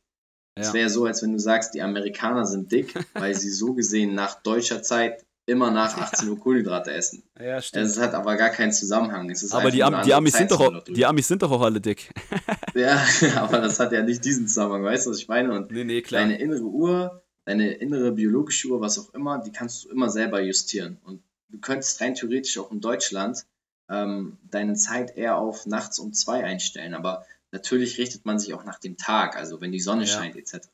Es 0.55 0.67
ja. 0.67 0.73
wäre 0.73 0.89
so, 0.89 1.05
als 1.05 1.21
wenn 1.21 1.31
du 1.31 1.39
sagst, 1.39 1.73
die 1.73 1.81
Amerikaner 1.81 2.45
sind 2.45 2.71
dick, 2.71 2.93
weil 3.13 3.35
sie 3.35 3.49
so 3.49 3.73
gesehen 3.73 4.15
nach 4.15 4.41
deutscher 4.41 4.83
Zeit 4.83 5.25
immer 5.49 5.71
nach 5.71 5.97
18 5.97 6.29
Uhr 6.29 6.39
Kohlenhydrate 6.39 6.91
essen. 6.91 7.23
Ja, 7.39 7.61
stimmt. 7.61 7.85
Das 7.85 7.99
hat 7.99 8.13
aber 8.13 8.35
gar 8.35 8.49
keinen 8.49 8.71
Zusammenhang. 8.71 9.31
aber 9.51 9.71
die, 9.71 9.83
Am 9.83 10.01
die, 10.03 10.13
Amis 10.13 10.33
sind 10.33 10.51
doch 10.51 10.59
auch, 10.61 10.83
die 10.83 11.05
Amis 11.05 11.27
sind 11.27 11.41
doch 11.41 11.51
auch 11.51 11.61
alle 11.61 11.81
dick. 11.81 12.09
ja, 12.75 13.03
aber 13.35 13.59
das 13.59 13.79
hat 13.79 13.91
ja 13.91 14.03
nicht 14.03 14.23
diesen 14.23 14.47
Zusammenhang, 14.47 14.83
weißt 14.83 15.05
du, 15.05 15.11
was 15.11 15.19
ich 15.19 15.27
meine? 15.27 15.51
Und 15.53 15.71
nee, 15.71 15.83
nee, 15.83 16.01
klar. 16.01 16.21
deine 16.21 16.39
innere 16.39 16.63
Uhr, 16.63 17.23
deine 17.45 17.71
innere 17.73 18.11
biologische 18.11 18.67
Uhr, 18.69 18.81
was 18.81 18.99
auch 18.99 19.13
immer, 19.13 19.39
die 19.39 19.51
kannst 19.51 19.85
du 19.85 19.89
immer 19.89 20.09
selber 20.09 20.41
justieren. 20.41 20.97
Und 21.03 21.21
du 21.49 21.59
könntest 21.59 21.99
rein 22.01 22.15
theoretisch 22.15 22.57
auch 22.57 22.71
in 22.71 22.79
Deutschland 22.79 23.45
ähm, 23.89 24.37
deine 24.49 24.75
Zeit 24.75 25.17
eher 25.17 25.37
auf 25.37 25.65
nachts 25.65 25.99
um 25.99 26.13
zwei 26.13 26.43
einstellen. 26.43 26.93
Aber 26.93 27.25
natürlich 27.51 27.97
richtet 27.97 28.25
man 28.25 28.39
sich 28.39 28.53
auch 28.53 28.63
nach 28.63 28.79
dem 28.79 28.97
Tag, 28.97 29.35
also 29.35 29.61
wenn 29.61 29.71
die 29.71 29.79
Sonne 29.79 30.03
ja. 30.03 30.07
scheint 30.07 30.35
etc. 30.35 30.67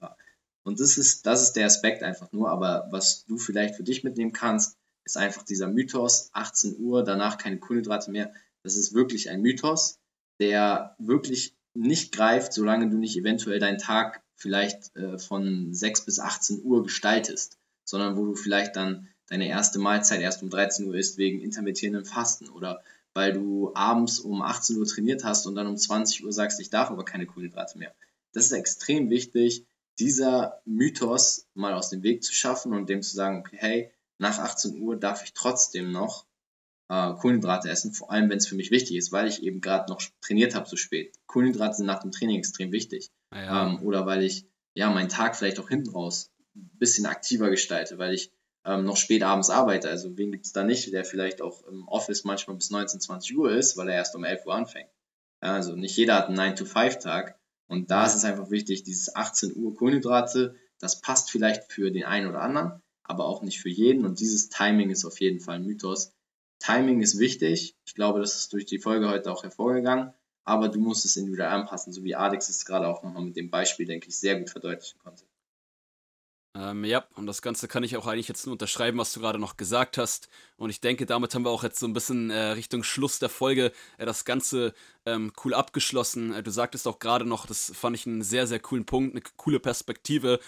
Und 0.66 0.80
das 0.80 0.98
ist, 0.98 1.28
das 1.28 1.44
ist 1.44 1.54
der 1.54 1.68
Aspekt 1.68 2.02
einfach 2.02 2.32
nur. 2.32 2.50
Aber 2.50 2.88
was 2.90 3.24
du 3.26 3.38
vielleicht 3.38 3.76
für 3.76 3.84
dich 3.84 4.04
mitnehmen 4.04 4.34
kannst, 4.34 4.78
ist 5.06 5.16
einfach 5.16 5.44
dieser 5.44 5.68
Mythos, 5.68 6.30
18 6.34 6.78
Uhr, 6.80 7.04
danach 7.04 7.38
keine 7.38 7.60
Kohlenhydrate 7.60 8.10
mehr. 8.10 8.34
Das 8.64 8.76
ist 8.76 8.96
wirklich 8.96 9.30
ein 9.30 9.42
Mythos, 9.42 10.00
der 10.40 10.96
wirklich 10.98 11.56
nicht 11.76 12.12
greift, 12.12 12.52
solange 12.52 12.90
du 12.90 12.98
nicht 12.98 13.16
eventuell 13.16 13.60
deinen 13.60 13.78
Tag 13.78 14.24
vielleicht 14.36 14.96
äh, 14.96 15.20
von 15.20 15.72
6 15.72 16.06
bis 16.06 16.20
18 16.20 16.64
Uhr 16.64 16.84
gestaltest, 16.84 17.60
sondern 17.84 18.18
wo 18.18 18.26
du 18.26 18.36
vielleicht 18.36 18.76
dann 18.76 19.08
deine 19.28 19.48
erste 19.48 19.78
Mahlzeit 19.78 20.22
erst 20.22 20.42
um 20.42 20.50
13 20.50 20.88
Uhr 20.88 20.96
isst 20.96 21.18
wegen 21.18 21.42
intermittierendem 21.42 22.06
Fasten 22.06 22.50
oder 22.50 22.82
weil 23.14 23.34
du 23.34 23.72
abends 23.76 24.20
um 24.20 24.42
18 24.42 24.78
Uhr 24.78 24.86
trainiert 24.86 25.24
hast 25.24 25.46
und 25.46 25.56
dann 25.56 25.68
um 25.68 25.78
20 25.78 26.26
Uhr 26.26 26.34
sagst, 26.34 26.60
ich 26.60 26.72
darf 26.72 26.90
aber 26.90 27.06
keine 27.06 27.28
Kohlenhydrate 27.28 27.78
mehr. 27.78 27.94
Das 28.34 28.48
ist 28.48 28.52
extrem 28.52 29.10
wichtig, 29.10 29.66
dieser 30.00 30.62
Mythos 30.66 31.48
mal 31.54 31.74
aus 31.74 31.90
dem 31.90 32.04
Weg 32.04 32.24
zu 32.24 32.34
schaffen 32.34 32.74
und 32.74 32.90
dem 32.90 33.02
zu 33.02 33.16
sagen, 33.16 33.40
okay, 33.40 33.58
hey, 33.60 33.92
nach 34.18 34.40
18 34.40 34.82
Uhr 34.82 34.98
darf 34.98 35.24
ich 35.24 35.34
trotzdem 35.34 35.92
noch 35.92 36.26
äh, 36.90 37.14
Kohlenhydrate 37.14 37.70
essen, 37.70 37.94
vor 37.94 38.12
allem 38.12 38.30
wenn 38.30 38.38
es 38.38 38.48
für 38.48 38.56
mich 38.56 38.72
wichtig 38.72 38.98
ist, 38.98 39.12
weil 39.12 39.28
ich 39.28 39.44
eben 39.44 39.62
gerade 39.62 39.92
noch 39.92 40.02
trainiert 40.22 40.56
habe 40.56 40.70
so 40.70 40.76
spät. 40.76 41.18
Kohlenhydrate 41.28 41.78
sind 41.78 41.86
nach 41.86 42.02
dem 42.02 42.12
Training 42.12 42.38
extrem 42.38 42.72
wichtig. 42.72 43.12
Ah 43.32 43.42
ja. 43.42 43.68
Ähm, 43.68 43.82
oder 43.82 44.06
weil 44.06 44.24
ich 44.24 44.46
ja 44.74 44.90
meinen 44.90 45.10
Tag 45.10 45.36
vielleicht 45.36 45.60
auch 45.60 45.70
hinten 45.70 45.92
raus 45.92 46.32
ein 46.56 46.70
bisschen 46.78 47.06
aktiver 47.06 47.50
gestalte, 47.50 47.98
weil 47.98 48.14
ich 48.14 48.32
ähm, 48.66 48.86
noch 48.86 48.98
spät 48.98 49.24
abends 49.24 49.50
arbeite. 49.50 49.90
Also 49.90 50.18
wen 50.18 50.32
gibt 50.32 50.46
es 50.46 50.54
da 50.54 50.64
nicht, 50.64 50.92
der 50.94 51.06
vielleicht 51.06 51.42
auch 51.42 51.64
im 51.68 51.88
Office 51.88 52.24
manchmal 52.24 52.56
bis 52.58 52.70
19, 52.70 53.00
20 53.00 53.38
Uhr 53.38 53.52
ist, 53.52 53.78
weil 53.78 53.90
er 53.90 53.96
erst 53.96 54.16
um 54.16 54.24
11 54.24 54.46
Uhr 54.46 54.56
anfängt. 54.56 54.90
Ja, 55.42 55.54
also 55.54 55.76
nicht 55.76 55.96
jeder 55.98 56.16
hat 56.16 56.28
einen 56.28 56.40
9-to-5-Tag 56.40 57.38
und 57.68 57.92
da 57.92 58.06
ist 58.06 58.16
es 58.16 58.26
einfach 58.26 58.52
wichtig, 58.52 58.84
dieses 58.84 59.16
18 59.16 59.56
Uhr 59.56 59.76
Kohlenhydrate, 59.76 60.56
das 60.80 61.02
passt 61.02 61.32
vielleicht 61.32 61.72
für 61.72 61.92
den 61.92 62.04
einen 62.04 62.28
oder 62.28 62.42
anderen, 62.42 62.82
aber 63.04 63.26
auch 63.26 63.42
nicht 63.42 63.60
für 63.60 63.70
jeden. 63.70 64.06
Und 64.06 64.20
dieses 64.20 64.50
Timing 64.50 64.90
ist 64.90 65.06
auf 65.06 65.20
jeden 65.20 65.40
Fall 65.40 65.56
ein 65.56 65.66
Mythos. 65.66 66.14
Timing 66.60 67.02
ist 67.02 67.20
wichtig. 67.20 67.76
Ich 67.86 67.96
glaube, 67.96 68.20
das 68.20 68.36
ist 68.36 68.54
durch 68.54 68.66
die 68.66 68.80
Folge 68.80 69.10
heute 69.10 69.32
auch 69.32 69.44
hervorgegangen. 69.44 70.14
Aber 70.44 70.70
du 70.70 70.80
musst 70.80 71.06
es 71.06 71.18
individuell 71.18 71.50
anpassen, 71.50 71.92
so 71.92 72.04
wie 72.04 72.16
Alex 72.16 72.50
es 72.50 72.66
gerade 72.66 72.88
auch 72.88 73.02
nochmal 73.02 73.24
mit 73.24 73.36
dem 73.36 73.50
Beispiel, 73.50 73.88
denke 73.88 74.10
ich, 74.10 74.20
sehr 74.20 74.38
gut 74.40 74.52
verdeutlichen 74.52 75.00
konnte. 75.00 75.26
Ähm, 76.56 76.86
ja, 76.86 77.04
und 77.16 77.28
das 77.28 77.42
Ganze 77.42 77.68
kann 77.68 77.84
ich 77.84 77.98
auch 77.98 78.08
eigentlich 78.08 78.30
jetzt 78.30 78.46
nur 78.46 78.54
unterschreiben, 78.54 78.98
was 78.98 79.12
du 79.12 79.20
gerade 79.20 79.40
noch 79.40 79.58
gesagt 79.58 79.98
hast. 79.98 80.30
Und 80.56 80.70
ich 80.70 80.80
denke, 80.80 81.06
damit 81.06 81.36
haben 81.36 81.44
wir 81.44 81.50
auch 81.50 81.64
jetzt 81.64 81.80
so 81.80 81.86
ein 81.86 81.94
bisschen 81.94 82.30
äh, 82.30 82.52
Richtung 82.52 82.84
Schluss 82.84 83.20
der 83.20 83.28
Folge 83.28 83.74
äh, 83.98 84.06
das 84.06 84.24
Ganze 84.24 84.74
ähm, 85.06 85.34
cool 85.44 85.54
abgeschlossen. 85.54 86.34
Äh, 86.34 86.44
du 86.44 86.52
sagtest 86.52 86.88
auch 86.88 87.00
gerade 87.00 87.26
noch, 87.26 87.46
das 87.46 87.74
fand 87.76 87.98
ich 87.98 88.08
einen 88.08 88.22
sehr, 88.22 88.48
sehr 88.48 88.60
coolen 88.60 88.86
Punkt, 88.86 89.14
eine 89.16 89.24
coole 89.36 89.60
Perspektive. 89.60 90.40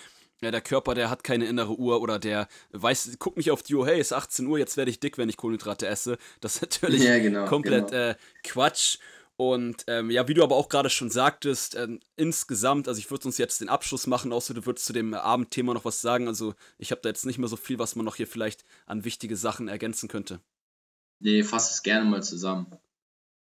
Ja, 0.41 0.52
der 0.52 0.62
Körper, 0.62 0.93
der 0.93 1.10
hat 1.10 1.24
keine 1.24 1.46
innere 1.46 1.76
Uhr 1.78 2.00
oder 2.00 2.20
der 2.20 2.48
weiß, 2.72 3.17
guckt 3.17 3.38
nicht 3.38 3.52
auf 3.52 3.63
die 3.63 3.74
Uhr, 3.74 3.88
hey, 3.88 4.00
es 4.00 4.12
ist 4.12 4.13
18 4.13 4.46
Uhr, 4.46 4.60
jetzt 4.60 4.78
werde 4.78 4.91
ich 4.91 5.00
dick, 5.00 5.17
wenn 5.17 5.30
ich 5.30 5.36
Kohlenhydrate 5.36 5.88
esse. 5.88 6.17
Das 6.41 6.56
ist 6.56 6.62
natürlich 6.82 7.04
ja, 7.04 7.17
genau, 7.20 7.48
komplett 7.48 7.89
genau. 7.89 8.12
Äh, 8.12 8.15
Quatsch. 8.43 9.00
Und 9.39 9.84
ähm, 9.86 10.10
ja, 10.10 10.28
wie 10.28 10.34
du 10.34 10.43
aber 10.43 10.56
auch 10.56 10.67
gerade 10.67 10.89
schon 10.89 11.12
sagtest, 11.12 11.76
ähm, 11.76 12.00
insgesamt, 12.15 12.88
also 12.88 13.00
ich 13.00 13.12
würde 13.12 13.28
uns 13.28 13.38
jetzt 13.38 13.62
den 13.62 13.69
Abschluss 13.69 14.08
machen, 14.08 14.34
außer 14.34 14.56
du 14.56 14.65
würdest 14.65 14.88
zu 14.88 14.93
dem 14.93 15.13
Abendthema 15.13 15.76
noch 15.76 15.86
was 15.86 16.02
sagen. 16.02 16.28
Also 16.28 16.56
ich 16.80 16.89
habe 16.89 17.02
da 17.02 17.10
jetzt 17.10 17.26
nicht 17.26 17.38
mehr 17.38 17.47
so 17.47 17.56
viel, 17.56 17.78
was 17.78 17.95
man 17.95 18.04
noch 18.04 18.15
hier 18.15 18.28
vielleicht 18.28 18.65
an 18.88 19.06
wichtige 19.06 19.36
Sachen 19.36 19.67
ergänzen 19.67 20.10
könnte. 20.10 20.41
Nee, 21.19 21.43
fass 21.43 21.71
es 21.71 21.84
gerne 21.84 22.10
mal 22.10 22.23
zusammen. 22.23 22.65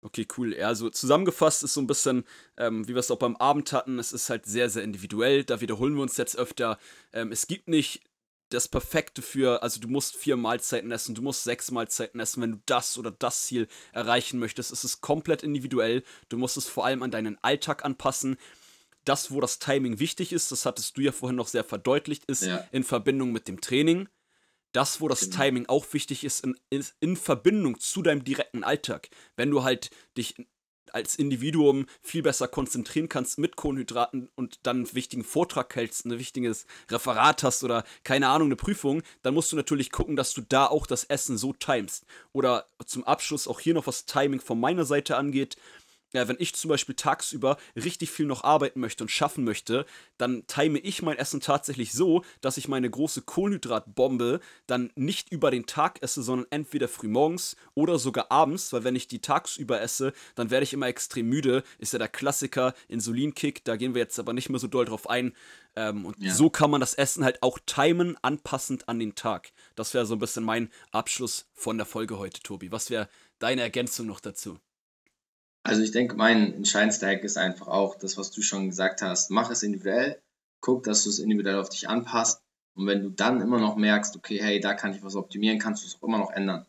Okay, 0.02 0.26
cool. 0.36 0.54
Ja, 0.54 0.68
also 0.68 0.90
zusammengefasst 0.90 1.64
ist 1.64 1.72
so 1.72 1.80
ein 1.80 1.86
bisschen, 1.86 2.24
ähm, 2.58 2.86
wie 2.86 2.94
wir 2.94 3.00
es 3.00 3.10
auch 3.10 3.18
beim 3.18 3.36
Abend 3.36 3.72
hatten, 3.72 3.98
es 3.98 4.12
ist 4.12 4.28
halt 4.28 4.44
sehr, 4.44 4.68
sehr 4.68 4.84
individuell. 4.84 5.44
Da 5.44 5.62
wiederholen 5.62 5.94
wir 5.94 6.02
uns 6.02 6.18
jetzt 6.18 6.36
öfter. 6.36 6.78
Ähm, 7.14 7.32
es 7.32 7.46
gibt 7.46 7.68
nicht 7.68 8.02
das 8.50 8.68
Perfekte 8.68 9.22
für, 9.22 9.62
also 9.62 9.80
du 9.80 9.88
musst 9.88 10.16
vier 10.16 10.36
Mahlzeiten 10.36 10.92
essen, 10.92 11.14
du 11.14 11.22
musst 11.22 11.44
sechs 11.44 11.70
Mahlzeiten 11.70 12.20
essen, 12.20 12.42
wenn 12.42 12.52
du 12.52 12.60
das 12.66 12.96
oder 12.96 13.10
das 13.10 13.46
Ziel 13.46 13.66
erreichen 13.92 14.38
möchtest. 14.38 14.70
Es 14.70 14.84
ist 14.84 15.00
komplett 15.00 15.42
individuell. 15.42 16.02
Du 16.28 16.36
musst 16.36 16.56
es 16.56 16.68
vor 16.68 16.84
allem 16.84 17.02
an 17.02 17.10
deinen 17.10 17.38
Alltag 17.42 17.84
anpassen. 17.84 18.36
Das, 19.04 19.30
wo 19.30 19.40
das 19.40 19.58
Timing 19.58 19.98
wichtig 19.98 20.32
ist, 20.32 20.52
das 20.52 20.66
hattest 20.66 20.96
du 20.96 21.00
ja 21.00 21.12
vorhin 21.12 21.36
noch 21.36 21.48
sehr 21.48 21.64
verdeutlicht, 21.64 22.24
ist 22.26 22.42
ja. 22.42 22.64
in 22.72 22.84
Verbindung 22.84 23.32
mit 23.32 23.48
dem 23.48 23.60
Training. 23.60 24.08
Das, 24.72 25.00
wo 25.00 25.08
das 25.08 25.20
genau. 25.20 25.36
Timing 25.36 25.66
auch 25.66 25.86
wichtig 25.92 26.24
ist, 26.24 26.44
in, 26.44 26.84
in 27.00 27.16
Verbindung 27.16 27.80
zu 27.80 28.02
deinem 28.02 28.24
direkten 28.24 28.62
Alltag. 28.62 29.08
Wenn 29.36 29.50
du 29.50 29.62
halt 29.62 29.90
dich 30.18 30.34
als 30.94 31.16
Individuum 31.16 31.86
viel 32.02 32.22
besser 32.22 32.48
konzentrieren 32.48 33.08
kannst 33.08 33.38
mit 33.38 33.56
Kohlenhydraten 33.56 34.28
und 34.34 34.60
dann 34.62 34.76
einen 34.76 34.94
wichtigen 34.94 35.24
Vortrag 35.24 35.74
hältst, 35.74 36.04
ein 36.04 36.18
wichtiges 36.18 36.66
Referat 36.90 37.42
hast 37.42 37.64
oder 37.64 37.84
keine 38.04 38.28
Ahnung, 38.28 38.48
eine 38.48 38.56
Prüfung, 38.56 39.02
dann 39.22 39.34
musst 39.34 39.52
du 39.52 39.56
natürlich 39.56 39.90
gucken, 39.90 40.16
dass 40.16 40.34
du 40.34 40.42
da 40.42 40.66
auch 40.66 40.86
das 40.86 41.04
Essen 41.04 41.38
so 41.38 41.52
timest. 41.52 42.06
Oder 42.32 42.66
zum 42.84 43.04
Abschluss 43.04 43.48
auch 43.48 43.60
hier 43.60 43.74
noch 43.74 43.86
was 43.86 44.06
Timing 44.06 44.40
von 44.40 44.60
meiner 44.60 44.84
Seite 44.84 45.16
angeht 45.16 45.56
ja, 46.16 46.28
wenn 46.28 46.36
ich 46.38 46.54
zum 46.54 46.68
Beispiel 46.68 46.94
tagsüber 46.94 47.56
richtig 47.76 48.10
viel 48.10 48.26
noch 48.26 48.44
arbeiten 48.44 48.80
möchte 48.80 49.04
und 49.04 49.10
schaffen 49.10 49.44
möchte, 49.44 49.86
dann 50.18 50.46
time 50.46 50.78
ich 50.78 51.02
mein 51.02 51.18
Essen 51.18 51.40
tatsächlich 51.40 51.92
so, 51.92 52.24
dass 52.40 52.56
ich 52.56 52.68
meine 52.68 52.90
große 52.90 53.22
Kohlenhydratbombe 53.22 54.40
dann 54.66 54.90
nicht 54.96 55.30
über 55.30 55.50
den 55.50 55.66
Tag 55.66 56.02
esse, 56.02 56.22
sondern 56.22 56.46
entweder 56.50 56.88
frühmorgens 56.88 57.56
oder 57.74 57.98
sogar 57.98 58.32
abends, 58.32 58.72
weil 58.72 58.84
wenn 58.84 58.96
ich 58.96 59.08
die 59.08 59.20
tagsüber 59.20 59.80
esse, 59.80 60.12
dann 60.34 60.50
werde 60.50 60.64
ich 60.64 60.72
immer 60.72 60.86
extrem 60.86 61.28
müde. 61.28 61.62
Ist 61.78 61.92
ja 61.92 61.98
der 61.98 62.08
Klassiker, 62.08 62.74
Insulinkick, 62.88 63.64
da 63.64 63.76
gehen 63.76 63.94
wir 63.94 64.02
jetzt 64.02 64.18
aber 64.18 64.32
nicht 64.32 64.48
mehr 64.48 64.58
so 64.58 64.68
doll 64.68 64.86
drauf 64.86 65.08
ein. 65.08 65.34
Ähm, 65.76 66.06
und 66.06 66.18
ja. 66.18 66.34
so 66.34 66.48
kann 66.48 66.70
man 66.70 66.80
das 66.80 66.94
Essen 66.94 67.24
halt 67.24 67.42
auch 67.42 67.58
timen, 67.66 68.16
anpassend 68.22 68.88
an 68.88 68.98
den 68.98 69.14
Tag. 69.14 69.52
Das 69.74 69.92
wäre 69.92 70.06
so 70.06 70.14
ein 70.14 70.18
bisschen 70.18 70.44
mein 70.44 70.70
Abschluss 70.90 71.46
von 71.54 71.76
der 71.76 71.86
Folge 71.86 72.18
heute, 72.18 72.40
Tobi. 72.40 72.72
Was 72.72 72.88
wäre 72.88 73.08
deine 73.38 73.60
Ergänzung 73.60 74.06
noch 74.06 74.20
dazu? 74.20 74.58
Also 75.66 75.82
ich 75.82 75.90
denke, 75.90 76.14
mein 76.14 76.54
entscheidendster 76.54 77.08
Hack 77.08 77.24
ist 77.24 77.36
einfach 77.36 77.66
auch 77.66 77.96
das, 77.96 78.16
was 78.16 78.30
du 78.30 78.40
schon 78.40 78.68
gesagt 78.68 79.02
hast. 79.02 79.32
Mach 79.32 79.50
es 79.50 79.64
individuell, 79.64 80.22
guck, 80.60 80.84
dass 80.84 81.02
du 81.02 81.10
es 81.10 81.18
individuell 81.18 81.58
auf 81.58 81.70
dich 81.70 81.88
anpasst. 81.88 82.40
Und 82.76 82.86
wenn 82.86 83.02
du 83.02 83.10
dann 83.10 83.40
immer 83.40 83.58
noch 83.58 83.74
merkst, 83.74 84.14
okay, 84.14 84.38
hey, 84.40 84.60
da 84.60 84.74
kann 84.74 84.94
ich 84.94 85.02
was 85.02 85.16
optimieren, 85.16 85.58
kannst 85.58 85.82
du 85.82 85.88
es 85.88 85.96
auch 85.96 86.06
immer 86.06 86.18
noch 86.18 86.30
ändern. 86.30 86.66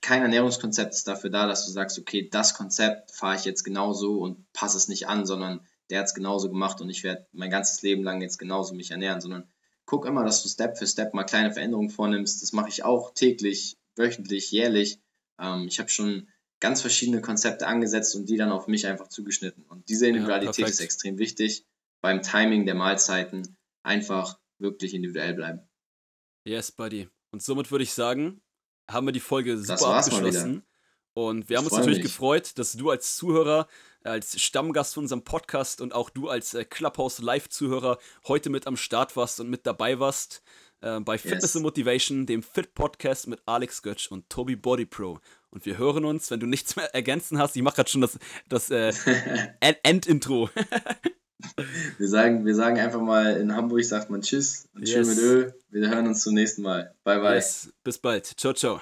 Kein 0.00 0.22
Ernährungskonzept 0.22 0.94
ist 0.94 1.08
dafür 1.08 1.30
da, 1.30 1.48
dass 1.48 1.66
du 1.66 1.72
sagst, 1.72 1.98
okay, 1.98 2.28
das 2.30 2.54
Konzept 2.54 3.10
fahre 3.10 3.34
ich 3.34 3.44
jetzt 3.44 3.64
genauso 3.64 4.20
und 4.20 4.52
passe 4.52 4.76
es 4.76 4.86
nicht 4.86 5.08
an, 5.08 5.26
sondern 5.26 5.66
der 5.90 5.98
hat 5.98 6.06
es 6.06 6.14
genauso 6.14 6.48
gemacht 6.48 6.80
und 6.80 6.88
ich 6.88 7.02
werde 7.02 7.26
mein 7.32 7.50
ganzes 7.50 7.82
Leben 7.82 8.04
lang 8.04 8.22
jetzt 8.22 8.38
genauso 8.38 8.76
mich 8.76 8.92
ernähren, 8.92 9.20
sondern 9.20 9.48
guck 9.86 10.06
immer, 10.06 10.22
dass 10.22 10.44
du 10.44 10.48
Step 10.48 10.78
für 10.78 10.86
Step 10.86 11.14
mal 11.14 11.24
kleine 11.24 11.52
Veränderungen 11.52 11.90
vornimmst. 11.90 12.42
Das 12.42 12.52
mache 12.52 12.68
ich 12.68 12.84
auch 12.84 13.12
täglich, 13.12 13.76
wöchentlich, 13.96 14.52
jährlich. 14.52 15.00
Ähm, 15.40 15.66
ich 15.66 15.80
habe 15.80 15.88
schon 15.88 16.28
ganz 16.60 16.80
verschiedene 16.80 17.20
Konzepte 17.20 17.66
angesetzt 17.66 18.14
und 18.16 18.28
die 18.28 18.36
dann 18.36 18.50
auf 18.50 18.66
mich 18.66 18.86
einfach 18.86 19.08
zugeschnitten. 19.08 19.64
Und 19.64 19.88
diese 19.88 20.06
Individualität 20.06 20.58
ja, 20.58 20.66
ist 20.66 20.80
extrem 20.80 21.18
wichtig. 21.18 21.64
Beim 22.00 22.22
Timing 22.22 22.66
der 22.66 22.74
Mahlzeiten 22.74 23.56
einfach 23.82 24.38
wirklich 24.58 24.94
individuell 24.94 25.34
bleiben. 25.34 25.60
Yes, 26.44 26.72
Buddy. 26.72 27.08
Und 27.30 27.42
somit 27.42 27.70
würde 27.70 27.82
ich 27.82 27.92
sagen, 27.92 28.40
haben 28.88 29.06
wir 29.06 29.12
die 29.12 29.20
Folge 29.20 29.58
super 29.58 29.96
abgeschlossen. 29.96 30.64
Und 31.12 31.48
wir 31.48 31.56
haben 31.56 31.64
uns 31.64 31.74
natürlich 31.74 31.98
mich. 31.98 32.06
gefreut, 32.06 32.58
dass 32.58 32.74
du 32.74 32.90
als 32.90 33.16
Zuhörer, 33.16 33.68
als 34.02 34.38
Stammgast 34.40 34.94
von 34.94 35.04
unserem 35.04 35.24
Podcast 35.24 35.80
und 35.80 35.94
auch 35.94 36.10
du 36.10 36.28
als 36.28 36.52
äh, 36.52 36.64
Clubhouse 36.64 37.20
Live-Zuhörer 37.20 37.98
heute 38.28 38.50
mit 38.50 38.66
am 38.66 38.76
Start 38.76 39.16
warst 39.16 39.40
und 39.40 39.48
mit 39.48 39.66
dabei 39.66 39.98
warst 39.98 40.42
äh, 40.80 41.00
bei 41.00 41.18
Fitness 41.18 41.42
yes. 41.42 41.56
and 41.56 41.64
Motivation, 41.64 42.26
dem 42.26 42.42
Fit 42.42 42.74
Podcast 42.74 43.28
mit 43.28 43.40
Alex 43.46 43.82
Götsch 43.82 44.10
und 44.10 44.28
Toby 44.28 44.56
Body 44.56 44.86
Pro. 44.86 45.18
Und 45.50 45.64
wir 45.66 45.78
hören 45.78 46.04
uns, 46.04 46.30
wenn 46.30 46.40
du 46.40 46.46
nichts 46.46 46.76
mehr 46.76 46.94
ergänzen 46.94 47.38
hast. 47.38 47.56
Ich 47.56 47.62
mache 47.62 47.76
gerade 47.76 47.90
schon 47.90 48.00
das, 48.00 48.18
das 48.48 48.70
äh, 48.70 48.92
Endintro. 49.82 50.50
wir, 51.98 52.08
sagen, 52.08 52.44
wir 52.44 52.54
sagen 52.54 52.78
einfach 52.78 53.00
mal, 53.00 53.36
in 53.36 53.54
Hamburg 53.54 53.84
sagt 53.84 54.10
man 54.10 54.22
Tschüss 54.22 54.68
und 54.74 54.86
yes. 54.86 54.90
schön 54.90 55.08
mit 55.08 55.18
Öl. 55.18 55.54
Wir 55.70 55.88
hören 55.90 56.06
uns 56.06 56.22
zum 56.22 56.34
nächsten 56.34 56.62
Mal. 56.62 56.94
Bye, 57.04 57.20
bye. 57.20 57.34
Yes. 57.34 57.72
Bis 57.82 57.98
bald. 57.98 58.26
Ciao, 58.26 58.52
ciao. 58.52 58.80